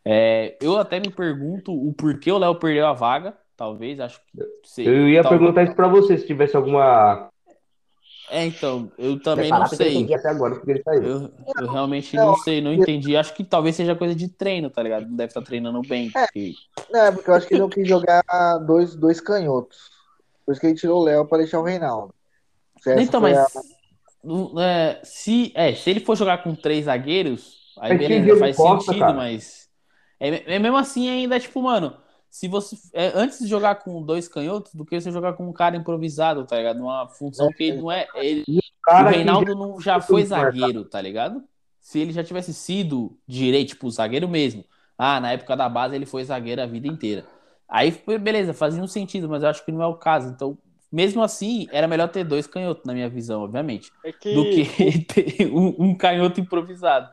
É, 0.05 0.57
eu 0.61 0.79
até 0.79 1.01
me 1.01 1.11
pergunto 1.11 1.73
o 1.73 1.93
porquê 1.93 2.31
o 2.31 2.39
Léo 2.39 2.55
perdeu 2.57 2.87
a 2.87 2.93
vaga. 2.93 3.37
Talvez, 3.61 4.01
acho 4.01 4.19
que. 4.21 4.43
sei- 4.65 4.89
Eu 4.89 5.07
ia 5.07 5.21
tal- 5.23 5.33
perguntar 5.33 5.65
isso 5.65 5.75
pra 5.75 5.87
você, 5.87 6.17
se 6.17 6.27
tivesse 6.27 6.57
alguma. 6.57 7.29
É, 8.31 8.47
então, 8.47 8.91
eu 8.97 9.21
também 9.21 9.51
não 9.51 9.61
eu 9.61 9.67
sei. 9.67 10.15
até 10.15 10.29
agora 10.31 10.55
porque 10.55 10.71
ele 10.71 10.83
saiu. 10.83 11.03
Eu, 11.03 11.31
eu 11.61 11.71
realmente 11.71 12.17
não 12.17 12.35
sei, 12.37 12.63
não 12.63 12.73
entendi. 12.73 13.15
Acho 13.19 13.35
que 13.35 13.45
talvez 13.45 13.77
seja 13.77 13.95
coisa 13.95 14.15
de 14.15 14.29
treino, 14.29 14.71
tá 14.71 14.83
ligado? 14.83 15.07
Não 15.07 15.15
deve 15.15 15.29
estar 15.29 15.43
treinando 15.43 15.83
bem. 15.83 16.11
porque- 16.11 16.55
Não, 16.91 17.01
é 17.01 17.13
porque 17.13 17.29
eu 17.29 17.35
acho 17.35 17.47
que 17.47 17.53
ele 17.53 17.61
não 17.61 17.69
quis 17.69 17.87
jogar 17.87 18.23
dois, 18.67 18.95
dois 18.95 19.21
canhotos. 19.21 19.91
Por 20.47 20.53
isso 20.53 20.61
que 20.63 20.67
ele 20.69 20.77
tirou 20.77 21.03
o 21.03 21.05
Léo 21.05 21.27
pra 21.27 21.37
deixar 21.37 21.61
o 21.61 21.63
Reinaldo. 21.63 22.15
Essa 22.79 23.03
Então, 23.03 23.21
mas 23.21 23.37
a- 23.37 23.47
não- 24.25 24.59
é, 24.59 25.01
se, 25.05 25.53
é, 25.55 25.75
se 25.75 25.91
ele 25.91 26.01
for 26.01 26.17
jogar 26.17 26.43
com 26.43 26.55
três 26.55 26.87
zagueiros, 26.87 27.75
aí 27.79 27.99
beleza, 27.99 28.39
faz 28.39 28.57
Costa, 28.57 28.85
sentido, 28.87 29.01
cara. 29.01 29.13
mas 29.13 29.69
é, 30.19 30.55
é 30.55 30.59
mesmo 30.59 30.79
assim 30.79 31.11
ainda, 31.11 31.39
tipo, 31.39 31.61
mano, 31.61 31.95
se 32.31 32.49
você 32.49 32.77
é, 32.93 33.09
antes 33.15 33.39
de 33.41 33.47
jogar 33.49 33.77
com 33.77 34.03
dois 34.05 34.29
canhotos 34.29 34.75
do 34.75 34.85
que 34.85 35.01
você 35.01 35.11
jogar 35.11 35.35
com 35.35 35.49
um 35.49 35.53
cara 35.53 35.77
improvisado, 35.77 36.47
tá 36.47 36.57
ligado? 36.57 36.79
Numa 36.79 37.09
função 37.09 37.53
que 37.53 37.63
ele 37.65 37.79
não 37.79 37.91
é, 37.91 38.11
ele, 38.15 38.47
o 38.97 39.05
Cara, 39.05 39.13
que 39.15 39.15
Reinaldo 39.15 39.55
não 39.55 39.81
já 39.81 40.01
foi 40.01 40.25
tudo 40.25 40.35
marcado. 40.35 40.73
zagueiro, 40.73 40.85
tá 40.85 41.01
ligado? 41.01 41.43
Se 41.81 41.99
ele 41.99 42.13
já 42.13 42.23
tivesse 42.25 42.53
sido 42.55 43.19
direito, 43.27 43.71
tipo, 43.71 43.91
zagueiro 43.91 44.29
mesmo. 44.29 44.65
Ah, 44.97 45.21
na 45.21 45.33
época 45.33 45.57
da 45.57 45.69
base 45.69 45.95
ele 45.95 46.07
foi 46.07 46.25
zagueiro 46.25 46.63
a 46.63 46.67
vida 46.67 46.87
inteira. 46.89 47.27
Aí, 47.69 47.91
foi- 47.93 48.19
beleza, 48.19 48.53
fazia 48.53 48.83
um 48.83 48.87
sentido, 48.89 49.29
mas 49.29 49.43
eu 49.43 49.49
acho 49.49 49.65
que 49.65 49.73
não 49.73 49.83
é 49.83 49.87
o 49.87 49.97
caso. 49.97 50.29
Então, 50.29 50.59
mesmo 50.93 51.23
assim, 51.23 51.69
era 51.71 51.87
melhor 51.89 52.09
ter 52.09 52.25
dois 52.25 52.47
canhotos, 52.47 52.85
na 52.85 52.93
minha 52.93 53.09
visão, 53.09 53.43
obviamente, 53.43 53.93
É 54.03 54.13
que 54.13 54.31
do 54.31 54.45
que 54.49 54.65
ter 55.07 55.51
um, 55.53 55.75
um 55.91 55.97
canhoto 55.97 56.41
improvisado. 56.41 57.11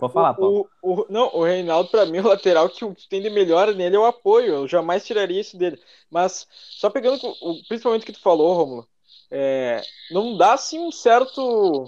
Pode 0.00 0.12
falar, 0.12 0.34
Paulo. 0.34 0.68
o, 0.82 1.02
o- 1.02 1.06
não, 1.08 1.30
o 1.34 1.44
Reinaldo, 1.44 1.90
pra 1.90 2.06
mim, 2.06 2.18
o 2.18 2.26
lateral 2.28 2.68
que 2.68 2.84
o 2.84 2.94
que 2.94 3.08
tem 3.08 3.20
de 3.22 3.30
melhor 3.30 3.72
nele 3.74 3.94
é 3.96 3.98
o 3.98 4.04
apoio. 4.06 4.54
Eu 4.54 4.68
jamais 4.68 5.04
tiraria 5.06 5.40
isso 5.40 5.56
dele. 5.56 5.78
Mas, 6.10 6.46
só 6.50 6.90
pegando 6.90 7.20
o- 7.40 7.62
principalmente 7.68 8.02
o 8.02 8.06
que 8.06 8.12
tu 8.12 8.20
falou, 8.20 8.54
Romulo, 8.54 8.88
é, 9.30 9.80
não 10.10 10.36
dá 10.36 10.54
assim 10.54 10.78
um 10.80 10.90
certo. 10.90 11.86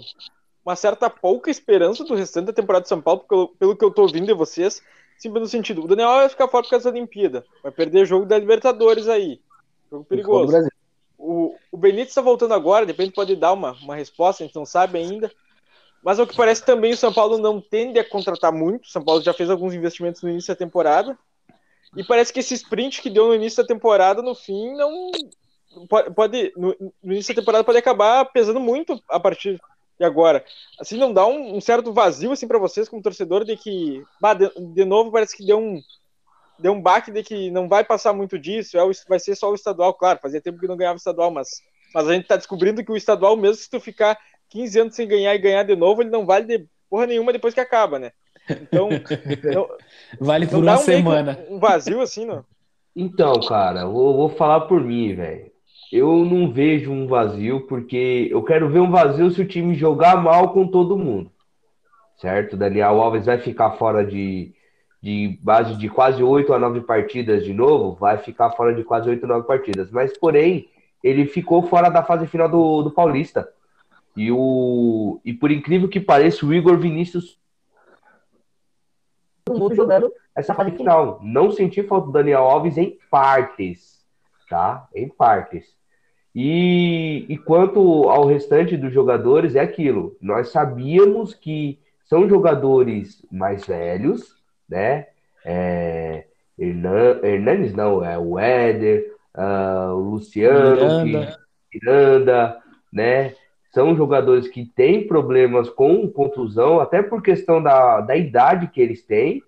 uma 0.65 0.75
certa 0.77 1.09
pouca 1.09 1.51
esperança 1.51 2.03
do 2.05 2.15
restante 2.15 2.45
da 2.45 2.53
temporada 2.53 2.83
de 2.83 2.89
São 2.89 3.01
Paulo, 3.01 3.25
pelo, 3.27 3.47
pelo 3.49 3.75
que 3.75 3.83
eu 3.83 3.91
tô 3.91 4.03
ouvindo 4.03 4.25
de 4.27 4.33
vocês. 4.33 4.81
Sempre 5.17 5.39
no 5.41 5.47
sentido, 5.47 5.83
o 5.83 5.87
Daniel 5.87 6.09
vai 6.09 6.29
ficar 6.29 6.47
fora 6.47 6.63
por 6.63 6.69
causa 6.69 6.89
da 6.91 6.97
Olimpíada. 6.97 7.45
Vai 7.61 7.71
perder 7.71 8.05
jogo 8.05 8.25
da 8.25 8.37
Libertadores 8.37 9.07
aí. 9.09 9.41
Jogo 9.91 10.05
perigoso. 10.05 10.53
O, 11.17 11.55
o 11.71 11.77
Benítez 11.77 12.09
está 12.09 12.21
voltando 12.21 12.53
agora, 12.53 12.85
de 12.85 12.91
repente 12.91 13.13
pode 13.13 13.35
dar 13.35 13.53
uma, 13.53 13.71
uma 13.81 13.95
resposta, 13.95 14.43
a 14.43 14.47
gente 14.47 14.55
não 14.55 14.65
sabe 14.65 14.97
ainda. 14.97 15.31
Mas 16.03 16.19
ao 16.19 16.27
que 16.27 16.35
parece 16.35 16.65
também 16.65 16.91
o 16.91 16.97
São 16.97 17.13
Paulo 17.13 17.37
não 17.37 17.61
tende 17.61 17.97
a 17.97 18.07
contratar 18.07 18.51
muito. 18.51 18.85
O 18.85 18.89
São 18.89 19.03
Paulo 19.03 19.21
já 19.21 19.33
fez 19.33 19.49
alguns 19.49 19.73
investimentos 19.73 20.21
no 20.21 20.29
início 20.29 20.53
da 20.53 20.57
temporada. 20.57 21.17
E 21.95 22.03
parece 22.03 22.33
que 22.33 22.39
esse 22.39 22.53
sprint 22.55 23.01
que 23.01 23.09
deu 23.09 23.27
no 23.27 23.35
início 23.35 23.63
da 23.63 23.67
temporada, 23.67 24.21
no 24.21 24.35
fim, 24.35 24.73
não. 24.73 25.11
Pode, 26.15 26.53
no, 26.55 26.75
início 27.03 27.33
da 27.33 27.41
temporada 27.41 27.63
pode 27.63 27.77
acabar 27.77 28.25
pesando 28.25 28.59
muito 28.59 29.01
a 29.09 29.19
partir 29.19 29.59
de 29.97 30.05
agora. 30.05 30.43
Assim, 30.79 30.97
não 30.97 31.13
dá 31.13 31.25
um, 31.25 31.55
um 31.55 31.61
certo 31.61 31.93
vazio 31.93 32.31
assim 32.31 32.47
para 32.47 32.59
vocês 32.59 32.89
como 32.89 33.01
torcedor 33.01 33.43
de 33.43 33.55
que, 33.55 34.03
bah, 34.21 34.33
de, 34.33 34.51
de, 34.73 34.85
novo, 34.85 35.11
parece 35.11 35.35
que 35.35 35.45
deu 35.45 35.57
um 35.57 35.81
deu 36.59 36.73
um 36.73 36.81
baque 36.81 37.11
de 37.11 37.23
que 37.23 37.49
não 37.49 37.67
vai 37.67 37.83
passar 37.83 38.13
muito 38.13 38.37
disso, 38.37 38.77
é 38.77 38.81
vai 39.09 39.19
ser 39.19 39.35
só 39.35 39.49
o 39.49 39.55
estadual, 39.55 39.93
claro, 39.93 40.19
fazia 40.21 40.39
tempo 40.39 40.59
que 40.59 40.67
não 40.67 40.77
ganhava 40.77 40.97
estadual, 40.97 41.31
mas, 41.31 41.49
mas 41.93 42.07
a 42.07 42.13
gente 42.13 42.27
tá 42.27 42.37
descobrindo 42.37 42.85
que 42.85 42.91
o 42.91 42.95
estadual, 42.95 43.35
mesmo 43.35 43.55
se 43.55 43.69
tu 43.69 43.79
ficar 43.79 44.17
15 44.53 44.79
anos 44.79 44.95
sem 44.95 45.07
ganhar 45.07 45.33
e 45.33 45.39
ganhar 45.39 45.63
de 45.63 45.75
novo, 45.75 46.03
ele 46.03 46.11
não 46.11 46.27
vale 46.27 46.45
de 46.45 46.65
porra 46.87 47.07
nenhuma 47.07 47.33
depois 47.33 47.55
que 47.55 47.59
acaba, 47.59 47.97
né? 47.97 48.11
Então, 48.47 48.87
não, 49.51 49.67
vale 50.19 50.45
por 50.45 50.59
uma 50.59 50.75
um 50.75 50.77
semana. 50.77 51.39
Um 51.49 51.57
vazio 51.57 52.01
assim, 52.01 52.23
não? 52.23 52.45
Então, 52.95 53.33
cara, 53.47 53.81
eu 53.81 53.91
vou 53.91 54.29
falar 54.29 54.61
por 54.61 54.79
mim, 54.79 55.15
velho. 55.15 55.51
Eu 55.91 56.23
não 56.23 56.51
vejo 56.51 56.91
um 56.91 57.07
vazio 57.07 57.61
porque 57.61 58.27
eu 58.29 58.43
quero 58.43 58.69
ver 58.69 58.79
um 58.79 58.91
vazio 58.91 59.31
se 59.31 59.41
o 59.41 59.47
time 59.47 59.73
jogar 59.73 60.21
mal 60.21 60.53
com 60.53 60.67
todo 60.67 60.97
mundo. 60.97 61.31
Certo? 62.17 62.55
Daniel 62.55 63.01
Alves 63.01 63.25
vai 63.25 63.39
ficar 63.39 63.71
fora 63.71 64.05
de, 64.05 64.53
de 65.01 65.39
base 65.41 65.75
de 65.75 65.89
quase 65.89 66.21
oito 66.21 66.53
a 66.53 66.59
nove 66.59 66.81
partidas 66.81 67.43
de 67.43 67.53
novo, 67.53 67.95
vai 67.95 68.19
ficar 68.19 68.51
fora 68.51 68.73
de 68.73 68.83
quase 68.83 69.09
oito 69.09 69.25
a 69.25 69.27
nove 69.27 69.47
partidas. 69.47 69.89
Mas, 69.89 70.15
porém, 70.15 70.69
ele 71.03 71.25
ficou 71.25 71.63
fora 71.63 71.89
da 71.89 72.03
fase 72.03 72.27
final 72.27 72.47
do, 72.47 72.83
do 72.83 72.91
Paulista. 72.91 73.47
E, 74.15 74.31
o, 74.31 75.19
e 75.25 75.33
por 75.33 75.51
incrível 75.51 75.89
que 75.89 75.99
pareça, 75.99 76.45
o 76.45 76.53
Igor 76.53 76.77
Vinícius 76.77 77.39
jogando 79.75 80.11
essa 80.35 80.53
fase 80.53 80.71
final. 80.71 81.19
Não 81.21 81.51
senti 81.51 81.83
falta 81.83 82.07
do 82.07 82.13
Daniel 82.13 82.43
Alves 82.43 82.77
em 82.77 82.97
partes, 83.09 84.05
tá? 84.49 84.87
Em 84.95 85.07
partes. 85.07 85.75
E, 86.35 87.25
e 87.29 87.37
quanto 87.37 88.09
ao 88.09 88.25
restante 88.25 88.75
dos 88.75 88.91
jogadores, 88.91 89.55
é 89.55 89.59
aquilo. 89.59 90.17
Nós 90.19 90.49
sabíamos 90.49 91.33
que 91.33 91.79
são 92.05 92.27
jogadores 92.27 93.25
mais 93.31 93.65
velhos, 93.65 94.35
né? 94.67 95.07
É, 95.45 96.25
Hernandes 96.57 97.73
não, 97.73 98.03
é 98.03 98.17
o 98.17 98.39
Éder, 98.39 99.13
uh, 99.35 99.93
o 99.93 100.11
Luciano, 100.11 101.03
Miranda. 101.03 101.37
Que, 101.71 101.79
Miranda, 101.79 102.61
né? 102.91 103.35
São 103.73 103.95
jogadores 103.95 104.47
que 104.47 104.63
têm 104.65 105.07
problemas 105.07 105.67
com 105.67 106.07
contusão, 106.07 106.79
até 106.79 107.01
por 107.01 107.23
questão 107.23 107.61
da, 107.61 108.01
da 108.01 108.15
idade 108.15 108.67
que 108.67 108.79
eles 108.79 109.03
têm, 109.03 109.41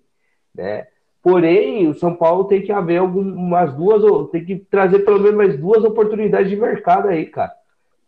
né? 0.52 0.88
Porém, 1.22 1.88
o 1.88 1.94
São 1.94 2.14
Paulo 2.14 2.44
tem 2.44 2.60
que 2.60 2.72
haver 2.72 2.98
algumas 2.98 3.72
duas, 3.74 4.30
tem 4.30 4.44
que 4.44 4.56
trazer 4.56 5.00
pelo 5.00 5.20
menos 5.20 5.36
mais 5.36 5.56
duas 5.56 5.84
oportunidades 5.84 6.50
de 6.50 6.56
mercado 6.56 7.08
aí, 7.08 7.26
cara. 7.26 7.52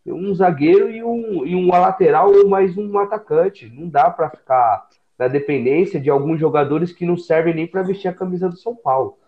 Um 0.04 0.35
zagueiro 0.35 0.90
e 0.90 1.04
um, 1.04 1.46
e 1.46 1.54
um 1.54 1.68
lateral 1.68 2.33
ou 2.33 2.48
mais 2.48 2.76
um 2.76 2.98
atacante. 2.98 3.72
Não 3.72 3.88
dá 3.88 4.11
para 4.11 4.31
ficar 4.31 4.88
na 5.16 5.28
dependência 5.28 6.00
de 6.00 6.11
alguns 6.11 6.40
jogadores 6.40 6.92
que 6.92 7.07
não 7.07 7.16
servem 7.16 7.54
nem 7.54 7.66
para 7.66 7.83
vestir 7.83 8.09
a 8.09 8.14
camisa 8.14 8.48
do 8.48 8.57
São 8.57 8.74
Paulo. 8.74 9.18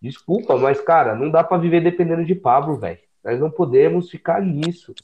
Desculpa, 0.00 0.56
mas, 0.56 0.80
cara, 0.80 1.14
não 1.14 1.28
dá 1.28 1.42
para 1.42 1.58
viver 1.58 1.82
dependendo 1.82 2.24
de 2.24 2.34
Pablo, 2.36 2.76
velho. 2.76 2.98
Nós 3.24 3.40
não 3.40 3.50
podemos 3.50 4.10
ficar 4.10 4.40
nisso. 4.40 4.94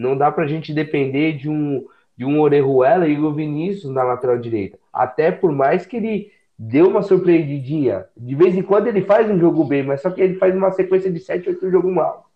Não 0.00 0.16
dá 0.16 0.32
pra 0.32 0.46
gente 0.46 0.72
depender 0.72 1.34
de 1.34 1.46
um, 1.50 1.86
de 2.16 2.24
um 2.24 2.40
Orejuela 2.40 3.06
e 3.06 3.18
o 3.18 3.34
Vinícius 3.34 3.92
na 3.92 4.02
lateral 4.02 4.38
direita. 4.38 4.78
Até 4.90 5.30
por 5.30 5.52
mais 5.52 5.84
que 5.84 5.98
ele 5.98 6.32
deu 6.58 6.88
uma 6.88 7.02
surpreendidinha. 7.02 8.06
De 8.16 8.34
vez 8.34 8.56
em 8.56 8.62
quando 8.62 8.86
ele 8.86 9.02
faz 9.02 9.30
um 9.30 9.38
jogo 9.38 9.62
bem, 9.62 9.82
mas 9.82 10.00
só 10.00 10.10
que 10.10 10.22
ele 10.22 10.36
faz 10.36 10.56
uma 10.56 10.70
sequência 10.72 11.12
de 11.12 11.20
7, 11.20 11.50
8 11.50 11.70
jogos 11.70 11.92
mal. 11.92 12.30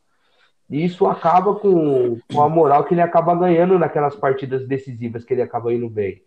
E 0.68 0.84
isso 0.84 1.06
acaba 1.06 1.54
com, 1.54 2.18
com 2.30 2.42
a 2.42 2.50
moral 2.50 2.84
que 2.84 2.92
ele 2.92 3.00
acaba 3.00 3.34
ganhando 3.34 3.78
naquelas 3.78 4.14
partidas 4.14 4.68
decisivas 4.68 5.24
que 5.24 5.32
ele 5.32 5.42
acaba 5.42 5.72
indo 5.72 5.88
bem. 5.88 6.20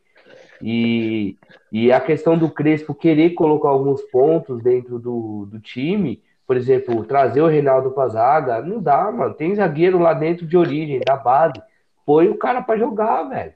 E, 0.60 1.38
e 1.72 1.92
a 1.92 2.02
questão 2.02 2.36
do 2.36 2.50
Crespo 2.50 2.96
querer 2.96 3.36
colocar 3.36 3.70
alguns 3.70 4.02
pontos 4.02 4.60
dentro 4.64 4.98
do, 4.98 5.46
do 5.46 5.60
time, 5.60 6.20
por 6.48 6.56
exemplo, 6.56 7.04
trazer 7.04 7.42
o 7.42 7.48
Reinaldo 7.48 7.92
pra 7.92 8.08
zaga, 8.08 8.62
não 8.62 8.82
dá, 8.82 9.12
mano. 9.12 9.34
Tem 9.34 9.54
zagueiro 9.54 10.00
lá 10.00 10.14
dentro 10.14 10.48
de 10.48 10.56
origem, 10.56 11.02
da 11.02 11.18
base. 11.18 11.62
Põe 12.06 12.30
o 12.30 12.38
cara 12.38 12.62
para 12.62 12.80
jogar, 12.80 13.24
velho. 13.24 13.54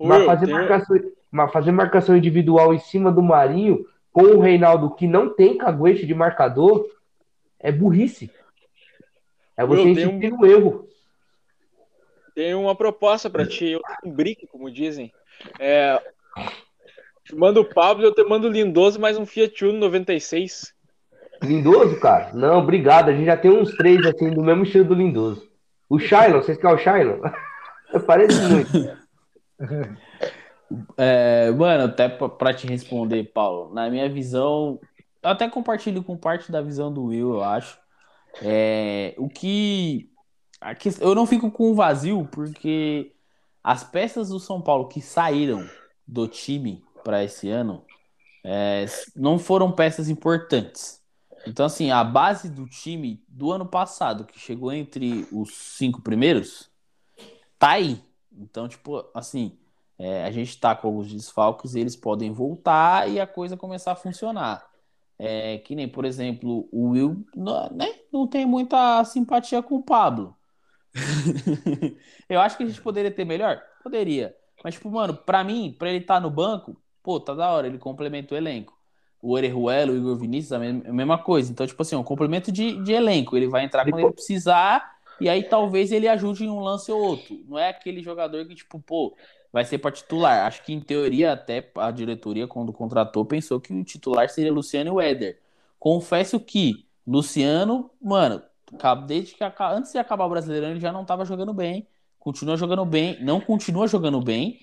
Mas 0.00 0.24
fazer, 0.24 0.46
marcação, 0.46 0.96
mas 1.30 1.52
fazer 1.52 1.70
marcação 1.70 2.16
individual 2.16 2.72
em 2.72 2.78
cima 2.78 3.12
do 3.12 3.22
Marinho 3.22 3.84
com 4.10 4.22
o 4.22 4.40
Reinaldo 4.40 4.94
que 4.94 5.06
não 5.06 5.28
tem 5.34 5.58
caguete 5.58 6.06
de 6.06 6.14
marcador 6.14 6.88
é 7.58 7.70
burrice. 7.70 8.30
É 9.54 9.66
você 9.66 9.82
insistir 9.82 10.32
um... 10.32 10.38
no 10.38 10.46
erro. 10.46 10.88
Tem 12.34 12.54
uma 12.54 12.74
proposta 12.74 13.28
para 13.28 13.46
ti, 13.46 13.66
eu 13.66 13.82
um 14.02 14.10
brick, 14.10 14.46
como 14.46 14.70
dizem. 14.70 15.12
É, 15.58 16.00
te 17.22 17.34
mando 17.34 17.60
o 17.60 17.64
Pablo, 17.64 18.04
eu 18.04 18.14
te 18.14 18.24
mando 18.24 18.48
o 18.48 18.50
Lindoso 18.50 18.98
mais 18.98 19.18
um 19.18 19.26
Fiat 19.26 19.62
Uno 19.66 19.78
96. 19.78 20.74
Lindoso, 21.42 21.98
cara? 22.00 22.32
Não, 22.34 22.58
obrigado. 22.58 23.08
A 23.08 23.12
gente 23.12 23.26
já 23.26 23.36
tem 23.36 23.50
uns 23.50 23.74
três 23.76 24.04
assim 24.06 24.30
do 24.30 24.42
mesmo 24.42 24.62
estilo 24.62 24.84
do 24.84 24.94
Lindoso. 24.94 25.48
O 25.88 25.98
Shiloh, 25.98 26.42
vocês 26.42 26.58
querem 26.58 26.76
o 26.76 26.78
Shiloh? 26.78 27.20
Parece 28.06 28.40
muito. 28.42 29.00
É, 30.96 31.50
mano, 31.50 31.84
até 31.84 32.08
para 32.08 32.54
te 32.54 32.66
responder, 32.66 33.24
Paulo, 33.32 33.74
na 33.74 33.90
minha 33.90 34.08
visão, 34.08 34.78
eu 35.22 35.30
até 35.30 35.48
compartilho 35.48 36.02
com 36.02 36.16
parte 36.16 36.52
da 36.52 36.62
visão 36.62 36.92
do 36.92 37.06
Will, 37.06 37.34
eu 37.34 37.42
acho. 37.42 37.78
É, 38.42 39.14
o 39.18 39.28
que. 39.28 40.08
Eu 41.00 41.14
não 41.14 41.26
fico 41.26 41.50
com 41.50 41.74
vazio, 41.74 42.28
porque 42.30 43.12
as 43.64 43.82
peças 43.82 44.28
do 44.28 44.38
São 44.38 44.60
Paulo 44.60 44.88
que 44.88 45.00
saíram 45.00 45.68
do 46.06 46.28
time 46.28 46.84
para 47.02 47.24
esse 47.24 47.48
ano 47.48 47.84
é, 48.44 48.84
não 49.16 49.38
foram 49.38 49.72
peças 49.72 50.08
importantes. 50.08 50.99
Então, 51.46 51.66
assim, 51.66 51.90
a 51.90 52.04
base 52.04 52.48
do 52.48 52.66
time 52.66 53.22
do 53.28 53.50
ano 53.50 53.66
passado, 53.66 54.24
que 54.24 54.38
chegou 54.38 54.72
entre 54.72 55.26
os 55.32 55.54
cinco 55.54 56.02
primeiros, 56.02 56.70
tá 57.58 57.70
aí. 57.70 58.02
Então, 58.32 58.68
tipo, 58.68 59.04
assim, 59.14 59.58
é, 59.98 60.24
a 60.24 60.30
gente 60.30 60.58
tá 60.58 60.74
com 60.74 60.88
alguns 60.88 61.12
desfalques, 61.12 61.74
eles 61.74 61.96
podem 61.96 62.32
voltar 62.32 63.08
e 63.08 63.20
a 63.20 63.26
coisa 63.26 63.56
começar 63.56 63.92
a 63.92 63.96
funcionar. 63.96 64.68
É, 65.18 65.58
que 65.58 65.74
nem, 65.74 65.86
por 65.86 66.06
exemplo, 66.06 66.66
o 66.72 66.90
Will 66.90 67.26
né, 67.36 67.94
não 68.10 68.26
tem 68.26 68.46
muita 68.46 69.04
simpatia 69.04 69.62
com 69.62 69.76
o 69.76 69.82
Pablo. 69.82 70.34
Eu 72.28 72.40
acho 72.40 72.56
que 72.56 72.62
a 72.62 72.66
gente 72.66 72.80
poderia 72.80 73.10
ter 73.10 73.26
melhor? 73.26 73.60
Poderia. 73.82 74.34
Mas, 74.64 74.74
tipo, 74.74 74.90
mano, 74.90 75.14
pra 75.14 75.44
mim, 75.44 75.74
pra 75.78 75.90
ele 75.90 75.98
estar 75.98 76.14
tá 76.14 76.20
no 76.20 76.30
banco, 76.30 76.80
pô, 77.02 77.20
tá 77.20 77.34
da 77.34 77.50
hora, 77.50 77.66
ele 77.66 77.78
complementa 77.78 78.34
o 78.34 78.38
elenco. 78.38 78.79
O 79.22 79.32
Orejuela, 79.32 79.92
o 79.92 79.96
Igor 79.96 80.16
Vinícius, 80.16 80.52
a 80.52 80.58
mesma 80.58 81.18
coisa. 81.18 81.50
Então, 81.52 81.66
tipo 81.66 81.82
assim, 81.82 81.96
um 81.96 82.02
complemento 82.02 82.50
de, 82.50 82.82
de 82.82 82.92
elenco. 82.92 83.36
Ele 83.36 83.48
vai 83.48 83.64
entrar 83.64 83.84
quando 83.84 84.00
ele 84.00 84.12
precisar 84.12 84.98
e 85.20 85.28
aí 85.28 85.42
talvez 85.42 85.92
ele 85.92 86.08
ajude 86.08 86.44
em 86.44 86.48
um 86.48 86.60
lance 86.60 86.90
ou 86.90 86.98
outro. 86.98 87.38
Não 87.46 87.58
é 87.58 87.68
aquele 87.68 88.02
jogador 88.02 88.46
que, 88.46 88.54
tipo, 88.54 88.80
pô, 88.80 89.14
vai 89.52 89.64
ser 89.64 89.78
para 89.78 89.90
titular. 89.90 90.46
Acho 90.46 90.64
que 90.64 90.72
em 90.72 90.80
teoria 90.80 91.32
até 91.32 91.70
a 91.76 91.90
diretoria 91.90 92.48
quando 92.48 92.72
contratou 92.72 93.24
pensou 93.24 93.60
que 93.60 93.72
o 93.72 93.84
titular 93.84 94.28
seria 94.30 94.52
Luciano 94.52 94.88
e 94.88 94.92
o 94.92 95.00
Éder. 95.00 95.38
Confesso 95.78 96.40
que 96.40 96.86
Luciano, 97.06 97.90
mano, 98.00 98.42
desde 99.06 99.34
que 99.34 99.44
antes 99.44 99.92
de 99.92 99.98
acabar 99.98 100.24
o 100.24 100.30
Brasileirão 100.30 100.70
ele 100.70 100.80
já 100.80 100.92
não 100.92 101.02
estava 101.02 101.24
jogando 101.24 101.52
bem, 101.52 101.86
continua 102.18 102.56
jogando 102.56 102.84
bem, 102.84 103.22
não 103.22 103.40
continua 103.40 103.86
jogando 103.86 104.20
bem 104.20 104.60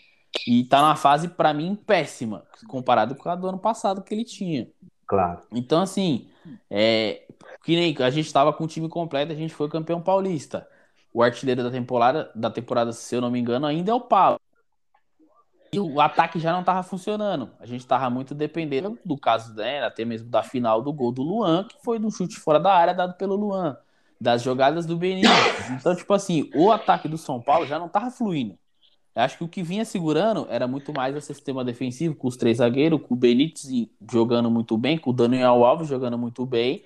e 0.48 0.64
tá 0.66 0.82
numa 0.82 0.96
fase 0.96 1.30
para 1.30 1.54
mim 1.54 1.76
péssima 1.76 2.44
comparado 2.68 3.16
com 3.16 3.30
a 3.30 3.36
do 3.36 3.48
ano 3.48 3.60
passado 3.60 4.02
que 4.02 4.14
ele 4.14 4.24
tinha. 4.24 4.68
Claro. 5.06 5.42
Então 5.52 5.82
assim, 5.82 6.30
é, 6.70 7.24
que 7.64 7.76
nem 7.76 7.96
a 8.00 8.10
gente 8.10 8.26
estava 8.26 8.54
com 8.54 8.64
o 8.64 8.68
time 8.68 8.90
completo, 8.90 9.32
a 9.32 9.36
gente 9.36 9.54
foi 9.54 9.70
campeão 9.70 10.02
paulista. 10.02 10.68
O 11.14 11.24
artilheiro 11.24 11.64
da 11.64 11.72
temporada, 11.72 12.32
da 12.36 12.52
temporada, 12.52 12.92
se 12.92 13.16
eu 13.16 13.22
não 13.22 13.32
me 13.32 13.40
engano, 13.40 13.66
ainda 13.66 13.92
é 13.92 13.94
o 13.94 14.02
Pablo. 14.02 14.40
E 15.72 15.80
o 15.80 16.00
ataque 16.00 16.40
já 16.40 16.52
não 16.54 16.62
estava 16.62 16.82
funcionando. 16.84 17.52
A 17.60 17.66
gente 17.66 17.82
estava 17.82 18.10
muito 18.10 18.34
dependendo 18.34 18.98
do 19.04 19.18
caso, 19.18 19.54
né, 19.54 19.84
até 19.84 20.06
mesmo 20.06 20.30
da 20.30 20.44
final 20.44 20.82
do 20.82 20.94
gol 20.94 21.12
do 21.12 21.24
Luan, 21.24 21.66
que 21.66 21.76
foi 21.84 22.00
do 22.00 22.10
chute 22.12 22.40
fora 22.40 22.60
da 22.60 22.74
área 22.74 22.94
dado 22.94 23.16
pelo 23.16 23.36
Luan, 23.36 23.78
das 24.20 24.42
jogadas 24.42 24.86
do 24.86 24.98
Benítez. 24.98 25.70
Então, 25.72 25.96
tipo 25.96 26.14
assim, 26.14 26.50
o 26.56 26.72
ataque 26.72 27.08
do 27.08 27.18
São 27.18 27.42
Paulo 27.42 27.66
já 27.66 27.78
não 27.78 27.88
estava 27.88 28.10
fluindo. 28.10 28.58
Acho 29.18 29.40
que 29.40 29.44
o 29.44 29.48
que 29.48 29.64
vinha 29.64 29.84
segurando 29.84 30.46
era 30.48 30.68
muito 30.68 30.94
mais 30.94 31.16
esse 31.16 31.34
sistema 31.34 31.66
defensivo, 31.66 32.14
com 32.14 32.28
os 32.28 32.38
três 32.38 32.58
zagueiros, 32.58 33.02
com 33.02 33.16
o 33.16 33.18
Benítez 33.18 33.88
jogando 34.12 34.50
muito 34.52 34.78
bem, 34.78 34.98
com 34.98 35.10
o 35.10 35.14
Daniel 35.14 35.66
Alves 35.66 35.88
jogando 35.88 36.18
muito 36.20 36.46
bem. 36.46 36.84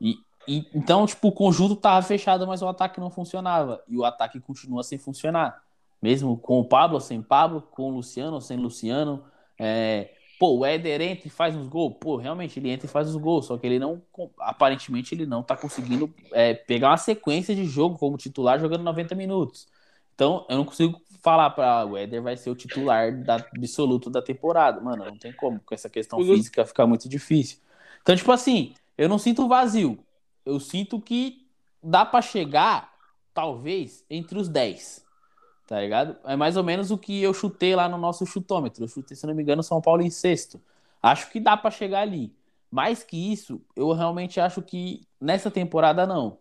E, 0.00 0.16
e 0.46 0.66
então, 0.74 1.06
tipo, 1.06 1.28
o 1.28 1.32
conjunto 1.32 1.76
tava 1.76 2.00
fechado, 2.00 2.46
mas 2.46 2.62
o 2.62 2.68
ataque 2.68 2.98
não 2.98 3.10
funcionava. 3.10 3.82
E 3.86 3.98
o 3.98 4.04
ataque 4.04 4.40
continua 4.40 4.82
sem 4.82 4.98
funcionar. 4.98 5.62
Mesmo 6.00 6.38
com 6.38 6.58
o 6.58 6.64
Pablo 6.64 7.00
sem 7.00 7.20
Pablo, 7.20 7.60
com 7.60 7.90
o 7.90 7.90
Luciano 7.90 8.40
sem 8.40 8.56
Luciano. 8.56 9.22
É, 9.58 10.10
pô, 10.38 10.56
o 10.56 10.64
Éder 10.64 11.02
entra 11.02 11.26
e 11.26 11.30
faz 11.30 11.54
uns 11.54 11.68
gols. 11.68 11.96
Pô, 12.00 12.16
realmente 12.16 12.58
ele 12.58 12.70
entra 12.70 12.86
e 12.86 12.90
faz 12.90 13.10
os 13.10 13.16
gols. 13.16 13.44
Só 13.44 13.58
que 13.58 13.66
ele 13.66 13.78
não, 13.78 14.00
aparentemente, 14.38 15.14
ele 15.14 15.26
não 15.26 15.42
tá 15.42 15.54
conseguindo 15.54 16.10
é, 16.32 16.54
pegar 16.54 16.88
uma 16.88 16.96
sequência 16.96 17.54
de 17.54 17.66
jogo 17.66 17.98
como 17.98 18.16
titular 18.16 18.58
jogando 18.58 18.84
90 18.84 19.14
minutos. 19.14 19.66
Então, 20.14 20.46
eu 20.48 20.56
não 20.56 20.64
consigo 20.64 21.00
falar 21.20 21.50
para 21.50 21.84
o 21.86 21.96
Éder 21.96 22.22
vai 22.22 22.36
ser 22.36 22.50
o 22.50 22.54
titular 22.54 23.12
da, 23.22 23.36
absoluto 23.36 24.10
da 24.10 24.22
temporada. 24.22 24.80
Mano, 24.80 25.04
não 25.04 25.18
tem 25.18 25.32
como. 25.32 25.60
Com 25.60 25.74
essa 25.74 25.88
questão 25.88 26.18
física 26.18 26.64
ficar 26.64 26.86
muito 26.86 27.08
difícil. 27.08 27.58
Então, 28.02 28.14
tipo 28.16 28.32
assim, 28.32 28.74
eu 28.96 29.08
não 29.08 29.18
sinto 29.18 29.48
vazio. 29.48 29.98
Eu 30.44 30.58
sinto 30.58 31.00
que 31.00 31.46
dá 31.82 32.04
para 32.04 32.22
chegar, 32.22 32.92
talvez, 33.34 34.04
entre 34.08 34.38
os 34.38 34.48
10 34.48 35.06
tá 35.68 35.78
ligado? 35.78 36.16
É 36.24 36.34
mais 36.34 36.56
ou 36.56 36.64
menos 36.64 36.90
o 36.90 36.96
que 36.96 37.22
eu 37.22 37.34
chutei 37.34 37.76
lá 37.76 37.90
no 37.90 37.98
nosso 37.98 38.24
chutômetro. 38.24 38.82
Eu 38.82 38.88
chutei, 38.88 39.14
se 39.14 39.26
não 39.26 39.34
me 39.34 39.42
engano, 39.42 39.62
São 39.62 39.82
Paulo 39.82 40.00
em 40.00 40.08
sexto. 40.08 40.58
Acho 41.00 41.30
que 41.30 41.38
dá 41.38 41.58
para 41.58 41.70
chegar 41.70 42.00
ali. 42.00 42.34
Mais 42.70 43.02
que 43.02 43.30
isso, 43.30 43.60
eu 43.76 43.92
realmente 43.92 44.40
acho 44.40 44.62
que 44.62 45.02
nessa 45.20 45.50
temporada 45.50 46.06
não. 46.06 46.38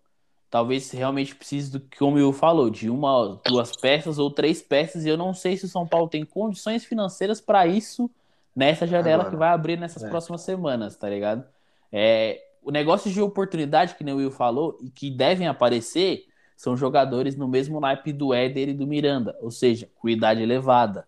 Talvez 0.50 0.90
realmente 0.92 1.36
precise 1.36 1.72
do 1.72 1.80
que 1.80 2.04
o 2.04 2.10
Will 2.10 2.32
falou, 2.32 2.70
de 2.70 2.90
uma, 2.90 3.40
duas 3.46 3.76
peças 3.76 4.18
ou 4.18 4.32
três 4.32 4.62
peças, 4.62 5.06
e 5.06 5.10
eu 5.10 5.18
não 5.18 5.34
sei 5.34 5.58
se 5.58 5.66
o 5.66 5.70
São 5.70 5.86
Paulo 5.86 6.08
tem 6.08 6.24
condições 6.24 6.86
financeiras 6.86 7.42
para 7.42 7.68
isso 7.68 8.10
nessa 8.56 8.88
janela 8.88 9.24
Agora, 9.24 9.30
que 9.30 9.36
vai 9.36 9.50
abrir 9.50 9.78
nessas 9.78 10.04
é. 10.04 10.10
próximas 10.10 10.42
semanas, 10.42 10.96
tá 10.96 11.10
ligado? 11.10 11.44
É, 11.92 12.42
o 12.64 12.72
negócio 12.72 13.12
de 13.12 13.22
oportunidade 13.22 13.96
que 13.96 14.04
o 14.04 14.16
Will 14.18 14.32
falou 14.32 14.78
e 14.82 14.90
que 14.90 15.12
devem 15.12 15.48
aparecer 15.48 16.26
são 16.56 16.76
jogadores 16.76 17.36
no 17.36 17.48
mesmo 17.48 17.80
naipe 17.80 18.12
do 18.12 18.34
Éder 18.34 18.70
e 18.70 18.74
do 18.74 18.88
Miranda, 18.88 19.38
ou 19.42 19.52
seja, 19.52 19.90
com 20.00 20.10
idade 20.10 20.42
elevada. 20.42 21.08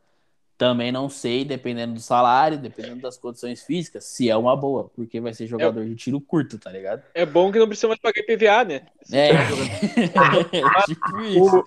Também 0.59 0.91
não 0.91 1.07
sei, 1.07 1.45
dependendo 1.45 1.93
do 1.93 2.01
salário, 2.01 2.57
dependendo 2.57 2.99
das 3.01 3.17
condições 3.17 3.63
físicas, 3.63 4.03
se 4.03 4.29
é 4.29 4.35
uma 4.35 4.57
boa, 4.57 4.91
porque 4.93 5.21
vai 5.21 5.33
ser 5.33 5.47
jogador 5.47 5.79
é, 5.79 5.85
de 5.85 5.95
tiro 5.95 6.19
curto, 6.19 6.59
tá 6.59 6.69
ligado? 6.69 7.01
É 7.13 7.25
bom 7.25 7.49
que 7.49 7.57
não 7.57 7.65
precisa 7.65 7.87
mais 7.87 8.01
pagar 8.01 8.19
IPVA, 8.19 8.65
né? 8.65 8.81
É, 9.09 9.29
é 9.29 9.35
tipo 10.85 11.21
isso. 11.21 11.65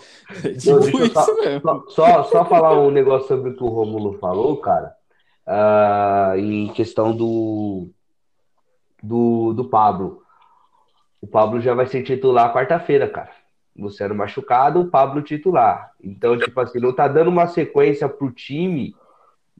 Tipo 0.60 0.90
isso 0.90 1.12
só, 1.14 1.34
mesmo. 1.36 1.84
Só, 1.88 2.24
só 2.24 2.44
falar 2.44 2.78
um 2.78 2.90
negócio 2.90 3.28
sobre 3.28 3.52
o 3.52 3.56
que 3.56 3.64
o 3.64 3.68
Romulo 3.68 4.18
falou, 4.18 4.58
cara, 4.58 4.94
uh, 5.46 6.36
em 6.38 6.70
questão 6.74 7.16
do, 7.16 7.88
do, 9.02 9.54
do 9.54 9.64
Pablo. 9.70 10.22
O 11.18 11.26
Pablo 11.26 11.62
já 11.62 11.72
vai 11.72 11.86
ser 11.86 12.02
titular 12.02 12.52
quarta-feira, 12.52 13.08
cara. 13.08 13.30
Luciano 13.76 14.14
machucado, 14.14 14.80
o 14.80 14.86
Pablo 14.86 15.22
titular. 15.22 15.92
Então, 16.02 16.38
tipo 16.38 16.58
assim, 16.60 16.78
não 16.78 16.92
tá 16.92 17.08
dando 17.08 17.28
uma 17.28 17.46
sequência 17.46 18.08
pro 18.08 18.30
time 18.30 18.94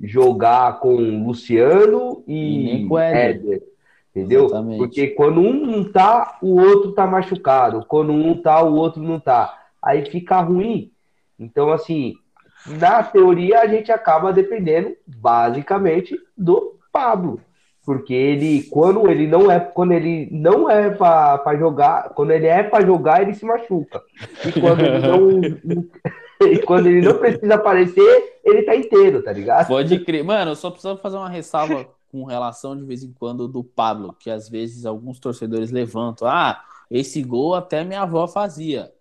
jogar 0.00 0.80
com 0.80 0.96
Luciano 1.24 2.22
e, 2.26 2.86
e 2.86 2.96
Éder. 2.96 3.62
Entendeu? 4.10 4.46
Exatamente. 4.46 4.78
Porque 4.78 5.08
quando 5.08 5.40
um 5.40 5.54
não 5.66 5.84
tá, 5.90 6.38
o 6.42 6.60
outro 6.60 6.92
tá 6.92 7.06
machucado. 7.06 7.84
Quando 7.86 8.12
um 8.12 8.40
tá, 8.40 8.62
o 8.62 8.74
outro 8.74 9.02
não 9.02 9.18
tá. 9.18 9.58
Aí 9.82 10.04
fica 10.04 10.40
ruim. 10.40 10.92
Então, 11.38 11.72
assim, 11.72 12.14
na 12.66 13.02
teoria, 13.02 13.60
a 13.60 13.66
gente 13.66 13.90
acaba 13.90 14.32
dependendo 14.32 14.94
basicamente 15.06 16.18
do 16.36 16.78
Pablo 16.92 17.40
porque 17.85 18.14
ele 18.14 18.62
quando 18.64 19.11
ele 19.11 19.26
não 19.26 19.51
é 19.51 19.59
quando 19.59 19.93
ele 19.93 20.28
não 20.30 20.70
é 20.70 20.91
para 20.91 21.57
jogar 21.57 22.11
quando 22.11 22.30
ele 22.30 22.47
é 22.47 22.62
para 22.62 22.85
jogar 22.85 23.22
ele 23.22 23.35
se 23.35 23.45
machuca. 23.45 24.03
E 24.47 24.61
quando 24.61 24.80
ele 24.80 24.99
não 24.99 25.41
e 26.49 26.59
quando 26.59 26.87
ele 26.87 27.01
não 27.01 27.18
precisa 27.18 27.55
aparecer 27.55 28.41
ele 28.45 28.62
tá 28.62 28.76
inteiro 28.76 29.22
tá 29.22 29.33
ligado? 29.33 29.68
Pode 29.68 29.99
crer. 30.05 30.22
Mano 30.22 30.53
eu 30.53 30.57
só 30.57 30.70
preciso 30.70 30.97
fazer 30.99 31.16
uma 31.16 31.28
ressalva 31.28 31.87
com 32.11 32.24
relação 32.24 32.76
de 32.76 32.85
vez 32.85 33.03
em 33.03 33.12
quando 33.12 33.49
do 33.49 33.64
Pablo 33.64 34.14
que 34.18 34.30
às 34.30 34.49
vezes 34.49 34.87
alguns 34.87 35.18
torcedores 35.18 35.72
levantam. 35.72 36.28
Ah 36.28 36.62
esse 36.91 37.22
gol 37.22 37.55
até 37.55 37.83
minha 37.83 38.03
avó 38.03 38.28
fazia. 38.28 38.93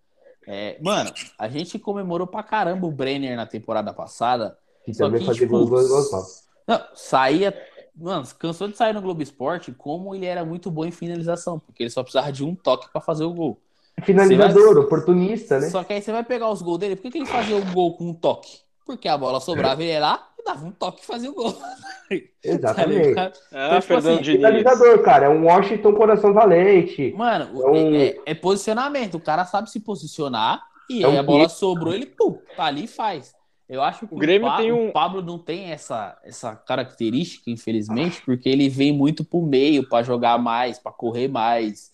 É, 0.47 0.77
mano 0.81 1.11
a 1.37 1.47
gente 1.47 1.77
comemorou 1.77 2.25
pra 2.25 2.41
caramba 2.41 2.87
o 2.87 2.91
Brenner 2.91 3.35
na 3.35 3.45
temporada 3.45 3.93
passada. 3.93 4.57
Que 4.83 4.91
também 4.93 5.19
que, 5.19 5.27
fazia 5.27 5.45
tipo, 5.45 5.59
gol, 5.59 5.67
gol, 5.67 5.87
gol, 5.87 6.23
não, 6.67 6.79
saía 6.93 7.53
Mano, 7.95 8.25
cansou 8.39 8.67
de 8.67 8.77
sair 8.77 8.93
no 8.93 9.01
Globo 9.01 9.21
Esporte 9.21 9.71
como 9.71 10.15
ele 10.15 10.25
era 10.25 10.45
muito 10.45 10.71
bom 10.71 10.85
em 10.85 10.91
finalização, 10.91 11.59
porque 11.59 11.83
ele 11.83 11.89
só 11.89 12.01
precisava 12.01 12.31
de 12.31 12.43
um 12.43 12.55
toque 12.55 12.89
para 12.91 13.01
fazer 13.01 13.25
o 13.25 13.33
gol. 13.33 13.59
Finalizador, 14.03 14.75
vai... 14.75 14.83
oportunista, 14.83 15.59
né? 15.59 15.69
Só 15.69 15.83
que 15.83 15.93
aí 15.93 16.01
você 16.01 16.11
vai 16.11 16.23
pegar 16.23 16.49
os 16.49 16.61
gols 16.61 16.79
dele, 16.79 16.95
por 16.95 17.03
que, 17.03 17.11
que 17.11 17.17
ele 17.19 17.25
fazia 17.25 17.55
o 17.55 17.65
gol 17.73 17.95
com 17.95 18.09
um 18.09 18.13
toque? 18.13 18.59
Porque 18.85 19.07
a 19.07 19.17
bola 19.17 19.39
sobrava 19.39 19.81
ele 19.83 19.91
ia 19.91 19.99
lá 19.99 20.29
e 20.39 20.43
dava 20.43 20.65
um 20.65 20.71
toque 20.71 21.01
e 21.01 21.05
fazia 21.05 21.29
o 21.29 21.33
gol. 21.33 21.55
Exatamente. 22.43 23.13
tá 23.13 23.31
ah, 23.51 23.67
então, 23.67 23.79
tipo 23.81 23.93
assim, 23.95 24.23
finalizador, 24.23 25.01
cara, 25.03 25.25
é 25.27 25.29
um 25.29 25.45
Washington 25.45 25.93
coração 25.93 26.33
valente. 26.33 27.13
Mano, 27.15 27.61
é, 27.61 27.69
um... 27.69 27.95
é, 27.95 28.15
é, 28.25 28.33
posicionamento. 28.33 29.15
O 29.15 29.21
cara 29.21 29.45
sabe 29.45 29.69
se 29.69 29.79
posicionar 29.79 30.61
e 30.89 31.03
é 31.03 31.07
um 31.07 31.11
aí 31.11 31.17
a 31.17 31.23
bola 31.23 31.47
sobrou, 31.47 31.93
ele 31.93 32.07
pum, 32.07 32.39
tá 32.55 32.65
ali 32.65 32.85
e 32.85 32.87
faz. 32.87 33.33
Eu 33.71 33.81
acho 33.81 34.05
que 34.05 34.13
o, 34.13 34.17
Grêmio 34.17 34.49
o, 34.49 34.57
tem 34.57 34.73
um... 34.73 34.89
o 34.89 34.91
Pablo 34.91 35.21
não 35.21 35.39
tem 35.39 35.71
essa, 35.71 36.19
essa 36.25 36.53
característica, 36.53 37.49
infelizmente, 37.49 38.21
porque 38.25 38.49
ele 38.49 38.67
vem 38.67 38.91
muito 38.91 39.23
pro 39.23 39.41
meio 39.41 39.87
para 39.87 40.03
jogar 40.03 40.37
mais, 40.37 40.77
para 40.77 40.91
correr 40.91 41.29
mais. 41.29 41.89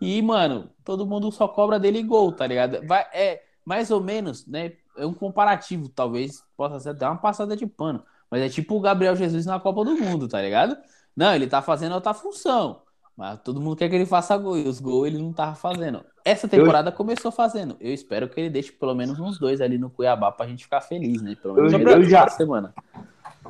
E, 0.00 0.20
mano, 0.20 0.68
todo 0.84 1.06
mundo 1.06 1.30
só 1.30 1.46
cobra 1.46 1.78
dele 1.78 2.02
gol, 2.02 2.32
tá 2.32 2.44
ligado? 2.48 2.84
Vai, 2.84 3.06
é 3.12 3.44
mais 3.64 3.92
ou 3.92 4.00
menos, 4.02 4.44
né? 4.44 4.72
É 4.96 5.06
um 5.06 5.14
comparativo, 5.14 5.88
talvez 5.88 6.42
possa 6.56 6.80
ser 6.80 6.88
até 6.90 7.06
uma 7.06 7.18
passada 7.18 7.56
de 7.56 7.64
pano. 7.64 8.02
Mas 8.28 8.42
é 8.42 8.48
tipo 8.48 8.74
o 8.74 8.80
Gabriel 8.80 9.14
Jesus 9.14 9.46
na 9.46 9.60
Copa 9.60 9.84
do 9.84 9.96
Mundo, 9.96 10.26
tá 10.26 10.42
ligado? 10.42 10.76
Não, 11.14 11.32
ele 11.32 11.46
tá 11.46 11.62
fazendo 11.62 11.94
outra 11.94 12.12
função. 12.12 12.82
Mas 13.20 13.38
todo 13.42 13.60
mundo 13.60 13.76
quer 13.76 13.90
que 13.90 13.94
ele 13.94 14.06
faça 14.06 14.34
gol. 14.38 14.56
E 14.56 14.66
os 14.66 14.80
gols 14.80 15.08
ele 15.08 15.18
não 15.18 15.30
tava 15.30 15.54
fazendo. 15.54 16.02
Essa 16.24 16.48
temporada 16.48 16.88
eu... 16.88 16.94
começou 16.94 17.30
fazendo. 17.30 17.76
Eu 17.78 17.92
espero 17.92 18.26
que 18.26 18.40
ele 18.40 18.48
deixe 18.48 18.72
pelo 18.72 18.94
menos 18.94 19.20
uns 19.20 19.38
dois 19.38 19.60
ali 19.60 19.76
no 19.76 19.90
Cuiabá 19.90 20.32
pra 20.32 20.46
gente 20.46 20.64
ficar 20.64 20.80
feliz, 20.80 21.20
né? 21.20 21.36
Pelo 21.42 21.52
menos 21.52 21.70
eu, 21.70 21.80
eu 21.80 22.04
já... 22.04 22.26
semana. 22.30 22.72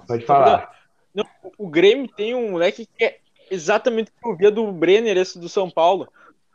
Pode 0.09 0.27
falar. 0.27 0.77
Não, 1.15 1.25
o 1.57 1.69
Grêmio 1.69 2.09
tem 2.09 2.35
um 2.35 2.51
moleque 2.51 2.85
que 2.85 3.05
é 3.05 3.19
exatamente 3.49 4.11
o 4.11 4.21
que 4.21 4.29
eu 4.29 4.37
via 4.37 4.51
do 4.51 4.73
Brenner, 4.73 5.17
esse 5.17 5.39
do 5.39 5.49
São 5.49 5.71
Paulo. 5.71 6.09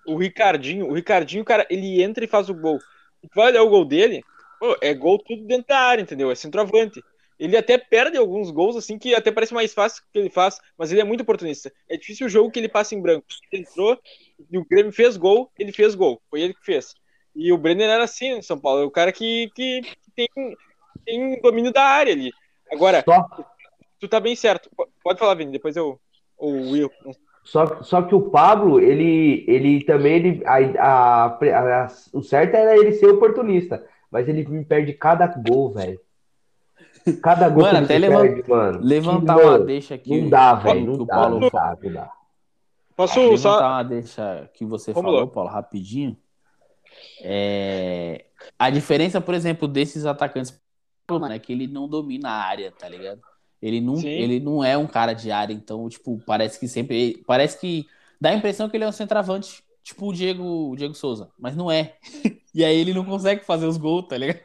O 0.06 0.18
Ricardinho. 0.18 0.90
O 0.90 0.94
Ricardinho, 0.94 1.46
cara, 1.46 1.66
ele 1.70 2.04
entra 2.04 2.26
e 2.26 2.28
faz 2.28 2.50
o 2.50 2.54
gol. 2.54 2.80
E 3.24 3.30
tu 3.30 3.32
vai 3.34 3.48
olhar 3.48 3.64
o 3.64 3.70
gol 3.70 3.86
dele, 3.86 4.26
pô, 4.60 4.76
é 4.82 4.94
gol 4.94 5.20
tudo 5.20 5.42
dentro 5.46 5.68
da 5.70 5.80
área, 5.80 6.02
entendeu? 6.02 6.30
É 6.30 6.36
centroavante. 6.36 7.02
Ele 7.38 7.58
até 7.58 7.78
perde 7.78 8.18
alguns 8.18 8.50
gols, 8.50 8.76
assim, 8.76 8.98
que 8.98 9.14
até 9.14 9.32
parece 9.32 9.54
mais 9.54 9.74
fácil 9.74 10.04
que 10.12 10.20
ele 10.20 10.30
faz, 10.30 10.60
mas 10.78 10.92
ele 10.92 11.02
é 11.02 11.04
muito 11.04 11.22
oportunista. 11.22 11.72
É 11.90 11.98
difícil 11.98 12.28
o 12.28 12.30
jogo 12.30 12.50
que 12.50 12.60
ele 12.60 12.70
passa 12.70 12.96
em 12.96 13.02
branco. 13.02 13.26
Ele 13.52 13.64
entrou 13.64 14.00
e 14.50 14.58
o 14.58 14.66
Grêmio 14.66 14.92
fez 14.92 15.18
gol, 15.18 15.52
ele 15.60 15.72
fez 15.72 15.96
gol. 15.96 16.22
Foi 16.30 16.42
ele 16.42 16.54
que 16.54 16.64
fez. 16.64 16.94
E 17.36 17.52
o 17.52 17.58
Brenner 17.58 17.90
era 17.90 18.06
assim 18.06 18.38
em 18.38 18.42
São 18.42 18.58
Paulo, 18.58 18.84
é 18.84 18.86
o 18.86 18.92
cara 18.92 19.12
que, 19.12 19.52
que, 19.54 19.82
tem, 20.16 20.28
tem 21.06 21.42
domínio 21.42 21.74
da 21.74 21.84
área 21.84 22.14
ali. 22.14 22.32
Agora, 22.72 23.04
só... 23.04 23.28
tu 24.00 24.08
tá 24.08 24.22
bem 24.22 24.36
certo. 24.36 24.70
Pode 25.04 25.20
falar, 25.20 25.36
Vini, 25.36 25.52
depois 25.52 25.76
eu. 25.76 26.00
O 26.38 26.72
Will. 26.72 26.92
Só, 27.44 27.82
só 27.84 28.02
que 28.02 28.16
o 28.16 28.30
Pablo, 28.30 28.80
ele, 28.80 29.46
ele 29.48 29.84
também. 29.84 30.16
Ele, 30.16 30.44
a, 30.46 30.58
a, 30.80 31.26
a, 31.26 31.88
o 32.14 32.22
certo 32.22 32.56
era 32.56 32.78
ele 32.78 32.94
ser 32.94 33.08
oportunista, 33.08 33.86
mas 34.10 34.28
ele 34.28 34.46
me 34.48 34.66
perde 34.66 34.94
cada 34.94 35.28
gol, 35.28 35.72
velho. 35.72 36.00
Cada 37.22 37.50
gol 37.50 37.64
mano, 37.64 37.86
até 37.86 37.98
levant... 37.98 38.22
perde, 38.22 38.50
mano. 38.50 38.80
levantar 38.82 39.36
que, 39.36 39.44
uma 39.44 39.60
deixa 39.60 39.96
aqui. 39.96 40.22
Não 40.22 40.30
dá, 40.30 40.54
velho. 40.56 40.98
Não, 40.98 41.06
dá, 41.06 41.16
Paulo... 41.16 41.40
não 41.40 41.50
dá, 41.50 41.78
não 41.82 41.94
dá. 41.94 42.12
Posso 42.96 43.20
levantar 43.20 43.38
só... 43.38 43.60
uma 43.60 43.84
deixa 43.84 44.50
que 44.54 44.66
você 44.66 44.92
Vamos 44.94 45.12
falou, 45.12 45.26
lá. 45.26 45.32
Paulo, 45.32 45.50
rapidinho. 45.50 46.18
É... 47.22 48.26
A 48.58 48.70
diferença, 48.70 49.22
por 49.22 49.36
exemplo, 49.36 49.68
desses 49.68 50.06
atacantes 50.06 50.60
é 51.32 51.40
que 51.40 51.54
ele 51.54 51.68
não 51.68 51.88
domina 51.88 52.30
a 52.30 52.44
área, 52.44 52.72
tá 52.72 52.90
ligado? 52.90 53.22
Ele 53.62 53.80
não, 53.80 53.98
ele 54.00 54.40
não 54.40 54.64
é 54.64 54.78
um 54.78 54.88
cara 54.88 55.14
de 55.14 55.32
área, 55.32 55.54
então, 55.54 55.88
tipo, 55.90 56.22
parece 56.26 56.60
que 56.60 56.68
sempre. 56.68 57.24
Parece 57.26 57.60
que 57.60 57.88
dá 58.20 58.30
a 58.30 58.34
impressão 58.36 58.70
que 58.70 58.78
ele 58.78 58.84
é 58.84 58.88
um 58.88 58.92
centroavante, 58.92 59.64
tipo 59.84 60.08
o 60.08 60.14
Diego, 60.14 60.72
o 60.72 60.76
Diego 60.76 60.94
Souza, 60.94 61.30
mas 61.38 61.56
não 61.56 61.72
é. 61.72 61.96
e 62.54 62.64
aí 62.64 62.76
ele 62.76 62.94
não 62.94 63.06
consegue 63.06 63.44
fazer 63.44 63.66
os 63.66 63.78
gols, 63.78 64.08
tá 64.08 64.18
ligado? 64.18 64.40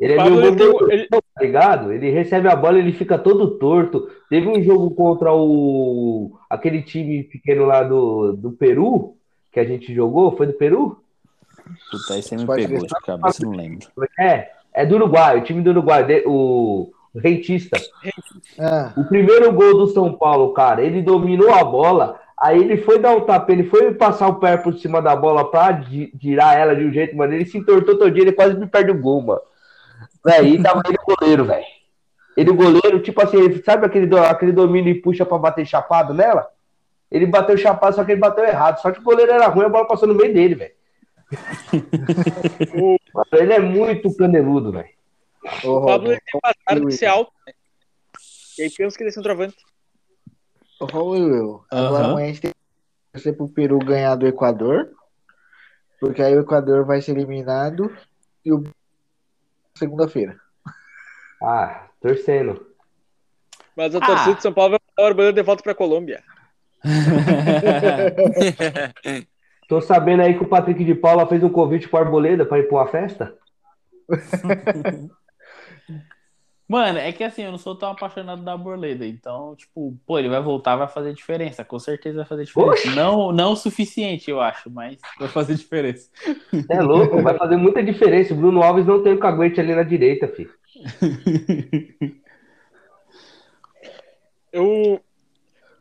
Ele 0.00 0.14
é 0.14 0.16
meio 0.24 0.56
tem, 0.56 0.66
ele... 0.90 1.06
tá 1.08 1.20
ligado? 1.40 1.92
Ele 1.92 2.10
recebe 2.10 2.48
a 2.48 2.56
bola, 2.56 2.78
ele 2.78 2.92
fica 2.92 3.16
todo 3.18 3.52
torto. 3.58 4.08
Teve 4.28 4.48
um 4.48 4.62
jogo 4.62 4.90
contra 4.90 5.32
o 5.32 6.32
aquele 6.50 6.82
time 6.82 7.22
pequeno 7.24 7.64
lá 7.64 7.82
do, 7.82 8.32
do 8.32 8.50
Peru 8.52 9.14
que 9.52 9.60
a 9.60 9.64
gente 9.64 9.94
jogou, 9.94 10.36
foi 10.36 10.46
do 10.48 10.52
Peru? 10.54 10.98
Puta, 11.90 12.14
aí 12.14 12.22
você 12.22 12.36
me 12.36 12.44
pegou 12.44 12.86
de 12.86 12.94
cabeça, 13.06 13.44
não 13.44 13.52
lembro. 13.52 13.86
É, 14.18 14.50
É 14.72 14.84
do 14.84 14.96
Uruguai, 14.96 15.38
o 15.38 15.42
time 15.44 15.62
do 15.62 15.70
Uruguai, 15.70 16.04
de- 16.04 16.24
o, 16.26 16.90
o 17.14 17.18
Rentista. 17.20 17.78
Ah, 18.58 18.92
O 18.96 19.04
primeiro 19.04 19.52
gol 19.52 19.78
do 19.78 19.86
São 19.86 20.12
Paulo, 20.12 20.52
cara, 20.52 20.82
ele 20.82 21.00
dominou 21.00 21.52
a 21.54 21.62
bola, 21.62 22.20
aí 22.36 22.60
ele 22.60 22.78
foi 22.78 22.98
dar 22.98 23.14
um 23.16 23.20
tapa, 23.20 23.52
ele 23.52 23.62
foi 23.64 23.94
passar 23.94 24.26
o 24.28 24.34
pé 24.40 24.56
por 24.56 24.74
cima 24.74 25.00
da 25.00 25.14
bola 25.14 25.48
pra 25.48 25.80
tirar 26.18 26.58
ela 26.58 26.74
de 26.74 26.84
um 26.84 26.92
jeito, 26.92 27.16
mano. 27.16 27.32
Ele 27.32 27.46
se 27.46 27.56
entortou 27.56 27.96
todo 27.96 28.10
dia, 28.10 28.24
ele 28.24 28.32
quase 28.32 28.58
me 28.58 28.66
perde 28.66 28.90
o 28.90 29.00
gol, 29.00 29.22
mano. 29.22 29.40
Véi, 30.24 30.54
e 30.54 30.62
tava 30.62 30.82
ele 30.86 30.96
o 31.00 31.14
goleiro, 31.16 31.44
velho. 31.44 31.64
Ele 32.36 32.50
o 32.50 32.54
goleiro, 32.56 33.00
tipo 33.02 33.22
assim, 33.22 33.62
sabe 33.62 33.86
aquele, 33.86 34.06
do- 34.06 34.18
aquele 34.18 34.52
domínio 34.52 34.90
e 34.90 35.00
puxa 35.00 35.24
pra 35.24 35.38
bater 35.38 35.66
chapado 35.66 36.12
nela? 36.14 36.48
Ele 37.10 37.26
bateu 37.26 37.56
chapado, 37.56 37.94
só 37.94 38.04
que 38.04 38.12
ele 38.12 38.20
bateu 38.20 38.44
errado. 38.44 38.80
Só 38.80 38.90
que 38.90 38.98
o 38.98 39.02
goleiro 39.02 39.30
era 39.32 39.46
ruim, 39.46 39.66
a 39.66 39.68
bola 39.68 39.86
passou 39.86 40.08
no 40.08 40.14
meio 40.14 40.32
dele, 40.34 40.54
velho. 40.54 40.74
Ele 43.32 43.52
é 43.52 43.60
muito 43.60 44.14
caneludo, 44.16 44.72
velho. 44.72 44.88
O 45.62 45.84
Pablo 45.84 46.10
ele 46.10 46.20
tem 46.20 46.40
um 46.42 46.48
azar 46.48 46.86
de 46.86 46.96
ser 46.96 47.06
alto, 47.06 47.30
né? 47.46 47.52
E 48.58 48.62
aí 48.62 48.70
pensa 48.70 48.96
que 48.96 49.02
ele 49.02 49.10
é 49.10 49.12
centroavante. 49.12 49.56
ô, 50.80 50.86
Romulo, 50.86 51.64
agora 51.70 52.04
Aham. 52.04 52.10
amanhã 52.12 52.24
a 52.24 52.28
gente 52.28 52.40
tem 52.40 52.50
que 52.50 52.56
torcer 53.12 53.36
pro 53.36 53.48
Peru 53.48 53.78
ganhar 53.78 54.14
do 54.16 54.26
Equador, 54.26 54.90
porque 56.00 56.22
aí 56.22 56.34
o 56.36 56.40
Equador 56.40 56.84
vai 56.84 57.00
ser 57.02 57.12
eliminado 57.12 57.94
e 58.44 58.52
o 58.52 58.64
segunda-feira. 59.76 60.36
Ah, 61.42 61.86
torcendo. 62.00 62.64
Mas 63.76 63.92
a 63.94 63.98
Ah. 63.98 64.06
torcida 64.06 64.34
de 64.36 64.42
São 64.42 64.52
Paulo 64.52 64.70
vai 64.72 64.80
mandar 64.88 65.02
o 65.02 65.06
Urbano 65.10 65.32
de 65.32 65.42
volta 65.42 65.62
pra 65.62 65.74
Colômbia. 65.74 66.22
Tô 69.68 69.80
sabendo 69.80 70.22
aí 70.22 70.36
que 70.36 70.44
o 70.44 70.48
Patrick 70.48 70.84
de 70.84 70.94
Paula 70.94 71.26
fez 71.26 71.42
um 71.42 71.48
convite 71.48 71.88
pro 71.88 71.98
Arboleda 71.98 72.44
pra 72.46 72.58
ir 72.58 72.68
pra 72.68 72.76
uma 72.78 72.86
festa. 72.86 73.34
Mano, 76.66 76.98
é 76.98 77.12
que 77.12 77.22
assim, 77.22 77.42
eu 77.42 77.50
não 77.50 77.58
sou 77.58 77.74
tão 77.74 77.90
apaixonado 77.90 78.42
da 78.42 78.56
Borleda, 78.56 79.06
então, 79.06 79.54
tipo, 79.54 79.94
pô, 80.06 80.18
ele 80.18 80.30
vai 80.30 80.40
voltar, 80.40 80.76
vai 80.76 80.88
fazer 80.88 81.12
diferença, 81.12 81.62
com 81.62 81.78
certeza 81.78 82.16
vai 82.16 82.24
fazer 82.24 82.44
diferença. 82.44 82.72
Oxi. 82.72 82.90
Não, 82.96 83.32
não 83.32 83.52
o 83.52 83.56
suficiente, 83.56 84.30
eu 84.30 84.40
acho, 84.40 84.70
mas 84.70 84.98
vai 85.18 85.28
fazer 85.28 85.54
diferença. 85.56 86.08
É 86.70 86.80
louco, 86.80 87.22
vai 87.22 87.36
fazer 87.36 87.56
muita 87.56 87.82
diferença. 87.82 88.32
O 88.32 88.36
Bruno 88.36 88.62
Alves 88.62 88.86
não 88.86 89.02
tem 89.02 89.12
o 89.12 89.18
caguete 89.18 89.60
ali 89.60 89.74
na 89.74 89.82
direita, 89.82 90.26
filho. 90.28 90.54
Eu, 94.50 95.00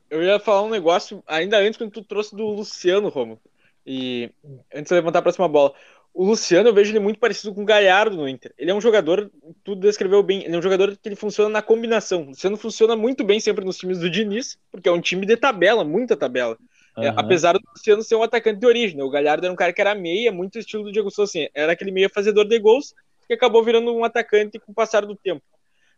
eu 0.09 0.23
ia 0.23 0.39
falar 0.39 0.63
um 0.63 0.69
negócio 0.69 1.23
ainda 1.27 1.59
antes 1.59 1.77
quando 1.77 1.91
tu 1.91 2.03
trouxe 2.03 2.36
do 2.36 2.47
Luciano, 2.47 3.09
Romo. 3.09 3.39
E 3.86 4.31
antes 4.73 4.89
de 4.89 4.95
levantar 4.95 5.19
a 5.19 5.21
próxima 5.21 5.47
bola. 5.47 5.73
O 6.14 6.26
Luciano, 6.26 6.70
eu 6.70 6.74
vejo 6.74 6.91
ele 6.91 6.99
muito 6.99 7.20
parecido 7.20 7.55
com 7.55 7.64
o 7.64 7.66
Galhardo 7.66 8.16
no 8.16 8.28
Inter. 8.28 8.53
Ele 8.55 8.70
é 8.70 8.74
um 8.74 8.80
jogador, 8.80 9.32
tu 9.64 9.76
descreveu 9.76 10.22
bem, 10.22 10.43
ele 10.43 10.55
é 10.55 10.57
um 10.59 10.61
jogador 10.61 10.95
que 10.95 11.09
ele 11.09 11.16
funciona 11.16 11.49
na 11.49 11.61
combinação. 11.61 12.22
O 12.22 12.26
Luciano 12.28 12.55
funciona 12.55 12.95
muito 12.95 13.24
bem 13.24 13.39
sempre 13.39 13.66
nos 13.66 13.78
times 13.78 13.97
do 13.97 14.09
Diniz, 14.09 14.57
porque 14.72 14.88
é 14.88 14.91
um 14.91 15.01
time 15.01 15.26
de 15.26 15.36
tabela, 15.36 15.84
muita 15.84 16.16
tabela. 16.16 16.55
É, 16.95 17.07
Aham. 17.07 17.16
apesar 17.18 17.53
do 17.53 17.61
Luciano 17.68 18.03
ser 18.03 18.16
um 18.16 18.22
atacante 18.22 18.59
de 18.59 18.68
origem, 18.68 18.95
né? 18.95 19.03
o 19.03 19.09
Galhardo 19.09 19.43
era 19.47 19.51
um 19.51 19.55
cara 19.55 19.74
que 19.74 19.82
era 19.82 19.95
meia, 19.95 20.32
muito 20.32 20.59
estilo 20.59 20.84
do 20.84 20.91
Diego 20.91 21.09
Souza, 21.09 21.32
assim, 21.32 21.49
era 21.55 21.72
aquele 21.72 21.89
meia 21.89 22.07
fazedor 22.07 22.47
de 22.47 22.59
gols 22.59 22.93
que 23.26 23.34
acabou 23.34 23.64
virando 23.64 23.91
um 23.91 24.03
atacante 24.03 24.59
com 24.59 24.72
o 24.72 24.76
passar 24.76 25.03
do 25.03 25.16
tempo. 25.16 25.41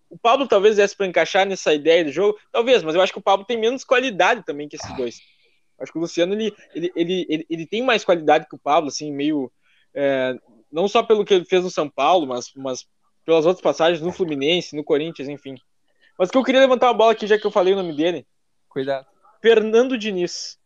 O 0.10 0.18
Pablo 0.18 0.48
talvez 0.48 0.78
desse 0.78 0.96
para 0.96 1.08
encaixar 1.08 1.46
nessa 1.46 1.74
ideia 1.74 2.06
do 2.06 2.12
jogo, 2.12 2.40
talvez, 2.54 2.84
mas 2.84 2.96
eu 2.96 3.02
acho 3.02 3.12
que 3.12 3.20
o 3.20 3.24
Pablo 3.24 3.46
tem 3.46 3.60
menos 3.60 3.84
qualidade 3.84 4.46
também 4.46 4.70
que 4.70 4.78
esses 4.78 4.96
dois. 4.96 5.20
Acho 5.78 5.92
que 5.92 5.98
o 5.98 6.02
Luciano 6.02 6.34
ele, 6.34 6.54
ele, 6.74 6.92
ele, 6.96 7.26
ele, 7.28 7.46
ele 7.50 7.66
tem 7.66 7.84
mais 7.84 8.06
qualidade 8.06 8.48
que 8.48 8.56
o 8.56 8.60
Pablo, 8.60 8.88
assim, 8.88 9.12
meio 9.12 9.52
é, 9.96 10.36
não 10.72 10.88
só 10.88 11.02
pelo 11.02 11.24
que 11.24 11.34
ele 11.34 11.46
fez 11.46 11.64
no 11.64 11.72
São 11.72 11.90
Paulo, 11.90 12.28
mas, 12.28 12.52
mas 12.56 12.86
pelas 13.26 13.46
outras 13.46 13.64
passagens 13.64 14.02
no 14.02 14.12
Fluminense, 14.12 14.76
no 14.76 14.84
Corinthians, 14.84 15.30
enfim. 15.30 15.56
Mas 16.20 16.30
que 16.30 16.38
eu 16.38 16.44
queria 16.44 16.62
levantar 16.62 16.88
uma 16.88 16.94
bola 16.94 17.14
aqui, 17.14 17.26
já 17.26 17.38
que 17.38 17.46
eu 17.46 17.52
falei 17.52 17.74
o 17.74 17.78
nome 17.78 17.96
dele. 17.96 18.28
Cuidado. 18.70 19.08
Fernando 19.42 19.98
Diniz. 19.98 20.60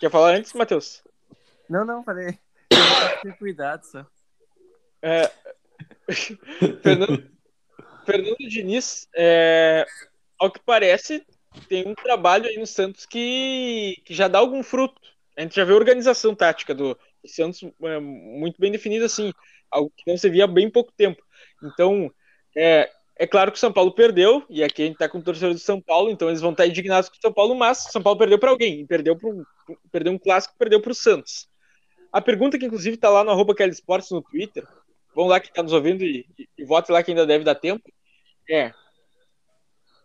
Quer 0.00 0.10
falar 0.10 0.34
antes, 0.34 0.52
Matheus? 0.54 1.02
Não, 1.68 1.84
não, 1.84 2.02
falei. 2.02 2.38
Cuidado 3.38 3.84
só. 3.84 4.06
É, 5.02 5.30
Fernando, 6.82 7.30
Fernando 8.04 8.48
Diniz, 8.48 9.08
é, 9.14 9.86
ao 10.38 10.50
que 10.50 10.60
parece, 10.60 11.24
tem 11.68 11.86
um 11.86 11.94
trabalho 11.94 12.46
aí 12.46 12.58
no 12.58 12.66
Santos 12.66 13.06
que, 13.06 14.02
que 14.04 14.14
já 14.14 14.28
dá 14.28 14.38
algum 14.38 14.62
fruto. 14.62 15.00
A 15.36 15.42
gente 15.42 15.56
já 15.56 15.64
vê 15.64 15.72
a 15.72 15.76
organização 15.76 16.34
tática 16.34 16.74
do 16.74 16.98
Santos 17.26 17.62
é, 17.82 17.98
muito 17.98 18.60
bem 18.60 18.72
definida, 18.72 19.06
assim, 19.06 19.32
algo 19.70 19.92
que 19.96 20.10
não 20.10 20.16
se 20.16 20.28
via 20.28 20.44
há 20.44 20.46
bem 20.46 20.70
pouco 20.70 20.92
tempo. 20.96 21.22
Então, 21.62 22.10
é, 22.56 22.90
é 23.16 23.26
claro 23.26 23.50
que 23.52 23.56
o 23.56 23.60
São 23.60 23.72
Paulo 23.72 23.92
perdeu, 23.94 24.44
e 24.48 24.64
aqui 24.64 24.82
a 24.82 24.86
gente 24.86 24.98
tá 24.98 25.08
com 25.08 25.18
o 25.18 25.22
torcedor 25.22 25.52
do 25.52 25.60
São 25.60 25.80
Paulo, 25.80 26.10
então 26.10 26.28
eles 26.28 26.40
vão 26.40 26.52
estar 26.52 26.66
indignados 26.66 27.08
com 27.08 27.16
o 27.16 27.20
São 27.20 27.32
Paulo, 27.32 27.54
mas 27.54 27.86
o 27.86 27.92
São 27.92 28.02
Paulo 28.02 28.18
perdeu 28.18 28.38
para 28.38 28.50
alguém, 28.50 28.86
perdeu, 28.86 29.16
pro, 29.16 29.46
perdeu 29.92 30.12
um 30.12 30.18
clássico, 30.18 30.54
perdeu 30.58 30.80
para 30.80 30.92
o 30.92 30.94
Santos. 30.94 31.48
A 32.12 32.20
pergunta 32.20 32.58
que 32.58 32.64
inclusive 32.64 32.96
tá 32.96 33.08
lá 33.08 33.22
no 33.22 33.30
arroba 33.30 33.54
Kelly 33.54 33.72
Sports 33.72 34.10
no 34.10 34.22
Twitter, 34.22 34.66
vão 35.14 35.26
lá 35.26 35.38
que 35.38 35.52
tá 35.52 35.62
nos 35.62 35.72
ouvindo 35.72 36.02
e, 36.02 36.26
e, 36.38 36.48
e 36.58 36.64
vote 36.64 36.90
lá 36.90 37.02
que 37.02 37.10
ainda 37.10 37.26
deve 37.26 37.44
dar 37.44 37.54
tempo, 37.54 37.82
é 38.48 38.72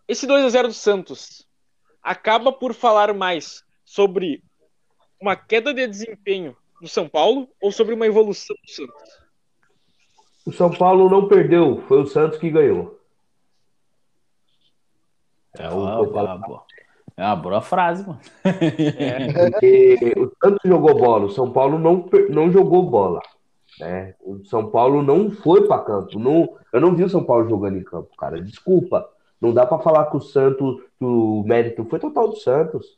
esse 0.07 0.27
2 0.27 0.45
a 0.45 0.49
0 0.49 0.67
do 0.67 0.73
Santos 0.73 1.47
acaba 2.03 2.51
por 2.51 2.73
falar 2.75 3.13
mais 3.13 3.63
sobre 3.83 4.43
uma 5.19 5.35
queda 5.35 5.73
de 5.73 5.87
desempenho 5.87 6.55
do 6.85 6.89
São 6.89 7.09
Paulo 7.09 7.49
ou 7.59 7.71
sobre 7.71 7.93
uma 7.93 8.05
evolução 8.05 8.55
do 8.63 8.71
Santos? 8.71 9.25
O 10.45 10.51
São 10.51 10.69
Paulo 10.69 11.09
não 11.09 11.27
perdeu, 11.27 11.81
foi 11.87 12.01
o 12.01 12.05
Santos 12.05 12.37
que 12.37 12.49
ganhou. 12.49 12.99
É 15.57 15.67
uma, 15.69 16.01
uma 16.01 16.37
boa, 16.37 16.63
é 17.17 17.23
uma 17.23 17.35
boa 17.35 17.61
frase, 17.61 18.05
mano. 18.05 18.19
Porque 19.33 20.13
o 20.15 20.31
Santos 20.43 20.61
jogou 20.63 20.95
bola, 20.95 21.25
o 21.25 21.31
São 21.31 21.51
Paulo 21.51 21.79
não, 21.79 22.07
não 22.29 22.51
jogou 22.51 22.83
bola. 22.83 23.19
Né? 23.79 24.13
O 24.21 24.45
São 24.45 24.69
Paulo 24.69 25.01
não 25.01 25.31
foi 25.31 25.67
para 25.67 25.83
campo. 25.83 26.19
Não, 26.19 26.55
eu 26.71 26.79
não 26.79 26.95
vi 26.95 27.03
o 27.03 27.09
São 27.09 27.23
Paulo 27.23 27.49
jogando 27.49 27.77
em 27.77 27.83
campo, 27.83 28.15
cara. 28.15 28.41
Desculpa. 28.41 29.09
Não 29.41 29.53
dá 29.53 29.65
para 29.65 29.79
falar 29.79 30.05
que 30.05 30.17
o 30.17 30.21
Santos, 30.21 30.81
que 30.97 31.05
o 31.05 31.43
mérito 31.45 31.83
foi 31.85 31.99
total 31.99 32.29
do 32.29 32.37
Santos. 32.37 32.97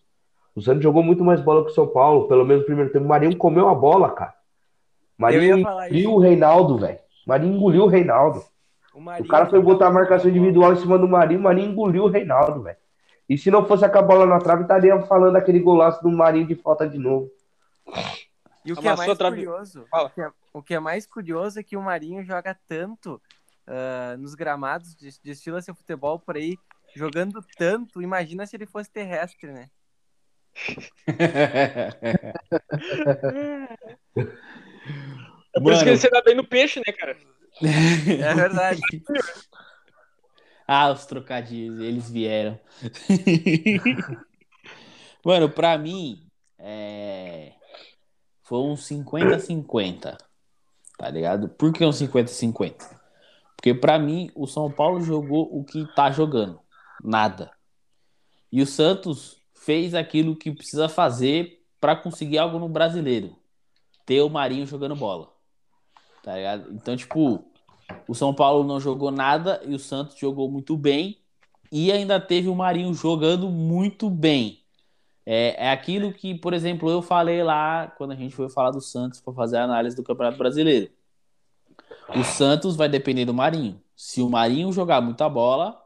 O 0.57 0.61
Santos 0.61 0.81
jogou 0.81 1.03
muito 1.03 1.23
mais 1.23 1.39
bola 1.39 1.63
que 1.63 1.69
o 1.69 1.73
São 1.75 1.85
Paulo, 1.87 2.27
pelo 2.27 2.43
menos 2.43 2.61
no 2.63 2.65
primeiro 2.65 2.91
tempo. 2.91 3.05
O 3.05 3.07
Marinho 3.07 3.37
comeu 3.37 3.69
a 3.69 3.75
bola, 3.75 4.11
cara. 4.11 4.33
Marinho 5.15 5.59
engoliu 5.59 6.13
o 6.13 6.19
Reinaldo, 6.19 6.77
velho. 6.79 6.99
Marinho 7.27 7.55
engoliu 7.55 7.83
o 7.83 7.87
Reinaldo. 7.87 8.43
O, 8.91 8.97
O 8.97 9.01
Marinho 9.01 9.27
cara 9.29 9.45
foi 9.45 9.61
botar 9.61 9.85
a 9.87 9.91
marcação 9.91 10.31
individual 10.31 10.73
em 10.73 10.77
cima 10.77 10.97
do 10.97 11.07
Marinho, 11.07 11.39
o 11.39 11.43
Marinho 11.43 11.69
engoliu 11.71 12.05
o 12.05 12.09
Reinaldo, 12.09 12.63
velho. 12.63 12.77
E 13.29 13.37
se 13.37 13.51
não 13.51 13.67
fosse 13.67 13.85
a 13.85 14.01
bola 14.01 14.25
na 14.25 14.39
trave, 14.39 14.63
estaria 14.63 14.99
falando 15.03 15.35
aquele 15.35 15.59
golaço 15.59 16.01
do 16.01 16.09
Marinho 16.09 16.47
de 16.47 16.55
falta 16.55 16.89
de 16.89 16.97
novo. 16.97 17.29
E 18.65 18.71
o 18.71 18.75
que 18.75 18.87
é 18.87 18.95
mais 18.95 19.07
curioso, 19.43 19.85
o 19.93 20.09
que 20.09 20.21
é, 20.21 20.31
o 20.53 20.63
que 20.63 20.73
é 20.73 20.79
mais 20.79 21.05
curioso 21.05 21.59
é 21.59 21.63
que 21.63 21.77
o 21.77 21.81
Marinho 21.83 22.23
joga 22.23 22.57
tanto 22.67 23.21
ah, 23.67 24.15
nos 24.17 24.33
gramados, 24.33 24.95
de- 24.95 25.19
destila 25.23 25.61
seu 25.61 25.75
futebol 25.75 26.17
por 26.17 26.35
aí, 26.35 26.57
jogando 26.95 27.43
tanto. 27.57 28.01
Imagina 28.01 28.47
se 28.47 28.55
ele 28.55 28.65
fosse 28.65 28.89
terrestre, 28.89 29.51
né? 29.51 29.69
É 35.55 35.59
por 35.59 35.73
isso 35.73 35.83
que 35.83 35.89
ele 35.89 35.97
se 35.97 36.09
dá 36.09 36.21
bem 36.21 36.35
no 36.35 36.47
peixe, 36.47 36.79
né, 36.85 36.93
cara? 36.93 37.17
É 37.61 38.33
verdade. 38.33 38.81
Ah, 40.69 40.91
os 40.91 41.05
trocadilhos, 41.05 41.79
eles 41.79 42.09
vieram. 42.11 42.59
Mano, 45.23 45.49
pra 45.49 45.77
mim, 45.77 46.27
é... 46.59 47.53
foi 48.43 48.59
um 48.59 48.75
50-50, 48.75 50.17
tá 50.97 51.09
ligado? 51.09 51.47
Por 51.47 51.71
que 51.71 51.85
um 51.85 51.91
50-50? 51.91 52.83
Porque 53.55 53.73
pra 53.73 53.97
mim, 53.97 54.29
o 54.35 54.45
São 54.45 54.69
Paulo 54.69 54.99
jogou 54.99 55.47
o 55.57 55.63
que 55.63 55.87
tá 55.95 56.11
jogando, 56.11 56.59
nada. 57.01 57.49
E 58.51 58.61
o 58.61 58.65
Santos 58.65 59.36
fez 59.67 59.93
aquilo 59.93 60.33
que 60.33 60.49
precisa 60.49 60.87
fazer 60.87 61.61
pra 61.77 61.93
conseguir 61.93 62.37
algo 62.37 62.57
no 62.57 62.69
brasileiro. 62.69 63.35
Ter 64.05 64.21
o 64.21 64.29
Marinho 64.29 64.65
jogando 64.65 64.95
bola, 64.95 65.27
tá 66.23 66.37
ligado? 66.37 66.71
Então, 66.71 66.95
tipo, 66.95 67.43
o 68.07 68.15
São 68.15 68.33
Paulo 68.33 68.63
não 68.63 68.79
jogou 68.79 69.11
nada 69.11 69.61
e 69.65 69.75
o 69.75 69.79
Santos 69.79 70.17
jogou 70.17 70.49
muito 70.49 70.77
bem. 70.77 71.17
E 71.69 71.91
ainda 71.91 72.17
teve 72.17 72.47
o 72.47 72.55
Marinho 72.55 72.93
jogando 72.93 73.49
muito 73.49 74.09
bem. 74.09 74.61
É, 75.25 75.65
é 75.65 75.69
aquilo 75.69 76.13
que, 76.13 76.33
por 76.33 76.53
exemplo, 76.53 76.89
eu 76.89 77.01
falei 77.01 77.43
lá 77.43 77.87
quando 77.97 78.13
a 78.13 78.15
gente 78.15 78.33
foi 78.33 78.47
falar 78.47 78.71
do 78.71 78.79
Santos 78.79 79.19
para 79.19 79.33
fazer 79.33 79.57
a 79.57 79.65
análise 79.65 79.97
do 79.97 80.03
Campeonato 80.03 80.37
Brasileiro. 80.37 80.89
O 82.15 82.23
Santos 82.23 82.77
vai 82.77 82.87
depender 82.87 83.25
do 83.25 83.33
Marinho. 83.33 83.81
Se 83.97 84.21
o 84.21 84.29
Marinho 84.29 84.71
jogar 84.71 85.01
muita 85.01 85.27
bola, 85.27 85.77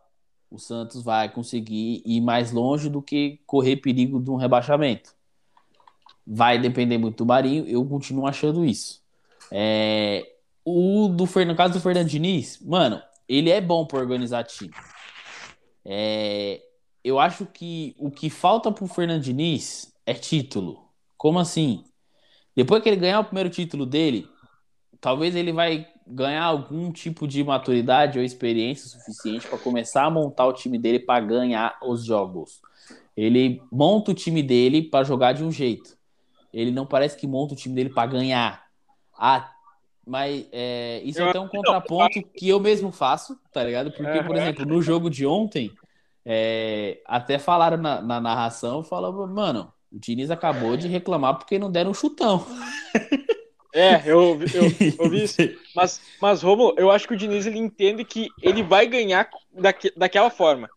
o 0.51 0.59
Santos 0.59 1.01
vai 1.01 1.29
conseguir 1.29 2.03
ir 2.05 2.19
mais 2.19 2.51
longe 2.51 2.89
do 2.89 3.01
que 3.01 3.39
correr 3.47 3.77
perigo 3.77 4.19
de 4.19 4.29
um 4.29 4.35
rebaixamento. 4.35 5.15
Vai 6.27 6.59
depender 6.59 6.97
muito 6.97 7.17
do 7.17 7.25
Marinho, 7.25 7.65
eu 7.65 7.83
continuo 7.85 8.27
achando 8.27 8.65
isso. 8.65 9.01
É, 9.49 10.29
o 10.63 11.07
do 11.07 11.25
no 11.45 11.55
caso 11.55 11.73
do 11.73 11.79
Fernando 11.79 12.07
Diniz, 12.07 12.59
mano, 12.61 13.01
ele 13.27 13.49
é 13.49 13.61
bom 13.61 13.85
para 13.85 13.99
organizar 13.99 14.43
time. 14.43 14.73
É, 15.85 16.61
eu 17.03 17.17
acho 17.17 17.45
que 17.45 17.95
o 17.97 18.11
que 18.11 18.29
falta 18.29 18.71
pro 18.71 18.85
Fernando 18.87 19.23
Diniz 19.23 19.93
é 20.05 20.13
título. 20.13 20.85
Como 21.17 21.39
assim? 21.39 21.85
Depois 22.55 22.83
que 22.83 22.89
ele 22.89 22.97
ganhar 22.97 23.21
o 23.21 23.25
primeiro 23.25 23.49
título 23.49 23.85
dele, 23.85 24.27
talvez 25.01 25.35
ele 25.35 25.51
vai 25.51 25.87
ganhar 26.07 26.43
algum 26.43 26.91
tipo 26.91 27.27
de 27.27 27.43
maturidade 27.43 28.19
ou 28.19 28.23
experiência 28.23 28.87
suficiente 28.87 29.47
para 29.47 29.57
começar 29.57 30.05
a 30.05 30.09
montar 30.09 30.45
o 30.45 30.53
time 30.53 30.77
dele 30.77 30.99
para 30.99 31.25
ganhar 31.25 31.77
os 31.81 32.05
jogos. 32.05 32.61
Ele 33.17 33.61
monta 33.71 34.11
o 34.11 34.13
time 34.13 34.43
dele 34.43 34.83
para 34.83 35.03
jogar 35.03 35.33
de 35.33 35.43
um 35.43 35.51
jeito. 35.51 35.97
Ele 36.53 36.71
não 36.71 36.85
parece 36.85 37.17
que 37.17 37.27
monta 37.27 37.53
o 37.53 37.57
time 37.57 37.73
dele 37.73 37.89
para 37.89 38.11
ganhar. 38.11 38.63
Ah, 39.17 39.51
mas 40.05 40.45
é, 40.51 41.01
isso 41.03 41.21
é 41.21 41.29
até 41.29 41.39
um 41.39 41.47
contraponto 41.47 42.21
que 42.35 42.49
eu 42.49 42.59
mesmo 42.59 42.91
faço, 42.91 43.37
tá 43.51 43.63
ligado? 43.63 43.91
Porque, 43.91 44.23
por 44.23 44.35
exemplo, 44.35 44.65
no 44.65 44.81
jogo 44.81 45.09
de 45.09 45.25
ontem, 45.25 45.71
é, 46.25 47.01
até 47.05 47.39
falaram 47.39 47.77
na, 47.77 48.01
na 48.01 48.19
narração, 48.19 48.83
falavam, 48.83 49.27
mano, 49.27 49.71
o 49.91 49.99
Diniz 49.99 50.29
acabou 50.31 50.75
de 50.75 50.87
reclamar 50.87 51.37
porque 51.37 51.59
não 51.59 51.71
deram 51.71 51.91
um 51.91 51.93
chutão. 51.93 52.45
É, 53.73 54.01
eu, 54.05 54.37
eu, 54.53 54.95
eu 54.99 55.09
vi 55.09 55.23
isso. 55.23 55.37
Mas, 55.73 56.01
mas 56.21 56.41
Romulo, 56.41 56.75
eu 56.77 56.91
acho 56.91 57.07
que 57.07 57.13
o 57.13 57.17
Diniz 57.17 57.45
ele 57.45 57.57
entende 57.57 58.03
que 58.03 58.27
ele 58.41 58.61
vai 58.61 58.85
ganhar 58.85 59.29
daque, 59.53 59.93
daquela 59.95 60.29
forma. 60.29 60.69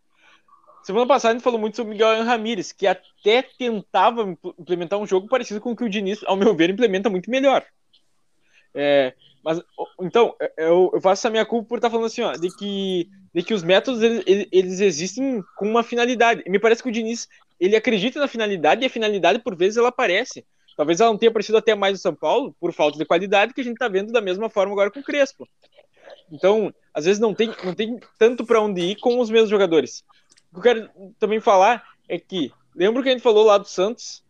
Semana 0.84 1.04
passada 1.04 1.32
a 1.32 1.34
gente 1.34 1.42
falou 1.42 1.58
muito 1.58 1.74
sobre 1.74 1.90
o 1.90 1.92
Miguel 1.94 2.22
Ramírez, 2.22 2.70
que 2.70 2.86
até 2.86 3.42
tentava 3.42 4.22
implementar 4.56 5.00
um 5.00 5.06
jogo 5.06 5.26
parecido 5.26 5.60
com 5.60 5.72
o 5.72 5.76
que 5.76 5.82
o 5.82 5.88
Diniz, 5.88 6.22
ao 6.26 6.36
meu 6.36 6.54
ver, 6.54 6.70
implementa 6.70 7.10
muito 7.10 7.28
melhor. 7.28 7.64
É, 8.72 9.14
mas, 9.44 9.60
então, 10.00 10.34
é, 10.40 10.52
eu, 10.58 10.90
eu 10.94 11.00
faço 11.00 11.20
essa 11.20 11.30
minha 11.30 11.44
culpa 11.44 11.68
por 11.68 11.78
estar 11.78 11.90
falando 11.90 12.06
assim, 12.06 12.22
ó, 12.22 12.32
de 12.32 12.48
que, 12.56 13.10
de 13.34 13.42
que 13.42 13.52
os 13.52 13.62
métodos, 13.62 14.02
eles, 14.02 14.48
eles 14.50 14.80
existem 14.80 15.42
com 15.56 15.68
uma 15.68 15.82
finalidade. 15.82 16.42
E 16.46 16.50
me 16.50 16.58
parece 16.58 16.82
que 16.82 16.88
o 16.88 16.92
Diniz, 16.92 17.28
ele 17.60 17.76
acredita 17.76 18.18
na 18.18 18.28
finalidade 18.28 18.82
e 18.82 18.86
a 18.86 18.90
finalidade, 18.90 19.40
por 19.40 19.54
vezes, 19.54 19.76
ela 19.76 19.88
aparece. 19.88 20.46
Talvez 20.76 21.00
ela 21.00 21.10
não 21.10 21.18
tenha 21.18 21.30
aparecido 21.30 21.58
até 21.58 21.74
mais 21.74 21.94
no 21.94 21.98
São 21.98 22.14
Paulo, 22.14 22.54
por 22.58 22.72
falta 22.72 22.98
de 22.98 23.04
qualidade, 23.04 23.54
que 23.54 23.60
a 23.60 23.64
gente 23.64 23.74
está 23.74 23.88
vendo 23.88 24.12
da 24.12 24.20
mesma 24.20 24.50
forma 24.50 24.72
agora 24.72 24.90
com 24.90 25.00
o 25.00 25.04
Crespo. 25.04 25.48
Então, 26.30 26.72
às 26.92 27.04
vezes 27.04 27.20
não 27.20 27.34
tem, 27.34 27.54
não 27.62 27.74
tem 27.74 27.98
tanto 28.18 28.44
para 28.44 28.60
onde 28.60 28.80
ir 28.80 28.96
com 28.96 29.20
os 29.20 29.30
mesmos 29.30 29.50
jogadores. 29.50 30.04
O 30.52 30.60
que 30.60 30.68
eu 30.68 30.74
quero 30.74 30.90
também 31.18 31.40
falar 31.40 31.84
é 32.08 32.18
que, 32.18 32.52
lembra 32.74 33.02
que 33.02 33.08
a 33.08 33.12
gente 33.12 33.22
falou 33.22 33.44
lá 33.44 33.58
do 33.58 33.68
Santos? 33.68 34.24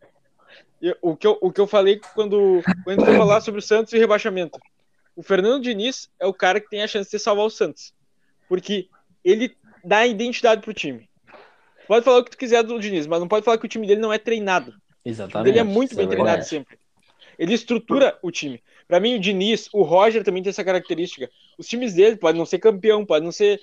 o, 1.01 1.15
que 1.15 1.25
eu, 1.25 1.37
o 1.41 1.51
que 1.51 1.59
eu 1.59 1.67
falei 1.67 1.99
quando, 2.13 2.61
quando 2.83 3.03
a 3.03 3.05
gente 3.05 3.17
falar 3.17 3.41
sobre 3.41 3.59
o 3.59 3.63
Santos 3.63 3.93
e 3.93 3.97
o 3.97 3.99
rebaixamento. 3.99 4.59
O 5.15 5.23
Fernando 5.23 5.63
Diniz 5.63 6.09
é 6.19 6.25
o 6.25 6.33
cara 6.33 6.59
que 6.59 6.69
tem 6.69 6.83
a 6.83 6.87
chance 6.87 7.09
de 7.09 7.19
salvar 7.19 7.45
o 7.45 7.49
Santos. 7.49 7.93
Porque 8.47 8.87
ele 9.23 9.55
dá 9.83 10.05
identidade 10.05 10.61
pro 10.61 10.73
time. 10.73 11.09
Pode 11.87 12.03
falar 12.03 12.19
o 12.19 12.23
que 12.23 12.31
tu 12.31 12.37
quiser 12.37 12.63
do 12.63 12.79
Diniz, 12.79 13.07
mas 13.07 13.19
não 13.19 13.27
pode 13.27 13.45
falar 13.45 13.57
que 13.57 13.65
o 13.65 13.69
time 13.69 13.87
dele 13.87 14.01
não 14.01 14.11
é 14.11 14.17
treinado. 14.17 14.73
Exatamente. 15.05 15.49
Ele 15.51 15.59
é 15.59 15.63
muito 15.63 15.95
bem 15.95 16.05
é 16.05 16.09
treinado 16.09 16.43
sempre. 16.43 16.77
Ele 17.37 17.53
estrutura 17.53 18.17
o 18.23 18.31
time. 18.31 18.61
Para 18.87 18.99
mim, 18.99 19.15
o 19.15 19.19
Diniz, 19.19 19.69
o 19.73 19.83
Roger 19.83 20.23
também 20.23 20.41
tem 20.41 20.49
essa 20.49 20.63
característica. 20.63 21.29
Os 21.57 21.67
times 21.67 21.93
dele 21.93 22.17
podem 22.17 22.39
não 22.39 22.45
ser 22.45 22.59
campeão, 22.59 23.05
podem 23.05 23.25
não 23.25 23.31
ser 23.31 23.61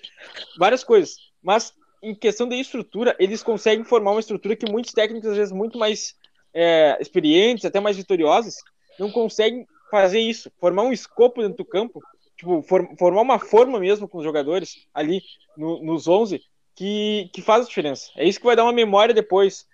várias 0.59 0.84
coisas, 0.84 1.16
mas 1.43 1.74
em 2.03 2.14
questão 2.14 2.49
de 2.49 2.57
estrutura, 2.57 3.14
eles 3.18 3.43
conseguem 3.43 3.84
formar 3.84 4.11
uma 4.11 4.20
estrutura 4.20 4.57
que 4.57 4.70
muitos 4.70 4.93
técnicos, 4.93 5.30
às 5.30 5.36
vezes, 5.36 5.53
muito 5.53 5.78
mais 5.78 6.16
é, 6.53 6.99
experientes, 7.01 7.64
até 7.64 7.78
mais 7.78 7.97
vitoriosos, 7.97 8.57
não 8.99 9.11
conseguem 9.11 9.66
fazer 9.90 10.18
isso, 10.18 10.51
formar 10.59 10.82
um 10.82 10.93
escopo 10.93 11.43
dentro 11.43 11.59
do 11.59 11.64
campo, 11.64 12.01
tipo, 12.36 12.62
for, 12.62 12.88
formar 12.99 13.20
uma 13.20 13.38
forma 13.38 13.78
mesmo 13.78 14.09
com 14.09 14.18
os 14.18 14.24
jogadores 14.24 14.86
ali 14.93 15.22
no, 15.57 15.82
nos 15.82 16.09
11 16.09 16.43
que, 16.74 17.30
que 17.32 17.40
faz 17.40 17.64
a 17.64 17.68
diferença. 17.68 18.11
É 18.16 18.26
isso 18.26 18.40
que 18.40 18.47
vai 18.47 18.57
dar 18.57 18.64
uma 18.64 18.72
memória 18.72 19.14
depois. 19.14 19.66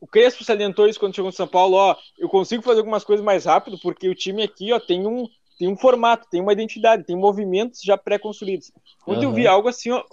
O, 0.00 0.06
Crespo 0.06 0.44
salientou 0.44 0.86
isso 0.86 0.98
quando 0.98 1.14
chegou 1.14 1.30
no 1.30 1.36
São 1.36 1.46
Paulo, 1.46 1.76
ó, 1.76 1.96
eu 2.18 2.28
consigo 2.28 2.62
fazer 2.62 2.80
algumas 2.80 3.04
coisas 3.04 3.24
mais 3.24 3.44
rápido 3.44 3.78
porque 3.80 4.08
o 4.08 4.14
time 4.14 4.42
aqui, 4.42 4.72
ó, 4.72 4.80
tem 4.80 5.06
um 5.06 5.28
tem 5.58 5.68
um 5.68 5.76
formato, 5.76 6.28
tem 6.30 6.40
uma 6.40 6.52
identidade, 6.52 7.02
tem 7.02 7.16
movimentos 7.16 7.80
já 7.82 7.98
pré-construídos. 7.98 8.70
Quando 9.04 9.18
uhum. 9.18 9.24
eu 9.24 9.32
vi 9.32 9.46
algo 9.46 9.68
assim, 9.68 9.90
ó, 9.90 10.04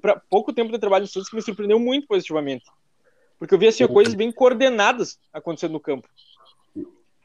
para 0.00 0.18
pouco 0.30 0.50
tempo 0.50 0.72
de 0.72 0.78
trabalho 0.78 1.02
no 1.02 1.08
Santos 1.08 1.28
que 1.28 1.36
me 1.36 1.42
surpreendeu 1.42 1.78
muito 1.78 2.06
positivamente. 2.06 2.64
Porque 3.38 3.54
eu 3.54 3.58
vi 3.58 3.68
assim, 3.68 3.86
coisas 3.86 4.14
bem 4.14 4.32
coordenadas 4.32 5.18
acontecendo 5.30 5.72
no 5.72 5.80
campo. 5.80 6.08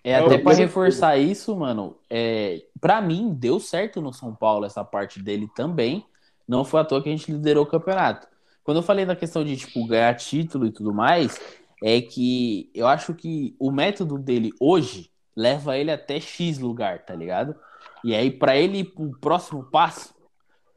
É, 0.03 0.15
até 0.15 0.37
para 0.37 0.57
reforçar 0.57 1.17
isso, 1.17 1.55
mano, 1.55 1.97
é, 2.09 2.63
para 2.81 3.01
mim 3.01 3.33
deu 3.33 3.59
certo 3.59 4.01
no 4.01 4.11
São 4.11 4.35
Paulo 4.35 4.65
essa 4.65 4.83
parte 4.83 5.21
dele 5.21 5.47
também. 5.55 6.05
Não 6.45 6.65
foi 6.65 6.81
à 6.81 6.85
toa 6.85 7.01
que 7.01 7.07
a 7.07 7.11
gente 7.11 7.31
liderou 7.31 7.63
o 7.63 7.67
campeonato. 7.67 8.27
Quando 8.63 8.77
eu 8.77 8.83
falei 8.83 9.05
da 9.05 9.15
questão 9.15 9.43
de 9.43 9.55
tipo 9.55 9.85
ganhar 9.87 10.13
título 10.15 10.65
e 10.65 10.71
tudo 10.71 10.93
mais, 10.93 11.39
é 11.83 12.01
que 12.01 12.69
eu 12.73 12.87
acho 12.87 13.13
que 13.13 13.55
o 13.59 13.71
método 13.71 14.17
dele 14.17 14.51
hoje 14.59 15.09
leva 15.35 15.77
ele 15.77 15.91
até 15.91 16.19
X 16.19 16.59
lugar, 16.59 17.05
tá 17.05 17.15
ligado? 17.15 17.55
E 18.03 18.13
aí 18.13 18.29
para 18.31 18.57
ele 18.57 18.79
ir 18.79 18.85
pro 18.85 19.11
próximo 19.19 19.63
passo, 19.63 20.13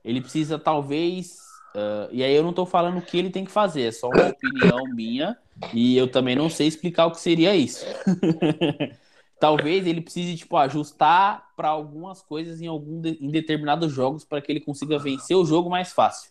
ele 0.04 0.20
precisa 0.20 0.58
talvez 0.58 1.42
Uh, 1.74 2.06
e 2.12 2.22
aí 2.22 2.34
eu 2.34 2.42
não 2.42 2.50
estou 2.50 2.66
falando 2.66 2.98
o 2.98 3.02
que 3.02 3.16
ele 3.16 3.30
tem 3.30 3.46
que 3.46 3.50
fazer, 3.50 3.82
é 3.84 3.92
só 3.92 4.08
uma 4.08 4.28
opinião 4.28 4.84
minha 4.94 5.38
e 5.72 5.96
eu 5.96 6.06
também 6.06 6.36
não 6.36 6.50
sei 6.50 6.66
explicar 6.66 7.06
o 7.06 7.12
que 7.12 7.20
seria 7.20 7.56
isso. 7.56 7.84
Talvez 9.40 9.86
ele 9.86 10.02
precise 10.02 10.36
tipo 10.36 10.56
ajustar 10.56 11.48
para 11.56 11.68
algumas 11.68 12.20
coisas 12.20 12.60
em 12.60 12.66
algum 12.66 13.00
de, 13.00 13.18
em 13.20 13.30
determinados 13.30 13.90
jogos 13.90 14.24
para 14.24 14.40
que 14.40 14.52
ele 14.52 14.60
consiga 14.60 14.98
vencer 14.98 15.36
o 15.36 15.44
jogo 15.44 15.70
mais 15.70 15.92
fácil, 15.92 16.30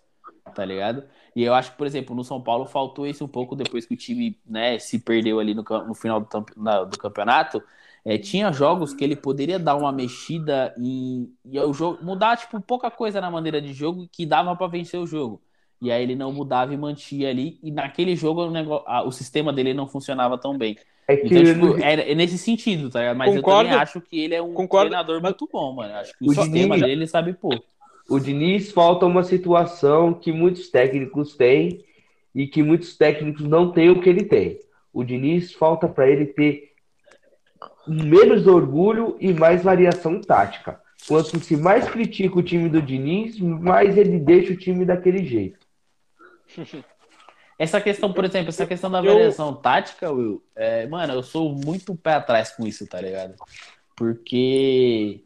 tá 0.54 0.64
ligado? 0.64 1.04
E 1.36 1.44
eu 1.44 1.54
acho 1.54 1.72
que, 1.72 1.78
por 1.78 1.88
exemplo, 1.88 2.16
no 2.16 2.24
São 2.24 2.42
Paulo 2.42 2.66
faltou 2.66 3.08
isso 3.08 3.24
um 3.24 3.28
pouco 3.28 3.56
depois 3.56 3.86
que 3.86 3.94
o 3.94 3.98
time 3.98 4.38
né, 4.46 4.78
se 4.80 5.00
perdeu 5.00 5.40
ali 5.40 5.54
no, 5.54 5.64
no 5.64 5.94
final 5.94 6.20
do, 6.20 6.46
na, 6.58 6.84
do 6.84 6.98
campeonato. 6.98 7.64
É, 8.04 8.18
tinha 8.18 8.52
jogos 8.52 8.94
que 8.94 9.04
ele 9.04 9.16
poderia 9.16 9.60
dar 9.60 9.76
uma 9.76 9.92
mexida 9.92 10.74
em, 10.78 11.32
e 11.46 11.60
o 11.60 11.72
jogo 11.72 12.04
mudar 12.04 12.36
tipo 12.36 12.60
pouca 12.60 12.90
coisa 12.90 13.22
na 13.22 13.30
maneira 13.30 13.62
de 13.62 13.74
jogo 13.74 14.08
que 14.12 14.26
dava 14.26 14.56
para 14.56 14.68
vencer 14.68 15.00
o 15.00 15.06
jogo. 15.06 15.42
E 15.80 15.92
aí 15.92 16.04
ele 16.04 16.16
não 16.16 16.32
mudava 16.32 16.74
e 16.74 16.78
mantinha 16.78 17.30
ali 17.30 17.60
e 17.64 17.72
naquele 17.72 18.16
jogo 18.16 18.44
o, 18.44 18.52
negócio, 18.52 18.88
a, 18.88 19.04
o 19.04 19.12
sistema 19.12 19.54
dele 19.54 19.74
não 19.74 19.88
funcionava 19.88 20.38
tão 20.38 20.58
bem. 20.58 20.78
É 21.08 21.16
que 21.16 21.28
então, 21.28 21.44
tipo, 21.44 21.84
é, 21.84 22.12
é, 22.12 22.16
nesse 22.16 22.38
sentido, 22.38 22.90
tá? 22.90 23.14
Mas 23.14 23.36
Concordo. 23.36 23.62
eu 23.62 23.66
também 23.66 23.82
acho 23.82 24.02
que 24.02 24.20
ele 24.20 24.36
é 24.36 24.42
um 24.42 24.54
Concordo. 24.54 24.90
treinador 24.90 25.22
muito 25.22 25.48
bom, 25.52 25.74
mano. 25.74 25.94
Acho 25.96 26.18
que 26.18 26.26
o, 26.26 26.32
o 26.32 26.36
sistema 26.36 26.76
Diniz, 26.76 26.82
dele 26.82 27.08
sabe 27.08 27.34
pouco. 27.34 27.66
O 28.12 28.20
Diniz 28.20 28.74
falta 28.74 29.06
uma 29.06 29.24
situação 29.24 30.14
que 30.14 30.34
muitos 30.34 30.68
técnicos 30.68 31.34
têm 31.34 31.86
e 32.36 32.46
que 32.46 32.62
muitos 32.62 32.98
técnicos 32.98 33.48
não 33.48 33.72
têm 33.72 33.90
o 33.90 34.02
que 34.02 34.10
ele 34.10 34.26
tem. 34.26 34.60
O 34.92 35.02
Diniz 35.02 35.54
falta 35.54 35.88
para 35.88 36.10
ele 36.10 36.26
ter 36.26 36.74
menos 37.88 38.48
orgulho 38.48 39.16
e 39.18 39.34
mais 39.34 39.64
variação 39.64 40.20
tática. 40.20 40.82
Quanto 41.08 41.40
se 41.40 41.56
mais 41.56 41.90
critica 41.90 42.38
o 42.38 42.44
time 42.44 42.68
do 42.68 42.82
Diniz, 42.82 43.40
mais 43.40 43.98
ele 43.98 44.20
deixa 44.20 44.52
o 44.52 44.58
time 44.58 44.84
daquele 44.84 45.26
jeito. 45.26 45.66
Essa 47.58 47.80
questão, 47.80 48.12
por 48.12 48.26
exemplo, 48.26 48.50
essa 48.50 48.66
questão 48.66 48.92
da 48.92 49.02
variação 49.02 49.52
eu... 49.52 49.56
tática, 49.56 50.12
Will, 50.12 50.44
é, 50.54 50.86
mano, 50.86 51.14
eu 51.14 51.24
sou 51.24 51.54
muito 51.54 51.96
pé 51.96 52.16
atrás 52.16 52.52
com 52.52 52.68
isso, 52.68 52.86
tá 52.88 53.00
ligado? 53.00 53.36
Porque 53.96 55.24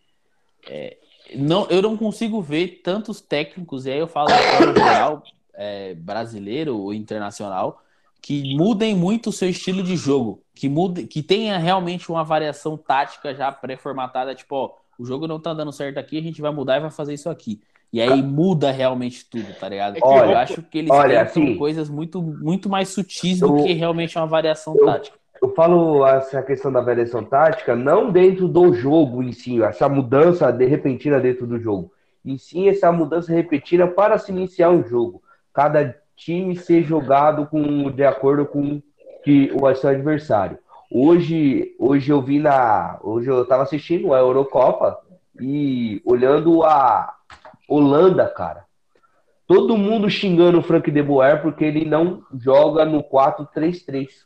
é, 0.68 0.98
não, 1.34 1.68
eu 1.70 1.82
não 1.82 1.98
consigo 1.98 2.42
ver 2.42 2.82
tantos 2.84 3.22
técnicos, 3.22 3.86
e 3.86 3.92
aí 3.92 4.00
eu 4.00 4.08
falo 4.08 4.30
geral, 4.76 5.24
é, 5.54 5.94
brasileiro 5.96 6.78
ou 6.78 6.94
internacional, 6.94 7.82
que 8.22 8.56
mudem 8.56 8.96
muito 8.96 9.30
o 9.30 9.34
seu 9.34 9.50
estilo 9.50 9.84
de 9.84 9.96
jogo, 9.96 10.42
que 10.54 10.68
mude, 10.68 11.06
que 11.06 11.22
tenha 11.22 11.58
realmente 11.58 12.12
uma 12.12 12.24
variação 12.24 12.76
tática 12.76 13.34
já 13.34 13.52
pré-formatada, 13.52 14.34
tipo, 14.34 14.56
ó, 14.56 14.72
o 14.98 15.06
jogo 15.06 15.28
não 15.28 15.40
tá 15.40 15.54
dando 15.54 15.72
certo 15.72 15.98
aqui, 15.98 16.18
a 16.18 16.22
gente 16.22 16.42
vai 16.42 16.52
mudar 16.52 16.78
e 16.78 16.82
vai 16.82 16.92
fazer 16.92 17.14
isso 17.14 17.30
aqui. 17.30 17.62
E 17.92 18.02
aí 18.02 18.22
muda 18.22 18.72
realmente 18.72 19.26
tudo, 19.30 19.54
tá 19.60 19.70
ligado? 19.70 19.98
Olha, 20.02 20.32
eu 20.32 20.38
acho 20.38 20.62
que 20.64 20.80
eles 20.80 20.92
olha, 20.92 21.26
tentam 21.26 21.44
assim, 21.44 21.58
coisas 21.58 21.90
muito, 21.90 22.22
muito 22.22 22.68
mais 22.68 22.90
sutis 22.90 23.40
do 23.40 23.60
eu, 23.60 23.64
que 23.64 23.74
realmente 23.74 24.18
uma 24.18 24.28
variação 24.28 24.76
eu, 24.76 24.86
tática. 24.86 25.18
Eu 25.46 25.54
falo 25.54 26.04
essa 26.08 26.42
questão 26.42 26.72
da 26.72 26.82
variação 26.82 27.24
tática 27.24 27.76
não 27.76 28.12
dentro 28.12 28.48
do 28.48 28.74
jogo 28.74 29.22
em 29.22 29.32
si, 29.32 29.62
essa 29.62 29.88
mudança 29.88 30.52
de 30.52 30.66
repentina 30.66 31.20
dentro 31.20 31.46
do 31.46 31.60
jogo. 31.60 31.92
Em 32.26 32.36
sim, 32.36 32.68
essa 32.68 32.92
mudança 32.92 33.32
repentina 33.32 33.86
para 33.86 34.18
se 34.18 34.32
iniciar 34.32 34.72
um 34.72 34.84
jogo. 34.84 35.22
Cada 35.54 35.96
time 36.16 36.56
ser 36.56 36.82
jogado 36.82 37.46
com, 37.46 37.92
de 37.92 38.04
acordo 38.04 38.48
com 38.48 38.82
que 39.24 39.52
o 39.54 39.76
seu 39.76 39.92
adversário. 39.92 40.58
Hoje, 40.90 41.76
hoje 41.78 42.12
eu 42.12 42.24
vi 42.24 42.40
na. 42.40 42.98
Hoje 43.04 43.30
eu 43.30 43.44
estava 43.44 43.62
assistindo 43.62 44.16
a 44.16 44.18
Eurocopa 44.18 45.00
e 45.40 46.02
olhando 46.04 46.64
a 46.64 47.14
Holanda, 47.70 48.28
cara. 48.30 48.66
Todo 49.46 49.78
mundo 49.78 50.10
xingando 50.10 50.58
o 50.58 50.64
Frank 50.64 50.90
de 50.90 51.04
Boer 51.04 51.40
porque 51.44 51.64
ele 51.64 51.86
não 51.86 52.24
joga 52.34 52.84
no 52.84 53.04
4-3-3. 53.04 54.26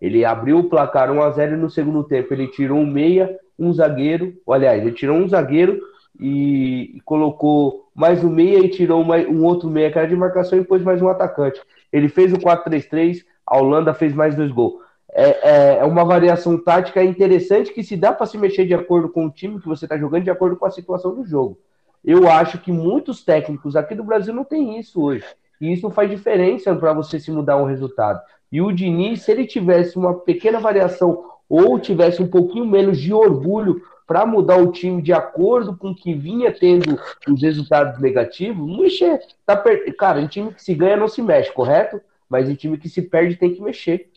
Ele 0.00 0.24
abriu 0.24 0.58
o 0.58 0.64
placar 0.64 1.10
1 1.10 1.22
a 1.22 1.30
0 1.30 1.54
e 1.54 1.56
no 1.56 1.70
segundo 1.70 2.04
tempo 2.04 2.32
ele 2.32 2.48
tirou 2.48 2.78
um 2.78 2.86
meia, 2.86 3.38
um 3.58 3.72
zagueiro, 3.72 4.34
aliás, 4.48 4.82
ele 4.82 4.92
tirou 4.92 5.16
um 5.16 5.28
zagueiro 5.28 5.80
e, 6.20 7.00
colocou 7.04 7.88
mais 7.94 8.22
um 8.22 8.30
meia 8.30 8.58
e 8.58 8.68
tirou 8.68 9.02
um 9.02 9.44
outro 9.44 9.68
meia 9.68 9.90
que 9.90 9.98
era 9.98 10.08
de 10.08 10.16
marcação 10.16 10.58
e 10.58 10.64
pôs 10.64 10.82
mais 10.82 11.00
um 11.00 11.08
atacante. 11.08 11.60
Ele 11.92 12.08
fez 12.08 12.32
o 12.32 12.38
4-3-3, 12.38 13.24
a 13.46 13.58
Holanda 13.58 13.94
fez 13.94 14.14
mais 14.14 14.34
dois 14.34 14.50
gols. 14.50 14.74
É, 15.12 15.28
é, 15.28 15.78
é 15.78 15.84
uma 15.84 16.04
variação 16.04 16.58
tática 16.58 17.02
interessante 17.02 17.72
que 17.72 17.82
se 17.82 17.96
dá 17.96 18.12
para 18.12 18.26
se 18.26 18.36
mexer 18.36 18.66
de 18.66 18.74
acordo 18.74 19.08
com 19.08 19.26
o 19.26 19.30
time 19.30 19.60
que 19.60 19.68
você 19.68 19.86
está 19.86 19.96
jogando, 19.96 20.24
de 20.24 20.30
acordo 20.30 20.56
com 20.56 20.66
a 20.66 20.70
situação 20.70 21.14
do 21.14 21.24
jogo. 21.24 21.58
Eu 22.04 22.28
acho 22.28 22.58
que 22.58 22.70
muitos 22.70 23.24
técnicos 23.24 23.74
aqui 23.74 23.94
do 23.94 24.04
Brasil 24.04 24.34
não 24.34 24.44
tem 24.44 24.78
isso 24.78 25.02
hoje. 25.02 25.24
E 25.60 25.72
isso 25.72 25.90
faz 25.90 26.10
diferença 26.10 26.74
para 26.74 26.92
você 26.92 27.18
se 27.18 27.30
mudar 27.30 27.56
um 27.56 27.64
resultado. 27.64 28.20
E 28.50 28.60
o 28.60 28.72
Diniz, 28.72 29.22
se 29.22 29.32
ele 29.32 29.46
tivesse 29.46 29.96
uma 29.96 30.14
pequena 30.14 30.60
variação 30.60 31.24
ou 31.48 31.78
tivesse 31.78 32.22
um 32.22 32.28
pouquinho 32.28 32.66
menos 32.66 32.98
de 32.98 33.12
orgulho 33.12 33.82
para 34.06 34.24
mudar 34.24 34.56
o 34.56 34.70
time 34.70 35.02
de 35.02 35.12
acordo 35.12 35.76
com 35.76 35.90
o 35.90 35.94
que 35.94 36.14
vinha 36.14 36.52
tendo 36.52 36.98
os 37.28 37.42
resultados 37.42 38.00
negativos, 38.00 38.66
não 38.66 38.78
mexer. 38.78 39.20
Tá 39.44 39.56
per... 39.56 39.94
Cara, 39.96 40.20
em 40.20 40.28
time 40.28 40.54
que 40.54 40.62
se 40.62 40.74
ganha 40.74 40.96
não 40.96 41.08
se 41.08 41.20
mexe, 41.20 41.52
correto? 41.52 42.00
Mas 42.28 42.48
em 42.48 42.54
time 42.54 42.78
que 42.78 42.88
se 42.88 43.02
perde 43.02 43.36
tem 43.36 43.52
que 43.52 43.60
mexer. 43.60 44.08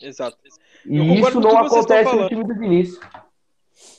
Exato. 0.00 0.36
E 0.86 1.20
isso 1.20 1.40
não 1.40 1.58
acontece 1.58 2.14
no 2.14 2.28
time 2.28 2.44
do 2.44 2.54
Diniz. 2.54 2.98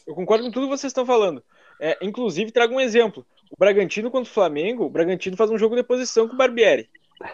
Eu 0.06 0.14
concordo 0.14 0.44
com 0.44 0.52
tudo 0.52 0.68
que 0.68 0.78
vocês 0.78 0.92
estão 0.92 1.06
falando. 1.06 1.44
É, 1.80 1.98
inclusive, 2.02 2.52
trago 2.52 2.76
um 2.76 2.80
exemplo. 2.80 3.26
O 3.50 3.58
Bragantino 3.58 4.12
contra 4.12 4.30
o 4.30 4.34
Flamengo, 4.34 4.86
o 4.86 4.90
Bragantino 4.90 5.36
faz 5.36 5.50
um 5.50 5.58
jogo 5.58 5.76
de 5.76 5.84
posição 5.84 6.28
com 6.28 6.36
o 6.36 6.38
Barbieri. 6.38 6.90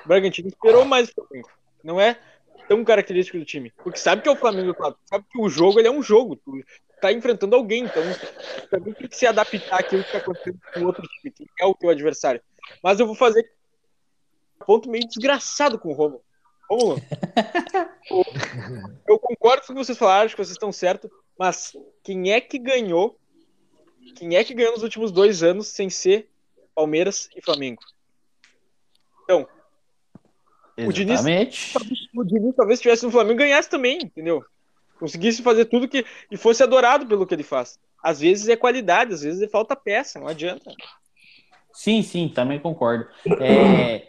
O 0.05 0.07
Bragantino 0.07 0.47
esperou 0.47 0.85
mais 0.85 1.09
o 1.09 1.13
Flamengo. 1.13 1.49
Não 1.83 1.99
é 1.99 2.17
tão 2.67 2.83
característico 2.83 3.37
do 3.37 3.45
time. 3.45 3.71
Porque 3.83 3.99
sabe 3.99 4.21
que 4.21 4.29
é 4.29 4.31
o 4.31 4.35
Flamengo, 4.35 4.73
claro. 4.73 4.95
Sabe 5.05 5.25
que 5.29 5.39
o 5.39 5.49
jogo 5.49 5.79
ele 5.79 5.87
é 5.87 5.91
um 5.91 6.01
jogo. 6.01 6.35
Tu 6.37 6.63
tá 7.01 7.11
enfrentando 7.11 7.55
alguém, 7.55 7.83
então 7.83 8.01
também 8.69 8.93
tem 8.93 9.07
que 9.07 9.15
se 9.15 9.27
adaptar 9.27 9.79
àquilo 9.79 10.03
que 10.03 10.11
tá 10.11 10.17
acontecendo 10.17 10.59
com 10.73 10.79
o 10.79 10.85
outro 10.85 11.03
time, 11.03 11.31
que 11.31 11.47
é 11.59 11.65
o 11.65 11.75
teu 11.75 11.89
adversário. 11.89 12.41
Mas 12.81 12.99
eu 12.99 13.05
vou 13.05 13.15
fazer 13.15 13.47
um 14.61 14.65
ponto 14.65 14.89
meio 14.89 15.07
desgraçado 15.07 15.77
com 15.77 15.89
o 15.89 15.93
Romulo. 15.93 16.23
Romulo, 16.69 17.01
eu 19.07 19.19
concordo 19.19 19.67
com 19.67 19.73
o 19.73 19.75
que 19.75 19.85
vocês 19.85 19.97
falaram, 19.97 20.25
acho 20.25 20.35
que 20.35 20.43
vocês 20.43 20.55
estão 20.55 20.71
certos, 20.71 21.11
mas 21.37 21.73
quem 22.03 22.31
é 22.31 22.41
que 22.41 22.57
ganhou? 22.57 23.19
Quem 24.15 24.35
é 24.35 24.43
que 24.43 24.53
ganhou 24.53 24.73
nos 24.73 24.83
últimos 24.83 25.11
dois 25.11 25.43
anos 25.43 25.67
sem 25.67 25.89
ser 25.89 26.29
Palmeiras 26.73 27.29
e 27.35 27.41
Flamengo? 27.41 27.81
Então, 29.23 29.47
Exatamente. 30.77 31.73
o 31.75 31.79
Diniz, 31.79 32.09
o 32.13 32.23
Diniz 32.23 32.55
talvez 32.55 32.79
estivesse 32.79 33.05
no 33.05 33.11
Flamengo 33.11 33.39
ganhasse 33.39 33.69
também, 33.69 33.97
entendeu? 34.03 34.43
Conseguisse 34.99 35.41
fazer 35.41 35.65
tudo 35.65 35.87
que 35.87 36.05
e 36.29 36.37
fosse 36.37 36.61
adorado 36.61 37.05
pelo 37.05 37.25
que 37.25 37.33
ele 37.33 37.43
faz. 37.43 37.79
Às 38.01 38.19
vezes 38.19 38.47
é 38.47 38.55
qualidade, 38.55 39.13
às 39.13 39.21
vezes 39.21 39.41
é 39.41 39.47
falta 39.47 39.75
peça, 39.75 40.19
não 40.19 40.27
adianta. 40.27 40.71
Sim, 41.73 42.01
sim, 42.01 42.29
também 42.29 42.59
concordo. 42.59 43.07
É, 43.41 44.07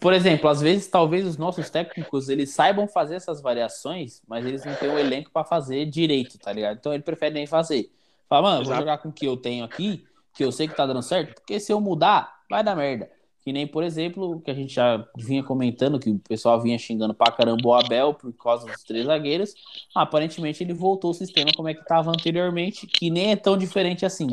por 0.00 0.12
exemplo, 0.12 0.48
às 0.48 0.60
vezes 0.60 0.86
talvez 0.88 1.26
os 1.26 1.36
nossos 1.36 1.70
técnicos 1.70 2.28
eles 2.28 2.50
saibam 2.50 2.88
fazer 2.88 3.16
essas 3.16 3.40
variações, 3.40 4.22
mas 4.26 4.44
eles 4.44 4.64
não 4.64 4.74
têm 4.74 4.88
o 4.88 4.94
um 4.94 4.98
elenco 4.98 5.30
para 5.30 5.44
fazer 5.44 5.86
direito, 5.86 6.38
tá 6.38 6.52
ligado? 6.52 6.78
Então 6.78 6.92
ele 6.92 7.02
prefere 7.02 7.34
nem 7.34 7.46
fazer. 7.46 7.90
Fala, 8.28 8.42
mano, 8.42 8.62
Exato. 8.62 8.68
vou 8.68 8.78
jogar 8.78 8.98
com 8.98 9.08
o 9.08 9.12
que 9.12 9.26
eu 9.26 9.36
tenho 9.36 9.64
aqui, 9.64 10.04
que 10.34 10.44
eu 10.44 10.52
sei 10.52 10.68
que 10.68 10.76
tá 10.76 10.86
dando 10.86 11.02
certo, 11.02 11.34
porque 11.34 11.58
se 11.58 11.72
eu 11.72 11.80
mudar, 11.80 12.42
vai 12.48 12.62
dar 12.62 12.76
merda. 12.76 13.10
Que 13.40 13.52
nem, 13.52 13.66
por 13.66 13.82
exemplo, 13.82 14.40
que 14.42 14.50
a 14.50 14.54
gente 14.54 14.74
já 14.74 15.02
vinha 15.16 15.42
comentando, 15.42 15.98
que 15.98 16.10
o 16.10 16.18
pessoal 16.18 16.60
vinha 16.60 16.78
xingando 16.78 17.14
pra 17.14 17.32
caramba 17.32 17.66
o 17.66 17.72
Abel 17.72 18.12
por 18.12 18.30
causa 18.34 18.66
dos 18.66 18.82
três 18.82 19.06
zagueiros. 19.06 19.54
Aparentemente 19.94 20.62
ele 20.62 20.74
voltou 20.74 21.12
o 21.12 21.14
sistema 21.14 21.50
como 21.56 21.68
é 21.68 21.72
que 21.72 21.80
estava 21.80 22.10
anteriormente, 22.10 22.86
que 22.86 23.08
nem 23.08 23.30
é 23.30 23.36
tão 23.36 23.56
diferente 23.56 24.04
assim. 24.04 24.28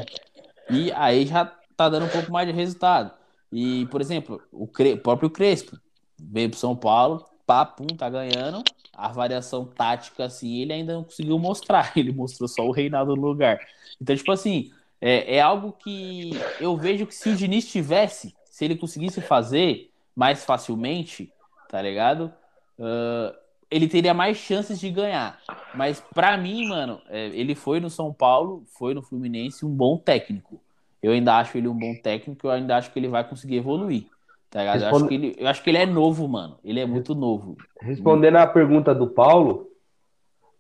E 0.70 0.92
aí 0.92 1.26
já 1.26 1.46
tá 1.78 1.88
dando 1.88 2.08
um 2.08 2.10
pouco 2.10 2.30
mais 2.30 2.46
de 2.46 2.54
resultado. 2.54 3.12
E, 3.52 3.86
por 3.86 4.02
exemplo, 4.02 4.42
o 4.52 4.68
Cre... 4.68 4.98
próprio 4.98 5.30
Crespo 5.30 5.80
veio 6.20 6.50
pro 6.50 6.60
São 6.60 6.76
Paulo, 6.76 7.26
papum, 7.46 7.88
tá 7.88 8.10
ganhando. 8.10 8.64
A 8.96 9.10
variação 9.10 9.66
tática, 9.66 10.26
assim, 10.26 10.62
ele 10.62 10.74
ainda 10.74 10.94
não 10.94 11.04
conseguiu 11.04 11.38
mostrar. 11.38 11.92
Ele 11.98 12.12
mostrou 12.12 12.48
só 12.48 12.66
o 12.66 12.72
reinado 12.72 13.16
no 13.16 13.22
lugar. 13.22 13.60
Então, 14.02 14.16
tipo 14.16 14.32
assim, 14.32 14.72
é, 15.02 15.36
é 15.36 15.42
algo 15.42 15.74
que 15.74 16.32
eu 16.60 16.76
vejo 16.78 17.06
que 17.06 17.14
se 17.14 17.30
o 17.30 17.36
Diniz 17.36 17.70
tivesse 17.70 18.34
se 18.56 18.64
ele 18.64 18.78
conseguisse 18.78 19.20
fazer 19.20 19.92
mais 20.16 20.46
facilmente, 20.46 21.30
tá 21.68 21.82
ligado? 21.82 22.34
Uh, 22.80 23.36
ele 23.70 23.86
teria 23.86 24.14
mais 24.14 24.38
chances 24.38 24.80
de 24.80 24.90
ganhar. 24.90 25.42
Mas 25.74 26.00
para 26.00 26.38
mim, 26.38 26.70
mano, 26.70 27.02
é, 27.10 27.28
ele 27.28 27.54
foi 27.54 27.82
no 27.82 27.90
São 27.90 28.14
Paulo, 28.14 28.64
foi 28.68 28.94
no 28.94 29.02
Fluminense 29.02 29.66
um 29.66 29.70
bom 29.70 29.98
técnico. 29.98 30.62
Eu 31.04 31.12
ainda 31.12 31.38
acho 31.38 31.58
ele 31.58 31.68
um 31.68 31.78
bom 31.78 31.94
técnico, 32.02 32.48
eu 32.48 32.52
ainda 32.52 32.78
acho 32.78 32.92
que 32.92 32.98
ele 32.98 33.10
vai 33.10 33.28
conseguir 33.28 33.58
evoluir. 33.58 34.06
Tá 34.56 34.62
ligado? 34.62 34.80
Responde... 34.80 34.88
Eu, 34.88 34.96
acho 34.96 35.08
que 35.10 35.14
ele, 35.14 35.36
eu 35.38 35.48
acho 35.50 35.64
que 35.64 35.70
ele 35.70 35.78
é 35.80 35.86
novo, 35.86 36.30
mano. 36.30 36.58
Ele 36.64 36.80
é 36.80 36.86
muito 36.86 37.14
novo. 37.14 37.58
Respondendo 37.82 38.38
à 38.38 38.48
pergunta 38.48 38.96
do 38.96 39.06
Paulo, 39.06 39.70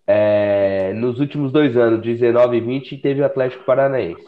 é, 0.05 0.91
nos 0.91 1.17
últimos 1.17 1.53
dois 1.53 1.77
anos, 1.77 2.01
19 2.01 2.57
e 2.57 2.59
20, 2.59 2.97
teve 2.97 3.21
o 3.21 3.25
Atlético 3.25 3.63
Paranaense. 3.63 4.21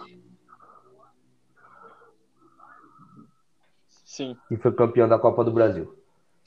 Sim. 3.90 4.38
E 4.50 4.56
foi 4.56 4.72
campeão 4.72 5.10
da 5.10 5.20
Copa 5.20 5.44
do 5.44 5.52
Brasil. 5.52 5.94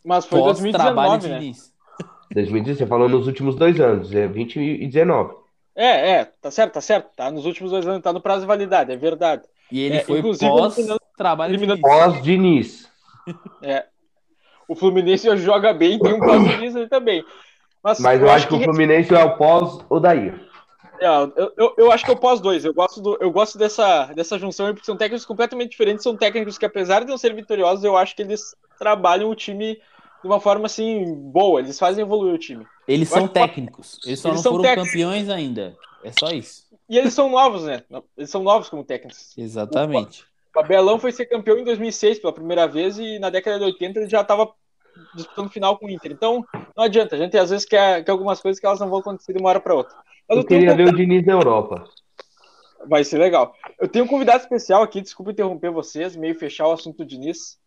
Mas 0.02 0.24
foi 0.24 0.38
Pós 0.38 0.58
2019, 0.58 1.28
né? 1.28 1.52
2019, 2.32 2.78
você 2.78 2.86
falou 2.86 3.06
nos 3.06 3.26
últimos 3.26 3.54
dois 3.54 3.78
anos, 3.78 4.14
é 4.14 4.26
20 4.26 4.58
e 4.58 4.86
19. 4.86 5.34
É, 5.76 6.12
é, 6.12 6.24
tá 6.24 6.50
certo, 6.50 6.72
tá 6.72 6.80
certo. 6.80 7.10
Tá 7.14 7.30
nos 7.30 7.44
últimos 7.44 7.70
dois 7.70 7.86
anos, 7.86 8.00
tá 8.00 8.14
no 8.14 8.20
prazo 8.22 8.40
de 8.40 8.46
validade, 8.46 8.90
é 8.90 8.96
verdade. 8.96 9.42
E 9.70 9.78
ele 9.78 9.98
é, 9.98 10.00
foi 10.00 10.22
pós-trabalho 10.22 11.50
eliminando... 11.50 11.82
Pós-Diniz. 11.82 12.89
É. 13.62 13.84
O 14.68 14.76
Fluminense 14.76 15.36
joga 15.38 15.72
bem, 15.72 15.98
tem 15.98 16.14
um 16.14 16.20
pós-Diniz 16.20 16.74
ali 16.76 16.88
também. 16.88 17.24
Mas, 17.82 17.98
Mas 17.98 18.20
eu, 18.20 18.26
eu 18.26 18.32
acho 18.32 18.46
que, 18.46 18.56
que 18.56 18.60
o 18.60 18.64
Fluminense 18.64 19.14
é 19.14 19.24
o 19.24 19.36
pós-Odair. 19.36 20.50
É, 21.00 21.06
eu, 21.06 21.52
eu, 21.56 21.74
eu, 21.78 21.92
acho 21.92 22.04
que 22.04 22.10
eu 22.10 22.16
pós 22.16 22.40
dois. 22.40 22.64
Eu 22.64 22.74
gosto, 22.74 23.00
do, 23.00 23.16
eu 23.20 23.30
gosto 23.30 23.56
dessa, 23.56 24.06
dessa 24.12 24.38
junção 24.38 24.66
porque 24.66 24.84
são 24.84 24.96
técnicos 24.96 25.24
completamente 25.24 25.70
diferentes. 25.70 26.02
São 26.02 26.14
técnicos 26.14 26.58
que, 26.58 26.66
apesar 26.66 27.00
de 27.00 27.10
não 27.10 27.16
serem 27.16 27.36
vitoriosos, 27.36 27.82
eu 27.82 27.96
acho 27.96 28.14
que 28.14 28.20
eles 28.20 28.54
trabalham 28.78 29.30
o 29.30 29.34
time 29.34 29.76
de 29.76 30.28
uma 30.28 30.38
forma 30.38 30.66
assim 30.66 31.14
boa. 31.32 31.60
Eles 31.60 31.78
fazem 31.78 32.02
evoluir 32.02 32.34
o 32.34 32.38
time. 32.38 32.66
Eles 32.86 33.10
eu 33.10 33.18
são 33.18 33.28
técnicos. 33.28 33.98
Que... 34.02 34.10
Eles 34.10 34.20
só 34.20 34.28
eles 34.28 34.44
não 34.44 34.52
foram 34.52 34.62
técnicos. 34.62 34.90
campeões 34.90 35.28
ainda. 35.30 35.74
É 36.04 36.12
só 36.12 36.28
isso. 36.28 36.64
E 36.86 36.98
eles 36.98 37.14
são 37.14 37.30
novos, 37.30 37.64
né? 37.64 37.82
Eles 38.16 38.30
são 38.30 38.42
novos 38.42 38.68
como 38.68 38.84
técnicos. 38.84 39.36
Exatamente. 39.38 40.26
O 40.54 40.60
Abelão 40.60 40.98
foi 40.98 41.12
ser 41.12 41.26
campeão 41.26 41.58
em 41.58 41.64
2006 41.64 42.18
pela 42.18 42.32
primeira 42.32 42.66
vez 42.66 42.98
e 42.98 43.18
na 43.18 43.30
década 43.30 43.58
de 43.58 43.64
80 43.64 44.00
ele 44.00 44.08
já 44.08 44.20
estava 44.20 44.52
disputando 45.14 45.50
final 45.50 45.78
com 45.78 45.86
o 45.86 45.90
Inter. 45.90 46.12
Então, 46.12 46.44
não 46.76 46.84
adianta. 46.84 47.14
A 47.14 47.18
gente 47.18 47.36
às 47.38 47.50
vezes 47.50 47.64
quer, 47.64 48.04
quer 48.04 48.10
algumas 48.10 48.40
coisas 48.40 48.58
que 48.58 48.66
elas 48.66 48.80
não 48.80 48.88
vão 48.88 48.98
acontecer 49.00 49.32
de 49.32 49.38
uma 49.38 49.48
hora 49.48 49.60
para 49.60 49.74
outra. 49.74 49.96
Mas 50.28 50.36
eu, 50.36 50.42
eu 50.42 50.46
queria 50.46 50.74
ver 50.74 50.88
o 50.88 50.96
Diniz 50.96 51.24
na 51.24 51.34
Europa. 51.34 51.84
Vai 52.86 53.04
ser 53.04 53.18
legal. 53.18 53.54
Eu 53.78 53.88
tenho 53.88 54.04
um 54.04 54.08
convidado 54.08 54.42
especial 54.42 54.82
aqui, 54.82 55.00
desculpa 55.00 55.32
interromper 55.32 55.70
vocês, 55.70 56.16
meio 56.16 56.38
fechar 56.38 56.66
o 56.66 56.72
assunto 56.72 56.98
do 56.98 57.06
Diniz. 57.06 57.58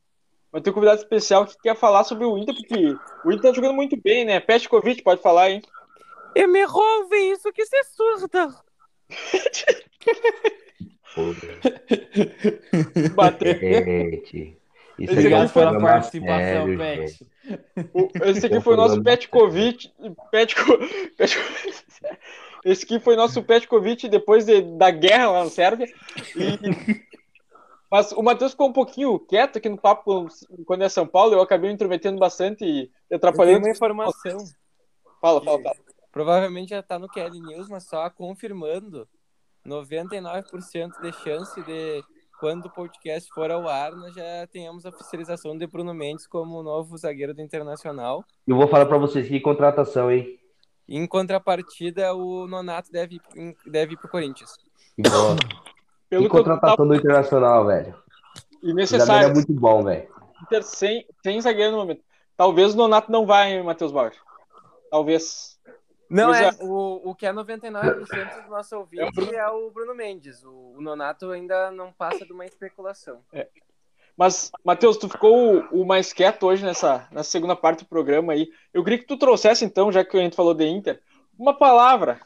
Mas 0.52 0.62
tenho 0.62 0.72
um 0.72 0.76
convidado 0.76 1.02
especial 1.02 1.46
que 1.46 1.58
quer 1.62 1.76
falar 1.76 2.04
sobre 2.04 2.26
o 2.26 2.38
Inter, 2.38 2.56
porque 2.56 2.96
o 3.26 3.32
Inter 3.32 3.42
tá 3.42 3.54
jogando 3.54 3.76
muito 3.76 3.96
bem, 4.02 4.26
né? 4.26 4.40
Petkovic, 4.40 5.02
pode 5.02 5.22
falar, 5.22 5.50
hein? 5.50 5.62
Eu 6.36 6.48
me 6.48 6.64
roube 6.64 7.16
isso 7.32 7.52
que 7.54 7.66
você 7.66 7.84
surda. 7.84 8.50
Bateu. 13.16 13.54
Isso 15.00 15.12
Obrigado 15.12 15.52
pela 15.52 15.80
participação, 15.80 16.78
Pet. 16.78 17.28
Esse 18.26 18.46
aqui 18.46 18.62
foi 18.62 18.74
o 18.74 18.78
nosso 18.78 19.02
Petkovic. 19.02 19.92
Petko, 20.32 20.78
Petko, 21.18 21.42
esse 22.64 22.86
aqui 22.86 23.00
foi 23.00 23.16
nosso 23.16 23.42
Petkovic 23.44 24.08
depois 24.08 24.46
de, 24.46 24.62
da 24.62 24.92
guerra 24.92 25.32
lá 25.32 25.44
na 25.44 25.50
Sérvia. 25.50 25.88
E, 26.36 27.02
mas 27.92 28.12
o 28.12 28.22
Matheus 28.22 28.52
ficou 28.52 28.70
um 28.70 28.74
pouquinho 28.74 29.20
quieto 29.20 29.58
aqui 29.58 29.68
no 29.68 29.78
papo 29.78 30.28
quando 30.66 30.84
é 30.84 30.90
São 30.90 31.06
Paulo. 31.06 31.34
Eu 31.34 31.42
acabei 31.42 31.70
me 31.70 31.76
intrometendo 31.76 32.20
bastante 32.20 32.64
e 32.64 32.92
atrapalhando. 33.14 33.66
uma 33.66 33.72
informação. 33.72 34.38
Fala, 35.20 35.44
fala, 35.44 35.62
fala. 35.62 35.76
Provavelmente 36.12 36.70
já 36.70 36.84
tá 36.84 37.00
no 37.00 37.10
Kelly 37.10 37.40
News, 37.42 37.68
mas 37.68 37.86
só 37.86 38.10
confirmando. 38.10 39.08
99% 39.66 41.02
de 41.02 41.12
chance 41.24 41.62
de 41.64 42.04
quando 42.40 42.66
o 42.66 42.70
podcast 42.70 43.30
for 43.34 43.50
ao 43.52 43.68
ar, 43.68 43.94
nós 43.94 44.14
já 44.14 44.48
tenhamos 44.52 44.86
a 44.86 44.90
oficialização 44.90 45.58
de 45.58 45.66
Bruno 45.66 45.94
Mendes 45.94 46.28
como 46.28 46.62
novo 46.62 46.98
zagueiro 46.98 47.34
do 47.34 47.42
Internacional. 47.42 48.26
Eu 48.46 48.56
vou 48.56 48.68
falar 48.68 48.86
para 48.86 48.98
vocês 48.98 49.28
que 49.28 49.40
contratação, 49.40 50.12
hein? 50.12 50.40
Em 50.88 51.08
contrapartida, 51.08 52.14
o 52.14 52.46
Nonato 52.48 52.92
deve, 52.92 53.22
deve 53.66 53.94
ir 53.94 53.98
pro 53.98 54.10
Corinthians. 54.10 54.58
Que 54.96 55.10
bom. 55.10 55.38
Pelo 56.10 56.24
que 56.24 56.30
contratação 56.30 56.88
do 56.88 56.96
Internacional, 56.96 57.66
velho. 57.66 57.96
E 58.62 58.74
necessário. 58.74 59.30
é 59.30 59.34
muito 59.34 59.54
bom, 59.54 59.84
velho. 59.84 60.08
Sem, 60.62 61.08
sem 61.24 61.40
zagueiro 61.40 61.72
no 61.72 61.78
momento. 61.78 62.02
Talvez 62.36 62.74
o 62.74 62.78
Nonato 62.78 63.12
não 63.12 63.26
vá, 63.26 63.48
hein, 63.48 63.64
Matheus 63.64 63.92
Bauer? 63.92 64.14
talvez. 64.94 65.53
Não, 66.14 66.34
é, 66.34 66.50
é. 66.50 66.52
o, 66.62 67.10
o 67.10 67.16
que 67.16 67.26
é 67.26 67.34
99% 67.34 68.44
do 68.44 68.50
nosso 68.50 68.78
ouvinte 68.78 69.34
é 69.34 69.48
o 69.48 69.72
Bruno 69.72 69.96
Mendes. 69.96 70.44
O, 70.44 70.76
o 70.78 70.82
Nonato 70.82 71.32
ainda 71.32 71.72
não 71.72 71.92
passa 71.92 72.26
de 72.26 72.32
uma 72.32 72.46
especulação. 72.46 73.24
Mas, 74.16 74.52
Matheus, 74.64 74.98
tu 74.98 75.10
ficou 75.10 75.58
o, 75.58 75.82
o 75.82 75.86
mais 75.86 76.14
quieto 76.14 76.44
hoje 76.44 76.64
nessa, 76.64 77.08
nessa 77.12 77.32
segunda 77.32 77.56
parte 77.56 77.84
do 77.84 77.90
programa 77.90 78.34
aí. 78.34 78.48
Eu 78.72 78.84
queria 78.84 79.00
que 79.00 79.08
tu 79.08 79.18
trouxesse, 79.18 79.66
então, 79.66 79.92
já 79.92 80.06
que 80.06 80.16
a 80.16 80.22
gente 80.22 80.36
falou 80.36 80.54
de 80.54 80.66
Inter, 80.66 81.02
uma 81.38 81.58
palavra. 81.58 82.22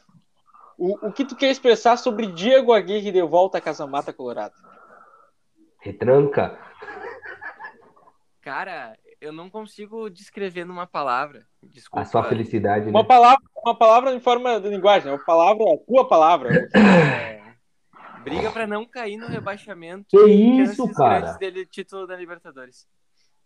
O, 0.76 1.08
o 1.08 1.12
que 1.12 1.24
tu 1.24 1.34
quer 1.34 1.50
expressar 1.50 1.96
sobre 1.96 2.26
Diego 2.26 2.72
Aguirre 2.72 3.10
de 3.10 3.22
volta 3.22 3.58
à 3.58 3.60
Casa 3.60 3.86
Mata 3.86 4.12
Colorado? 4.12 4.54
Retranca. 5.80 6.58
Cara, 8.42 8.96
eu 9.20 9.32
não 9.32 9.50
consigo 9.50 10.08
descrever 10.08 10.64
numa 10.64 10.86
palavra. 10.86 11.46
Desculpa. 11.62 12.02
A 12.02 12.04
sua 12.04 12.22
felicidade, 12.24 12.86
né? 12.86 12.90
Uma 12.90 13.04
palavra, 13.04 13.42
uma 13.68 13.78
palavra 13.78 14.12
em 14.14 14.20
forma 14.20 14.60
de 14.60 14.68
linguagem, 14.68 15.10
uma 15.10 15.24
palavra, 15.24 15.64
tua 15.86 16.08
palavra. 16.08 16.68
É, 16.74 17.40
briga 18.22 18.50
pra 18.50 18.66
não 18.66 18.84
cair 18.84 19.16
no 19.16 19.26
rebaixamento. 19.28 20.06
Que 20.08 20.24
isso, 20.26 20.90
cara? 20.94 21.20
grandes 21.20 21.38
dele 21.38 21.66
título 21.66 22.06
da 22.06 22.16
Libertadores. 22.16 22.86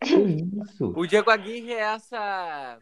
Que 0.02 0.14
isso? 0.14 0.92
O 0.96 1.06
Diego 1.06 1.30
Aguirre 1.30 1.72
é 1.72 1.80
essa. 1.80 2.78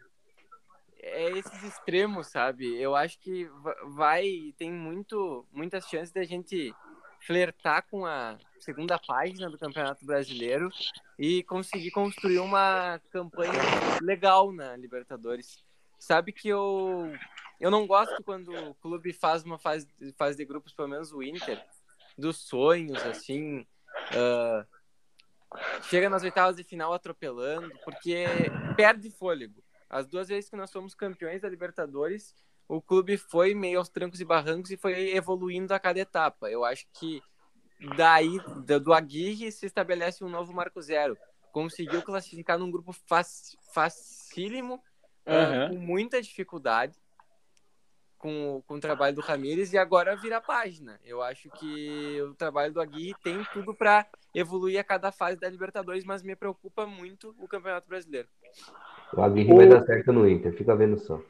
É 1.03 1.31
esses 1.31 1.63
extremos, 1.65 2.27
sabe? 2.27 2.79
Eu 2.81 2.95
acho 2.95 3.19
que 3.19 3.45
va- 3.63 3.77
vai. 3.89 4.55
Tem 4.59 4.71
muito, 4.71 5.47
muitas 5.53 5.87
chances 5.89 6.13
da 6.13 6.23
gente 6.25 6.75
flertar 7.21 7.87
com 7.91 8.05
a 8.07 8.39
segunda 8.59 8.99
página 8.99 9.51
do 9.51 9.59
Campeonato 9.59 10.05
Brasileiro 10.05 10.71
e 11.19 11.43
conseguir 11.45 11.91
construir 11.91 12.39
uma 12.39 13.01
campanha 13.11 13.53
legal 14.03 14.53
na 14.53 14.77
Libertadores. 14.77 15.63
Sabe 16.01 16.33
que 16.33 16.49
eu. 16.49 17.15
Eu 17.61 17.71
não 17.71 17.87
gosto 17.87 18.25
quando 18.25 18.51
o 18.53 18.75
clube 18.77 19.13
faz 19.13 19.45
uma 19.45 19.59
fase, 19.59 19.87
de 20.35 20.45
grupos, 20.47 20.73
pelo 20.73 20.89
menos 20.89 21.13
o 21.13 21.23
Inter, 21.23 21.63
dos 22.17 22.39
sonhos, 22.39 22.99
assim. 23.05 23.67
ah, 24.13 24.67
chega 25.83 26.09
nas 26.09 26.23
oitavas 26.23 26.57
de 26.57 26.65
final 26.65 26.93
atropelando, 26.95 27.71
porque 27.85 28.51
perde 28.75 29.11
fôlego. 29.11 29.63
As 29.91 30.07
duas 30.07 30.29
vezes 30.29 30.49
que 30.49 30.57
nós 30.57 30.73
fomos 30.73 30.95
campeões 30.95 31.43
da 31.43 31.49
Libertadores, 31.51 32.35
o 32.67 32.81
clube 32.81 33.19
foi 33.19 33.55
meio 33.55 33.79
aos 33.79 33.91
trancos 33.91 34.21
e 34.21 34.25
barrancos 34.25 34.71
e 34.71 34.77
foi 34.79 35.15
evoluindo 35.15 35.75
a 35.75 35.79
cada 35.79 35.99
etapa. 35.99 36.51
Eu 36.51 36.65
acho 36.65 36.87
que 36.95 37.21
daí, 37.97 38.39
do 38.81 38.95
Aguirre, 38.95 39.53
se 39.53 39.67
estabelece 39.67 40.25
um 40.25 40.31
novo 40.31 40.55
marco 40.55 40.81
zero. 40.81 41.19
Conseguiu 41.53 42.01
classificar 42.03 42.59
num 42.59 42.71
grupo 42.71 42.93
fac- 42.93 43.27
facílimo, 43.75 44.83
Aham. 45.27 45.69
com 45.69 45.75
muita 45.77 46.21
dificuldade, 46.21 46.97
com, 48.19 48.57
o- 48.57 48.63
com 48.63 48.75
o 48.75 48.81
trabalho 48.81 49.15
do 49.15 49.21
Ramires, 49.23 49.73
e 49.73 49.79
agora 49.79 50.17
vira 50.17 50.39
a 50.39 50.41
página. 50.41 51.01
Eu 51.05 51.23
acho 51.23 51.49
que 51.51 52.21
o 52.23 52.35
trabalho 52.35 52.73
do 52.73 52.81
Aguirre 52.81 53.15
tem 53.23 53.43
tudo 53.53 53.75
para 53.75 54.07
evoluir 54.35 54.79
a 54.79 54.85
cada 54.85 55.11
fase 55.11 55.39
da 55.39 55.49
Libertadores, 55.49 56.05
mas 56.05 56.23
me 56.23 56.37
preocupa 56.37 56.87
muito 56.87 57.35
o 57.39 57.49
Campeonato 57.49 57.89
Brasileiro. 57.89 58.29
O 59.13 59.23
Aguirre 59.23 59.55
vai 59.55 59.69
dar 59.69 59.83
certo 59.83 60.13
no 60.13 60.29
Inter, 60.29 60.53
fica 60.53 60.77
vendo 60.77 60.99
só. 60.99 61.21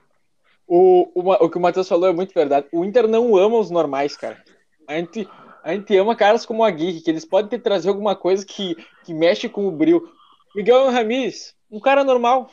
O, 0.66 1.10
o, 1.14 1.32
o 1.32 1.50
que 1.50 1.58
o 1.58 1.60
Matheus 1.60 1.88
falou 1.88 2.08
é 2.08 2.12
muito 2.12 2.32
verdade. 2.34 2.68
O 2.72 2.84
Inter 2.84 3.08
não 3.08 3.36
ama 3.36 3.58
os 3.58 3.70
normais, 3.70 4.16
cara. 4.16 4.42
A 4.86 4.94
gente, 4.94 5.28
a 5.62 5.72
gente 5.74 5.96
ama 5.96 6.14
caras 6.14 6.44
como 6.46 6.62
o 6.62 6.64
Aguirre, 6.64 7.00
que 7.00 7.10
eles 7.10 7.24
podem 7.24 7.48
ter 7.50 7.58
trazer 7.60 7.88
alguma 7.88 8.14
coisa 8.14 8.44
que, 8.44 8.76
que 9.04 9.12
mexe 9.14 9.48
com 9.48 9.66
o 9.66 9.72
brilho. 9.72 10.12
Miguel 10.54 10.90
Ramírez, 10.90 11.54
um 11.70 11.80
cara 11.80 12.04
normal. 12.04 12.50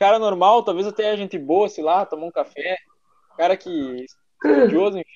Cara 0.00 0.18
normal, 0.18 0.62
talvez 0.62 0.86
até 0.86 1.10
a 1.10 1.16
gente 1.16 1.38
boa, 1.38 1.68
sei 1.68 1.84
lá, 1.84 2.06
tomar 2.06 2.24
um 2.24 2.30
café. 2.30 2.78
Cara 3.36 3.54
que 3.54 4.06
estudioso, 4.42 4.96
enfim. 4.98 5.10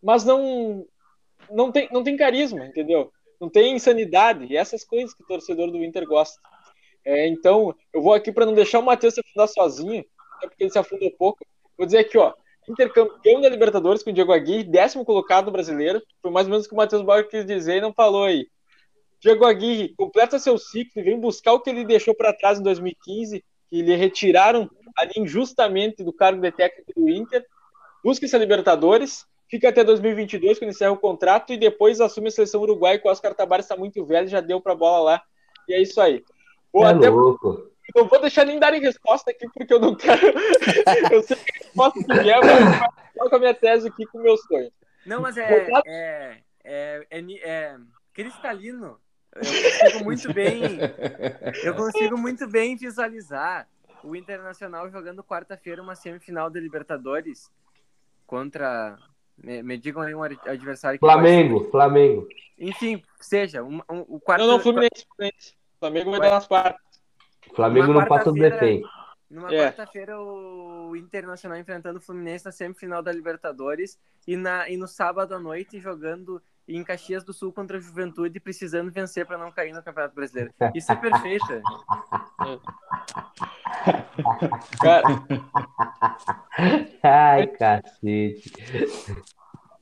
Mas 0.00 0.24
não, 0.24 0.86
não, 1.50 1.72
tem, 1.72 1.88
não 1.90 2.04
tem 2.04 2.16
carisma, 2.16 2.64
entendeu? 2.64 3.10
Não 3.40 3.50
tem 3.50 3.74
insanidade. 3.74 4.46
E 4.48 4.56
essas 4.56 4.84
coisas 4.84 5.12
que 5.12 5.24
o 5.24 5.26
torcedor 5.26 5.72
do 5.72 5.82
Inter 5.82 6.06
gosta. 6.06 6.40
É, 7.04 7.26
então, 7.26 7.74
eu 7.92 8.00
vou 8.00 8.14
aqui 8.14 8.30
para 8.30 8.46
não 8.46 8.54
deixar 8.54 8.78
o 8.78 8.84
Matheus 8.84 9.14
se 9.14 9.20
afundar 9.20 9.48
sozinho, 9.48 10.04
até 10.36 10.46
porque 10.46 10.62
ele 10.62 10.70
se 10.70 10.78
afundou 10.78 11.10
pouco. 11.18 11.44
Vou 11.76 11.84
dizer 11.84 11.98
aqui, 11.98 12.16
ó. 12.16 12.32
Inter 12.68 12.92
campeão 12.92 13.40
da 13.40 13.48
Libertadores 13.48 14.04
com 14.04 14.10
o 14.10 14.12
Diego 14.12 14.32
Aguirre, 14.32 14.62
décimo 14.62 15.04
colocado 15.04 15.50
brasileiro. 15.50 16.00
Foi 16.22 16.30
mais 16.30 16.46
ou 16.46 16.52
menos 16.52 16.66
o 16.66 16.68
que 16.68 16.74
o 16.76 16.78
Matheus 16.78 17.02
Bauer 17.02 17.28
quis 17.28 17.44
dizer 17.44 17.78
e 17.78 17.80
não 17.80 17.92
falou 17.92 18.22
aí. 18.22 18.46
Diego 19.20 19.44
Aguirre 19.44 19.92
completa 19.96 20.38
seu 20.38 20.56
ciclo 20.56 21.00
e 21.00 21.02
vem 21.02 21.18
buscar 21.18 21.54
o 21.54 21.60
que 21.60 21.70
ele 21.70 21.84
deixou 21.84 22.14
para 22.14 22.32
trás 22.32 22.60
em 22.60 22.62
2015, 22.62 23.44
que 23.72 23.80
lhe 23.80 23.96
retiraram 23.96 24.70
ali 24.94 25.12
injustamente 25.16 26.04
do 26.04 26.12
cargo 26.12 26.42
de 26.42 26.52
técnico 26.52 26.92
do 26.94 27.08
Inter. 27.08 27.42
Busca 28.04 28.26
essa 28.26 28.36
Libertadores, 28.36 29.24
fica 29.48 29.70
até 29.70 29.82
2022 29.82 30.58
quando 30.58 30.68
encerra 30.68 30.92
o 30.92 30.98
contrato 30.98 31.54
e 31.54 31.56
depois 31.56 31.98
assume 31.98 32.28
a 32.28 32.30
seleção 32.30 32.60
uruguaia 32.60 32.98
que 32.98 33.08
o 33.08 33.10
Oscar 33.10 33.32
Tabares 33.32 33.64
está 33.64 33.74
muito 33.74 34.04
velho, 34.04 34.28
já 34.28 34.42
deu 34.42 34.60
para 34.60 34.74
bola 34.74 35.12
lá. 35.12 35.22
E 35.66 35.72
é 35.72 35.80
isso 35.80 35.98
aí. 36.02 36.22
Vou 36.70 36.84
é 36.84 36.90
até 36.90 37.08
louco. 37.08 37.66
não 37.96 38.06
vou 38.06 38.20
deixar 38.20 38.44
nem 38.44 38.58
darem 38.58 38.82
resposta 38.82 39.30
aqui, 39.30 39.48
porque 39.54 39.72
eu 39.72 39.80
não 39.80 39.94
quero. 39.94 40.20
eu 41.10 41.22
sei 41.22 41.38
que 41.38 41.50
a 41.50 41.64
resposta 41.64 42.04
que 42.04 42.18
vier, 42.18 42.40
mas 42.44 42.90
eu 43.16 43.30
com 43.30 43.36
a 43.36 43.38
minha 43.38 43.54
tese 43.54 43.88
aqui 43.88 44.04
com 44.04 44.18
o 44.18 44.22
meu 44.22 44.36
sonho. 44.36 44.70
Não, 45.06 45.22
mas 45.22 45.38
é, 45.38 45.66
é, 45.86 46.38
é, 46.62 47.06
é, 47.10 47.24
é 47.42 47.76
cristalino. 48.12 49.00
Eu 49.34 49.42
consigo 49.42 50.04
muito 50.04 50.32
bem. 50.34 50.60
Eu 51.64 51.74
consigo 51.74 52.18
muito 52.18 52.46
bem 52.48 52.76
visualizar 52.76 53.66
o 54.04 54.14
Internacional 54.16 54.90
jogando 54.90 55.22
quarta-feira 55.24 55.82
uma 55.82 55.94
semifinal 55.94 56.50
da 56.50 56.60
Libertadores 56.60 57.50
contra. 58.26 58.98
Me, 59.38 59.62
me 59.62 59.78
digam 59.78 60.02
aí 60.02 60.14
um 60.14 60.22
ad- 60.22 60.38
adversário 60.46 60.98
que 60.98 61.06
Flamengo, 61.06 61.64
Flamengo. 61.70 62.28
Enfim, 62.58 63.02
seja, 63.20 63.62
um, 63.62 63.80
um- 63.90 64.04
o 64.08 64.20
quarto. 64.20 64.42
Não, 64.42 64.48
não, 64.52 64.60
Fluminense, 64.60 65.06
Fluminense. 65.16 65.54
O 65.76 65.78
Flamengo 65.80 66.10
vai 66.10 66.20
dar 66.20 66.30
nas 66.32 66.46
quartas. 66.46 66.80
Flamengo 67.54 67.92
não 67.92 68.04
passa 68.06 68.30
do 68.30 68.38
defeito. 68.38 68.86
Numa 69.30 69.52
É. 69.52 69.64
quarta-feira, 69.64 70.20
o 70.20 70.94
Internacional 70.94 71.58
enfrentando 71.58 71.98
o 71.98 72.02
Fluminense 72.02 72.44
na 72.44 72.52
semifinal 72.52 73.02
da 73.02 73.10
Libertadores 73.10 73.98
e, 74.28 74.36
na, 74.36 74.68
e 74.68 74.76
no 74.76 74.86
sábado 74.86 75.34
à 75.34 75.38
noite 75.38 75.80
jogando 75.80 76.40
em 76.76 76.84
Caxias 76.84 77.24
do 77.24 77.32
Sul 77.32 77.52
contra 77.52 77.76
a 77.76 77.80
Juventude, 77.80 78.38
precisando 78.40 78.90
vencer 78.90 79.26
para 79.26 79.38
não 79.38 79.50
cair 79.52 79.72
no 79.72 79.82
Campeonato 79.82 80.14
Brasileiro. 80.14 80.52
Isso 80.74 80.90
é 80.92 80.96
perfeito. 80.96 81.62
Cara, 84.80 85.02
Ai, 87.02 87.46
cacete. 87.48 88.52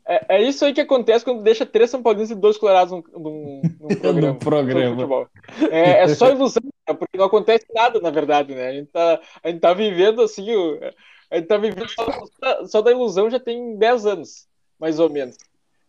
é, 0.06 0.36
é 0.36 0.42
isso 0.42 0.64
aí 0.64 0.72
que 0.72 0.80
acontece 0.80 1.24
quando 1.24 1.42
deixa 1.42 1.66
três 1.66 1.90
São 1.90 2.02
Paulinos 2.02 2.30
e 2.30 2.34
dois 2.34 2.56
Colorados 2.56 2.92
num, 2.92 3.02
num, 3.18 3.62
num 3.80 3.88
programa. 4.00 4.34
Programa. 4.38 5.30
É, 5.70 6.02
é 6.02 6.08
só 6.08 6.30
ilusão, 6.30 6.62
né? 6.88 6.94
porque 6.94 7.18
não 7.18 7.26
acontece 7.26 7.66
nada, 7.74 8.00
na 8.00 8.10
verdade, 8.10 8.54
né? 8.54 8.68
A 8.68 8.72
gente 8.72 8.90
tá, 8.90 9.20
a 9.42 9.48
gente 9.48 9.60
tá 9.60 9.72
vivendo 9.74 10.22
assim, 10.22 10.54
o- 10.54 10.78
a 11.30 11.36
gente 11.36 11.46
tá 11.46 11.56
vivendo 11.58 11.88
só, 11.88 12.66
só 12.66 12.82
da 12.82 12.90
ilusão 12.90 13.30
já 13.30 13.38
tem 13.38 13.76
10 13.76 14.06
anos, 14.06 14.48
mais 14.78 14.98
ou 14.98 15.08
menos. 15.10 15.36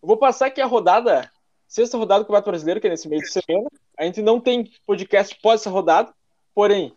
Eu 0.01 0.07
vou 0.07 0.17
passar 0.17 0.47
aqui 0.47 0.59
a 0.59 0.65
rodada, 0.65 1.31
sexta 1.67 1.95
rodada 1.95 2.23
do 2.23 2.25
Campeonato 2.25 2.49
Brasileiro, 2.49 2.81
que 2.81 2.87
é 2.87 2.89
nesse 2.89 3.07
meio 3.07 3.21
de 3.21 3.31
semana. 3.31 3.69
A 3.95 4.03
gente 4.03 4.19
não 4.21 4.39
tem 4.39 4.71
podcast 4.85 5.37
pós 5.39 5.61
essa 5.61 5.69
rodada, 5.69 6.11
porém, 6.55 6.91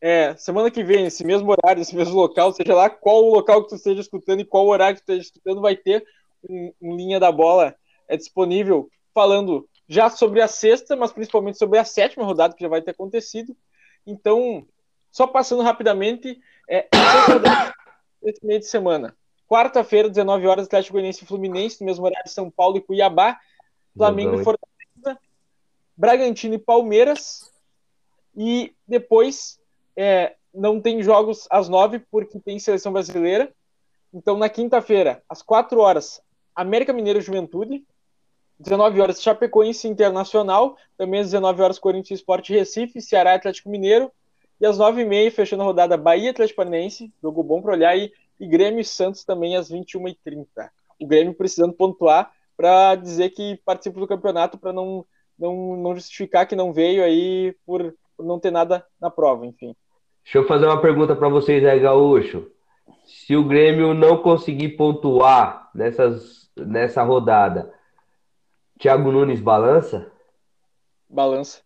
é, 0.00 0.34
semana 0.36 0.68
que 0.68 0.82
vem, 0.82 1.06
esse 1.06 1.24
mesmo 1.24 1.52
horário, 1.52 1.80
esse 1.80 1.94
mesmo 1.94 2.16
local, 2.16 2.52
seja 2.52 2.74
lá 2.74 2.90
qual 2.90 3.24
o 3.24 3.32
local 3.32 3.62
que 3.62 3.68
tu 3.68 3.76
esteja 3.76 4.00
escutando 4.00 4.40
e 4.40 4.44
qual 4.44 4.66
horário 4.66 4.96
que 4.96 5.02
tu 5.02 5.12
esteja 5.12 5.28
escutando, 5.28 5.60
vai 5.60 5.76
ter 5.76 6.04
um, 6.48 6.72
um 6.82 6.96
linha 6.96 7.20
da 7.20 7.30
bola 7.30 7.76
é 8.08 8.16
disponível 8.16 8.90
falando 9.14 9.68
já 9.88 10.10
sobre 10.10 10.42
a 10.42 10.48
sexta, 10.48 10.96
mas 10.96 11.12
principalmente 11.12 11.58
sobre 11.58 11.78
a 11.78 11.84
sétima 11.84 12.24
rodada 12.24 12.54
que 12.54 12.62
já 12.62 12.68
vai 12.68 12.82
ter 12.82 12.90
acontecido. 12.90 13.56
Então, 14.04 14.66
só 15.12 15.28
passando 15.28 15.62
rapidamente, 15.62 16.40
é, 16.68 16.88
esse 18.22 18.44
meio 18.44 18.58
de 18.58 18.66
semana. 18.66 19.16
Quarta-feira, 19.48 20.08
19 20.08 20.46
horas, 20.46 20.66
Atlético 20.66 20.92
Goianiense 20.92 21.24
e 21.24 21.26
Fluminense, 21.26 21.80
no 21.80 21.86
mesmo 21.86 22.04
horário 22.04 22.30
São 22.30 22.50
Paulo 22.50 22.76
e 22.76 22.80
Cuiabá, 22.80 23.38
Flamengo 23.96 24.40
e 24.40 24.44
Fortaleza, 24.44 25.20
Bragantino 25.96 26.54
e 26.54 26.58
Palmeiras, 26.58 27.50
e 28.36 28.74
depois 28.86 29.58
é, 29.96 30.36
não 30.54 30.80
tem 30.80 31.02
jogos 31.02 31.48
às 31.50 31.68
nove 31.68 31.98
porque 31.98 32.38
tem 32.38 32.58
seleção 32.58 32.92
brasileira. 32.92 33.52
Então, 34.12 34.36
na 34.36 34.48
quinta-feira, 34.48 35.22
às 35.28 35.42
quatro 35.42 35.80
horas, 35.80 36.20
América 36.54 36.92
Mineiro 36.92 37.18
e 37.18 37.22
Juventude, 37.22 37.84
19 38.58 39.00
horas 39.00 39.22
Chapecoense 39.22 39.86
Internacional, 39.86 40.76
também 40.96 41.20
às 41.20 41.26
19 41.26 41.62
horas 41.62 41.78
Corinthians 41.78 42.20
Esporte 42.20 42.52
Recife, 42.52 43.00
Ceará 43.00 43.32
e 43.32 43.36
Atlético 43.36 43.70
Mineiro, 43.70 44.10
e 44.60 44.66
às 44.66 44.76
9h30, 44.78 45.30
fechando 45.30 45.62
a 45.62 45.66
rodada 45.66 45.96
Bahia 45.96 46.26
e 46.26 46.28
Atlético 46.28 46.56
Paranaense, 46.56 47.12
jogo 47.22 47.42
bom 47.42 47.62
para 47.62 47.72
olhar, 47.72 47.96
e, 47.96 48.12
e 48.38 48.46
Grêmio 48.46 48.80
e 48.80 48.84
Santos 48.84 49.24
também 49.24 49.56
às 49.56 49.70
21h30. 49.70 50.46
O 51.00 51.06
Grêmio 51.06 51.34
precisando 51.34 51.72
pontuar 51.72 52.32
para 52.56 52.96
dizer 52.96 53.30
que 53.30 53.60
participa 53.64 54.00
do 54.00 54.08
campeonato, 54.08 54.58
para 54.58 54.72
não, 54.72 55.06
não, 55.38 55.76
não 55.76 55.94
justificar 55.94 56.46
que 56.46 56.56
não 56.56 56.72
veio 56.72 57.04
aí 57.04 57.54
por, 57.64 57.94
por 58.16 58.26
não 58.26 58.40
ter 58.40 58.50
nada 58.50 58.84
na 59.00 59.10
prova, 59.10 59.46
enfim. 59.46 59.76
Deixa 60.24 60.38
eu 60.38 60.46
fazer 60.46 60.66
uma 60.66 60.80
pergunta 60.80 61.14
pra 61.14 61.28
vocês 61.28 61.64
aí, 61.64 61.80
Gaúcho. 61.80 62.50
Se 63.06 63.36
o 63.36 63.46
Grêmio 63.46 63.94
não 63.94 64.18
conseguir 64.18 64.70
pontuar 64.70 65.70
nessas, 65.74 66.50
nessa 66.56 67.02
rodada, 67.02 67.72
Thiago 68.78 69.10
Nunes 69.10 69.40
balança? 69.40 70.10
Balança. 71.08 71.62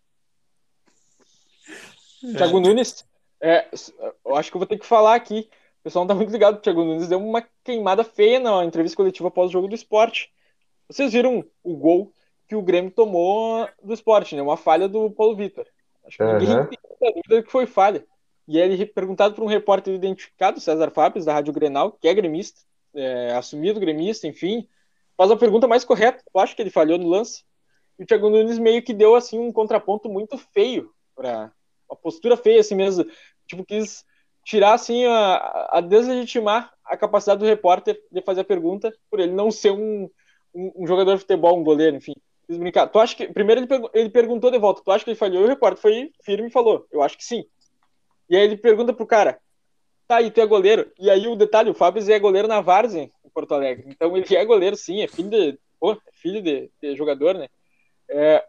Thiago 2.37 2.59
Nunes, 2.59 3.05
é, 3.41 3.67
eu 4.25 4.35
acho 4.35 4.49
que 4.49 4.55
eu 4.55 4.59
vou 4.59 4.67
ter 4.67 4.77
que 4.77 4.85
falar 4.85 5.15
aqui. 5.15 5.49
O 5.83 5.89
pessoal 5.91 6.05
não 6.05 6.07
tá 6.07 6.15
muito 6.15 6.31
ligado. 6.31 6.55
O 6.55 6.61
Thiago 6.61 6.81
Nunes 6.81 7.09
deu 7.09 7.19
uma 7.19 7.45
queimada 7.61 8.05
feia 8.05 8.39
na 8.39 8.63
entrevista 8.63 8.95
coletiva 8.95 9.27
após 9.27 9.49
o 9.49 9.51
jogo 9.51 9.67
do 9.67 9.75
esporte. 9.75 10.31
Vocês 10.87 11.11
viram 11.11 11.43
o 11.61 11.75
gol 11.75 12.13
que 12.47 12.55
o 12.55 12.61
Grêmio 12.61 12.89
tomou 12.89 13.67
do 13.83 13.93
esporte, 13.93 14.33
né? 14.33 14.41
Uma 14.41 14.55
falha 14.55 14.87
do 14.87 15.11
Paulo 15.11 15.35
Vitor. 15.35 15.65
Acho 16.05 16.17
que 16.17 16.23
ninguém 16.23 16.47
Aham. 16.47 16.67
tem 16.67 16.79
muita 16.87 17.21
dúvida 17.21 17.43
que 17.43 17.51
foi 17.51 17.65
falha. 17.65 18.05
E 18.47 18.57
ele, 18.57 18.85
perguntado 18.85 19.35
por 19.35 19.43
um 19.43 19.47
repórter 19.47 19.93
identificado, 19.93 20.61
César 20.61 20.89
Fábio, 20.89 21.23
da 21.25 21.33
Rádio 21.33 21.51
Grenal, 21.51 21.91
que 21.91 22.07
é 22.07 22.13
gremista, 22.13 22.61
é, 22.95 23.31
assumido 23.31 23.79
gremista, 23.79 24.25
enfim, 24.25 24.65
faz 25.17 25.31
a 25.31 25.35
pergunta 25.35 25.67
mais 25.67 25.83
correta. 25.83 26.23
Eu 26.33 26.39
acho 26.39 26.55
que 26.55 26.61
ele 26.61 26.69
falhou 26.69 26.97
no 26.97 27.09
lance. 27.09 27.43
E 27.99 28.03
o 28.03 28.05
Thiago 28.05 28.29
Nunes 28.29 28.57
meio 28.57 28.81
que 28.81 28.93
deu 28.93 29.15
assim 29.15 29.37
um 29.37 29.51
contraponto 29.51 30.07
muito 30.07 30.37
feio 30.37 30.93
para 31.13 31.51
uma 31.89 31.95
postura 31.97 32.37
feia 32.37 32.61
assim 32.61 32.75
mesmo, 32.75 33.05
tipo 33.45 33.65
quis 33.65 34.05
tirar 34.43 34.73
assim 34.73 35.05
a, 35.05 35.69
a 35.71 35.81
deslegitimar 35.81 36.71
a 36.85 36.97
capacidade 36.97 37.39
do 37.39 37.45
repórter 37.45 37.99
de 38.11 38.21
fazer 38.21 38.41
a 38.41 38.45
pergunta 38.45 38.93
por 39.09 39.19
ele 39.19 39.31
não 39.31 39.49
ser 39.49 39.71
um, 39.71 40.09
um, 40.53 40.71
um 40.83 40.87
jogador 40.87 41.13
de 41.13 41.21
futebol, 41.21 41.57
um 41.57 41.63
goleiro, 41.63 41.95
enfim. 41.95 42.13
Brincar. 42.47 42.87
Tu 42.87 42.99
acha 42.99 43.15
que 43.15 43.27
primeiro 43.27 43.61
ele, 43.61 43.67
pergu- 43.67 43.89
ele 43.93 44.09
perguntou 44.09 44.51
de 44.51 44.59
volta, 44.59 44.81
tu 44.83 44.91
acha 44.91 45.03
que 45.03 45.11
ele 45.11 45.17
falhou? 45.17 45.41
E 45.41 45.45
o 45.45 45.47
repórter 45.47 45.81
foi 45.81 46.11
firme 46.23 46.49
e 46.49 46.51
falou, 46.51 46.85
eu 46.91 47.01
acho 47.01 47.17
que 47.17 47.23
sim. 47.25 47.45
E 48.29 48.35
aí 48.35 48.43
ele 48.43 48.57
pergunta 48.57 48.93
pro 48.93 49.07
cara, 49.07 49.39
tá, 50.07 50.21
e 50.21 50.29
tu 50.29 50.41
é 50.41 50.45
goleiro? 50.45 50.91
E 50.99 51.09
aí 51.09 51.27
o 51.27 51.35
detalhe, 51.35 51.69
o 51.69 51.73
Fábio 51.73 52.03
é 52.11 52.19
goleiro 52.19 52.47
na 52.47 52.61
Várzea, 52.61 53.03
em 53.03 53.29
Porto 53.33 53.53
Alegre. 53.53 53.85
Então 53.87 54.15
ele 54.15 54.35
é 54.35 54.45
goleiro, 54.45 54.75
sim, 54.75 55.01
é 55.01 55.07
filho 55.07 55.29
de, 55.29 55.49
é 55.49 55.97
filho 56.11 56.41
de, 56.41 56.69
de 56.81 56.95
jogador, 56.95 57.35
né? 57.35 57.47
É, 58.09 58.45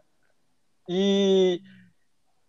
e, 0.87 1.61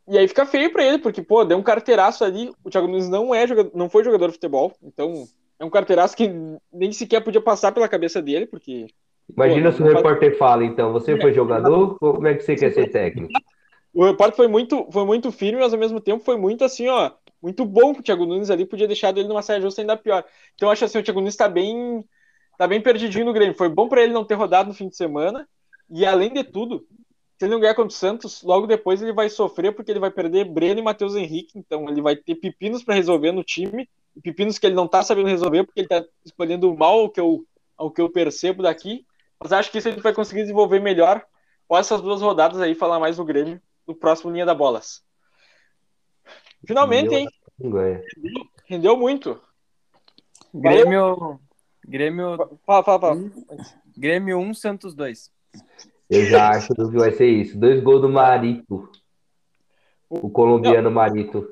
e 0.09 0.19
aí 0.19 0.29
fica 0.29 0.47
feio 0.47 0.73
pra 0.73 0.85
ele, 0.85 0.99
porque, 0.99 1.23
pô, 1.23 1.45
deu 1.45 1.59
um 1.59 1.63
carteiraço 1.63 2.25
ali. 2.25 2.53
O 2.65 2.71
Thiago 2.71 2.87
Nunes 2.87 3.09
não, 3.09 3.35
é 3.35 3.47
jogador, 3.47 3.73
não 3.75 3.91
foi 3.91 4.05
jogador 4.05 4.29
de 4.29 4.35
futebol, 4.35 4.73
então 4.83 5.27
é 5.59 5.65
um 5.65 5.71
carteiraço 5.71 6.17
que 6.17 6.31
nem 6.73 6.93
sequer 6.93 7.23
podia 7.23 7.41
passar 7.41 7.73
pela 7.73 7.89
cabeça 7.89 8.23
dele, 8.23 8.47
porque. 8.47 8.87
Imagina 9.29 9.71
Pô, 9.71 9.77
se 9.77 9.83
o 9.83 9.85
não 9.85 9.93
faz- 9.93 10.05
repórter 10.05 10.39
fala, 10.39 10.65
então, 10.65 10.93
você 10.93 11.19
foi 11.19 11.33
jogador? 11.33 11.99
Como 11.99 12.27
é 12.27 12.35
que 12.35 12.43
você 12.43 12.55
quer 12.55 12.73
ser 12.73 12.91
técnico? 12.91 13.33
O 13.93 14.05
repórter 14.05 14.37
foi 14.37 14.47
muito, 14.47 14.87
foi 14.93 15.05
muito 15.05 15.33
firme, 15.33 15.61
mas 15.61 15.73
ao 15.73 15.79
mesmo 15.79 16.01
tempo 16.01 16.23
foi 16.23 16.37
muito 16.37 16.63
assim, 16.65 16.87
ó, 16.89 17.11
muito 17.43 17.65
bom 17.65 17.95
pro 17.95 18.03
Thiago 18.03 18.27
Nunes 18.27 18.51
ali, 18.51 18.67
podia 18.67 18.87
deixar 18.87 19.17
ele 19.17 19.27
numa 19.27 19.43
saia 19.43 19.61
justa 19.61 19.81
ainda 19.81 19.97
pior. 19.97 20.23
Então 20.55 20.69
eu 20.69 20.73
acho 20.73 20.85
assim, 20.85 20.99
o 20.99 21.03
Thiago 21.03 21.21
Nunes 21.21 21.35
tá 21.35 21.49
bem, 21.49 22.05
tá 22.59 22.69
bem 22.69 22.81
perdidinho 22.81 23.25
no 23.25 23.33
Grêmio. 23.33 23.57
Foi 23.57 23.69
bom 23.69 23.89
pra 23.89 24.03
ele 24.03 24.13
não 24.13 24.25
ter 24.25 24.35
rodado 24.35 24.69
no 24.69 24.75
fim 24.75 24.89
de 24.89 24.97
semana, 24.97 25.49
e 25.91 26.05
além 26.05 26.33
de 26.33 26.45
tudo, 26.45 26.87
se 27.39 27.45
ele 27.45 27.53
não 27.53 27.61
ganhar 27.61 27.75
contra 27.75 27.95
o 27.95 27.99
Santos, 27.99 28.43
logo 28.43 28.67
depois 28.67 29.03
ele 29.03 29.13
vai 29.13 29.29
sofrer 29.29 29.73
porque 29.75 29.91
ele 29.91 30.01
vai 30.01 30.11
perder 30.11 30.45
Breno 30.45 30.81
e 30.81 30.83
Matheus 30.83 31.15
Henrique, 31.15 31.59
então 31.59 31.89
ele 31.89 32.01
vai 32.01 32.17
ter 32.17 32.35
pepinos 32.35 32.83
pra 32.83 32.95
resolver 32.95 33.31
no 33.33 33.45
time, 33.45 33.89
e 34.15 34.21
pepinos 34.21 34.59
que 34.59 34.67
ele 34.67 34.75
não 34.75 34.89
tá 34.89 35.03
sabendo 35.03 35.29
resolver 35.29 35.65
porque 35.65 35.81
ele 35.81 35.89
tá 35.89 36.03
escolhendo 36.25 36.75
mal 36.75 37.01
ao 37.01 37.11
que 37.11 37.21
eu, 37.21 37.45
ao 37.77 37.91
que 37.91 38.01
eu 38.01 38.09
percebo 38.11 38.63
daqui. 38.63 39.07
Mas 39.39 39.53
acho 39.53 39.71
que 39.71 39.77
isso 39.77 39.89
a 39.89 39.91
gente 39.91 40.03
vai 40.03 40.15
conseguir 40.15 40.41
desenvolver 40.43 40.81
melhor 40.81 41.23
após 41.67 41.87
essas 41.87 42.01
duas 42.01 42.23
rodadas 42.23 42.59
aí, 42.59 42.75
falar 42.75 42.99
mais 42.99 43.19
do 43.19 43.25
Grêmio 43.25 43.61
no 43.87 43.95
próximo 43.95 44.31
Linha 44.31 44.47
da 44.47 44.55
Bolas. 44.55 45.05
Finalmente, 46.67 47.11
Meu- 47.11 47.19
hein? 47.19 47.29
Ganha. 47.61 48.03
Rendeu 48.65 48.97
muito. 48.97 49.39
Grêmio. 50.55 51.39
Grêmio. 51.87 52.59
Fala, 52.65 52.83
fala, 52.83 53.01
fala. 53.01 53.21
Grêmio 53.97 54.39
1, 54.39 54.55
Santos 54.55 54.95
2. 54.95 55.31
Eu 56.09 56.25
já 56.27 56.51
acho 56.51 56.75
que 56.75 56.83
vai 56.97 57.11
ser 57.13 57.27
isso. 57.27 57.59
Dois 57.59 57.83
gols 57.83 58.01
do 58.01 58.09
Marito. 58.09 58.89
O 60.09 60.31
colombiano 60.31 60.91
Marito. 60.91 61.49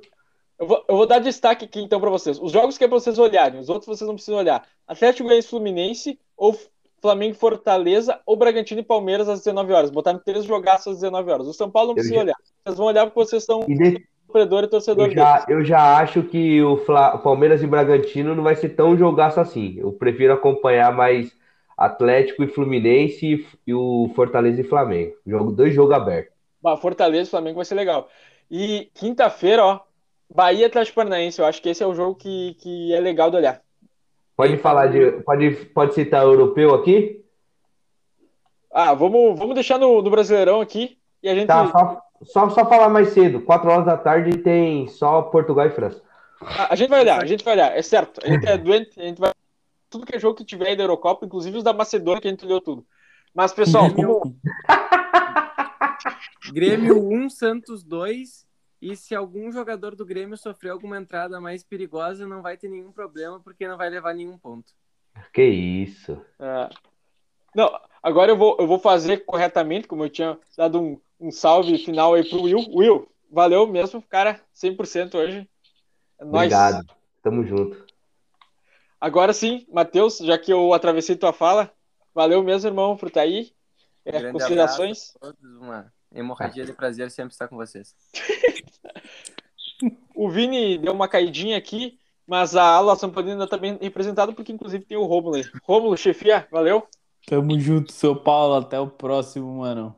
Eu 0.59 0.67
vou, 0.69 0.85
eu 0.89 0.97
vou 0.97 1.07
dar 1.07 1.19
destaque 1.19 1.65
aqui 1.65 1.81
então 1.81 2.01
para 2.01 2.11
vocês. 2.11 2.39
Os 2.41 2.53
jogos 2.53 2.79
que 2.79 2.85
é 2.85 2.89
pra 2.89 2.99
vocês 2.99 3.19
olharem, 3.19 3.59
os 3.59 3.69
outros 3.69 3.87
vocês 3.87 4.07
não 4.07 4.15
precisam 4.15 4.39
olhar. 4.39 4.65
Atlético 4.87 5.25
Goianiense 5.25 5.49
Fluminense 5.49 6.19
ou 6.37 6.57
Flamengo 7.03 7.35
e 7.35 7.39
Fortaleza 7.39 8.21
ou 8.25 8.37
Bragantino 8.37 8.81
e 8.81 8.85
Palmeiras 8.85 9.29
às 9.29 9.41
19 9.41 9.73
horas. 9.73 9.91
Botaram 9.91 10.21
três 10.25 10.45
jogaços 10.45 10.87
às 10.95 11.01
19 11.01 11.31
horas. 11.33 11.47
O 11.49 11.53
São 11.53 11.69
Paulo 11.69 11.89
não 11.89 11.95
precisa 11.95 12.15
já- 12.15 12.21
olhar. 12.23 12.37
Vocês 12.65 12.77
vão 12.79 12.87
olhar 12.87 13.07
porque 13.07 13.21
vocês 13.21 13.45
são 13.45 13.61
de- 13.67 14.07
sofredor 14.27 14.63
e 14.65 14.69
torcedor 14.69 15.07
eu, 15.09 15.13
já, 15.13 15.45
eu 15.49 15.65
já 15.65 15.99
acho 15.99 16.23
que 16.23 16.63
o 16.63 16.77
Fla- 16.79 17.19
Palmeiras 17.19 17.61
e 17.63 17.67
Bragantino 17.67 18.35
não 18.37 18.43
vai 18.45 18.55
ser 18.55 18.71
tão 18.71 18.97
jogaço 18.97 19.41
assim. 19.41 19.75
Eu 19.79 19.93
prefiro 19.93 20.33
acompanhar 20.33 20.93
mais 20.95 21.33
Atlético 21.77 22.45
e 22.45 22.49
Fluminense 22.49 23.47
e, 23.67 23.75
o 23.75 24.11
Fortaleza 24.15 24.61
e 24.61 24.65
Flamengo. 24.65 25.15
Jogo, 25.27 25.53
dois 25.53 25.75
jogos 25.75 25.95
abertos. 25.95 26.33
Bah, 26.63 26.77
Fortaleza 26.77 27.29
e 27.29 27.31
Flamengo 27.31 27.57
vai 27.57 27.65
ser 27.65 27.75
legal. 27.75 28.09
E 28.51 28.91
quinta-feira, 28.95 29.65
ó, 29.65 29.81
Bahia 30.33 30.67
Atlético 30.67 30.97
Paranaense. 30.97 31.41
Eu 31.41 31.47
acho 31.47 31.61
que 31.61 31.69
esse 31.69 31.83
é 31.83 31.87
o 31.87 31.95
jogo 31.95 32.15
que, 32.15 32.55
que 32.61 32.95
é 32.95 33.01
legal 33.01 33.31
de 33.31 33.37
olhar. 33.37 33.61
Pode 34.37 34.57
falar 34.59 34.89
de. 34.89 35.13
Pode, 35.23 35.51
pode 35.67 35.95
citar 35.95 36.23
europeu 36.25 36.75
aqui? 36.75 37.25
Ah, 38.73 38.93
vamos, 38.93 39.39
vamos 39.39 39.55
deixar 39.55 39.79
no, 39.79 40.03
no 40.03 40.11
Brasileirão 40.11 40.61
aqui 40.61 40.99
e 41.23 41.29
a 41.29 41.35
gente. 41.35 41.47
Tá, 41.47 41.71
só, 41.71 42.03
só, 42.25 42.51
só 42.51 42.67
falar 42.67 42.89
mais 42.89 43.11
cedo. 43.11 43.41
Quatro 43.41 43.71
horas 43.71 43.87
da 43.87 43.97
tarde 43.97 44.39
tem 44.39 44.89
só 44.89 45.23
Portugal 45.23 45.67
e 45.67 45.71
França. 45.71 46.03
A, 46.41 46.73
a 46.73 46.77
gente 46.77 46.91
vai 46.91 47.01
olhar, 47.01 47.23
a 47.23 47.27
gente 47.27 47.45
vai 47.45 47.55
olhar, 47.55 47.77
é 47.77 47.83
certo. 47.83 48.21
A 48.25 48.29
gente 48.29 48.47
é 48.47 48.59
doente, 48.59 49.01
a 49.01 49.05
gente 49.05 49.21
vai. 49.21 49.34
Tudo 49.95 50.07
que 50.07 50.17
é 50.17 50.19
jogo 50.19 50.35
que 50.35 50.45
tiver 50.45 50.67
aí 50.67 50.77
da 50.77 50.83
Eurocopa, 50.83 51.25
inclusive 51.25 51.57
os 51.57 51.63
da 51.63 51.73
Macedônia, 51.73 52.21
que 52.21 52.27
a 52.27 52.31
gente 52.33 52.45
olhou 52.45 52.61
tudo. 52.61 52.85
Mas, 53.33 53.53
pessoal, 53.53 53.89
vamos. 53.89 54.35
Grêmio 56.53 56.99
1, 57.15 57.31
Santos 57.31 57.85
2. 57.85 58.45
E 58.83 58.97
se 58.97 59.15
algum 59.15 59.53
jogador 59.53 59.95
do 59.95 60.05
Grêmio 60.05 60.37
sofrer 60.37 60.71
alguma 60.71 60.99
entrada 60.99 61.41
mais 61.41 61.63
perigosa, 61.63 62.27
não 62.27 62.43
vai 62.43 62.57
ter 62.57 62.69
nenhum 62.69 62.91
problema, 62.91 63.39
porque 63.39 63.69
não 63.69 63.77
vai 63.77 63.89
levar 63.89 64.15
nenhum 64.15 64.37
ponto. 64.37 64.73
Que 65.33 65.45
isso. 65.45 66.21
É. 66.41 66.69
Não, 67.55 67.71
agora 68.03 68.33
eu 68.33 68.37
vou, 68.37 68.57
eu 68.59 68.67
vou 68.67 68.81
fazer 68.81 69.19
corretamente, 69.19 69.87
como 69.87 70.03
eu 70.03 70.11
tinha 70.11 70.37
dado 70.59 70.81
um, 70.81 71.01
um 71.21 71.31
salve 71.31 71.79
final 71.79 72.15
aí 72.15 72.29
pro 72.29 72.43
Will. 72.43 72.67
Will, 72.69 73.09
valeu 73.31 73.65
mesmo, 73.65 74.03
cara, 74.03 74.41
100% 74.53 75.15
hoje. 75.15 75.49
É 76.19 76.25
nóis. 76.25 76.53
Obrigado. 76.53 76.85
Tamo 77.23 77.45
junto. 77.45 77.84
Agora 79.05 79.35
sim, 79.35 79.67
Matheus, 79.71 80.17
já 80.17 80.39
que 80.39 80.51
eu 80.51 80.73
atravessei 80.73 81.15
tua 81.15 81.31
fala, 81.31 81.71
valeu 82.15 82.43
mesmo, 82.43 82.71
irmão, 82.71 82.97
por 82.97 83.09
estar 83.09 83.21
aí. 83.21 83.53
É, 84.03 84.13
Grande 84.13 84.33
considerações. 84.33 85.13
todos, 85.21 85.39
uma 85.61 85.93
hemorragia 86.15 86.65
de 86.65 86.73
prazer 86.73 87.11
sempre 87.11 87.33
estar 87.35 87.47
com 87.49 87.57
vocês. 87.57 87.95
O 90.15 90.31
Vini 90.31 90.79
deu 90.79 90.93
uma 90.93 91.09
caidinha 91.09 91.59
aqui, 91.59 91.99
mas 92.27 92.55
a 92.57 92.63
ala 92.63 92.97
São 92.97 93.11
Paulino 93.11 93.35
ainda 93.35 93.47
tá 93.47 93.59
bem 93.59 93.77
representada, 93.81 94.33
porque 94.33 94.53
inclusive 94.53 94.85
tem 94.85 94.97
o 94.97 95.05
Rômulo 95.05 95.35
aí. 95.35 95.45
Rômulo, 95.65 95.97
chefia, 95.97 96.47
valeu. 96.51 96.87
Tamo 97.27 97.59
junto, 97.59 97.93
São 97.93 98.15
Paulo. 98.17 98.55
Até 98.55 98.79
o 98.79 98.87
próximo, 98.87 99.59
mano. 99.59 99.95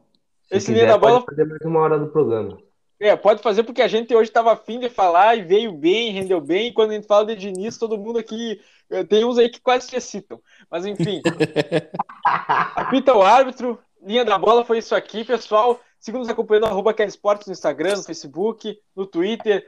Se 0.48 0.56
Esse 0.56 0.66
quiser, 0.68 0.78
linha 0.86 0.92
da 0.94 0.98
pode 0.98 1.12
bola- 1.12 1.24
fazer 1.28 1.44
mais 1.44 1.60
uma 1.62 1.80
hora 1.80 1.98
do 1.98 2.08
programa. 2.08 2.58
É, 2.98 3.14
pode 3.14 3.42
fazer 3.42 3.62
porque 3.62 3.82
a 3.82 3.86
gente 3.88 4.14
hoje 4.14 4.30
estava 4.30 4.52
afim 4.54 4.80
de 4.80 4.88
falar 4.88 5.36
e 5.36 5.42
veio 5.42 5.70
bem, 5.72 6.10
rendeu 6.10 6.40
bem. 6.40 6.68
E 6.68 6.72
quando 6.72 6.92
a 6.92 6.94
gente 6.94 7.06
fala 7.06 7.26
de 7.26 7.36
Diniz, 7.36 7.76
todo 7.76 7.98
mundo 7.98 8.18
aqui. 8.18 8.58
Tem 9.08 9.24
uns 9.24 9.38
aí 9.38 9.48
que 9.48 9.60
quase 9.60 9.88
se 9.88 10.00
citam. 10.00 10.40
Mas 10.70 10.86
enfim. 10.86 11.20
Apita 12.24 13.14
o 13.14 13.22
árbitro. 13.22 13.78
Linha 14.02 14.24
da 14.24 14.38
bola 14.38 14.64
foi 14.64 14.78
isso 14.78 14.94
aqui, 14.94 15.24
pessoal. 15.24 15.80
Siga 15.98 16.18
nos 16.18 16.28
acompanhando 16.28 16.64
no 16.64 16.70
arroba 16.70 16.94
Quer 16.94 17.08
Esportes 17.08 17.46
no 17.46 17.52
Instagram, 17.52 17.96
no 17.96 18.04
Facebook, 18.04 18.78
no 18.94 19.06
Twitter. 19.06 19.66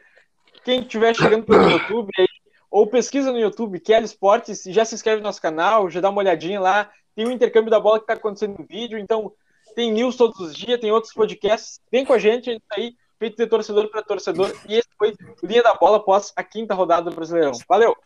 Quem 0.64 0.80
estiver 0.80 1.14
chegando 1.14 1.44
pelo 1.44 1.68
YouTube 1.68 2.10
aí, 2.18 2.26
ou 2.70 2.86
pesquisa 2.86 3.32
no 3.32 3.38
YouTube, 3.38 3.80
Quer 3.80 4.02
Esportes, 4.02 4.66
e 4.66 4.72
já 4.72 4.84
se 4.84 4.94
inscreve 4.94 5.18
no 5.18 5.26
nosso 5.26 5.42
canal, 5.42 5.90
já 5.90 6.00
dá 6.00 6.10
uma 6.10 6.20
olhadinha 6.20 6.60
lá. 6.60 6.90
Tem 7.14 7.26
o 7.26 7.32
intercâmbio 7.32 7.70
da 7.70 7.80
bola 7.80 7.98
que 7.98 8.04
está 8.04 8.14
acontecendo 8.14 8.58
no 8.58 8.66
vídeo, 8.66 8.98
então 8.98 9.32
tem 9.74 9.90
news 9.90 10.16
todos 10.16 10.38
os 10.38 10.54
dias, 10.54 10.78
tem 10.78 10.92
outros 10.92 11.12
podcasts. 11.12 11.80
Vem 11.90 12.04
com 12.04 12.12
a 12.12 12.18
gente, 12.18 12.50
a 12.50 12.52
gente 12.52 12.64
tá 12.68 12.76
aí 12.76 12.94
feito 13.18 13.36
de 13.36 13.46
torcedor 13.46 13.90
para 13.90 14.02
torcedor. 14.02 14.54
E 14.68 14.76
esse 14.76 14.88
foi 14.96 15.10
o 15.10 15.46
Linha 15.46 15.62
da 15.62 15.74
Bola 15.74 15.96
após 15.96 16.32
a 16.36 16.44
quinta 16.44 16.74
rodada 16.74 17.10
do 17.10 17.16
Brasileirão. 17.16 17.52
Valeu! 17.68 17.96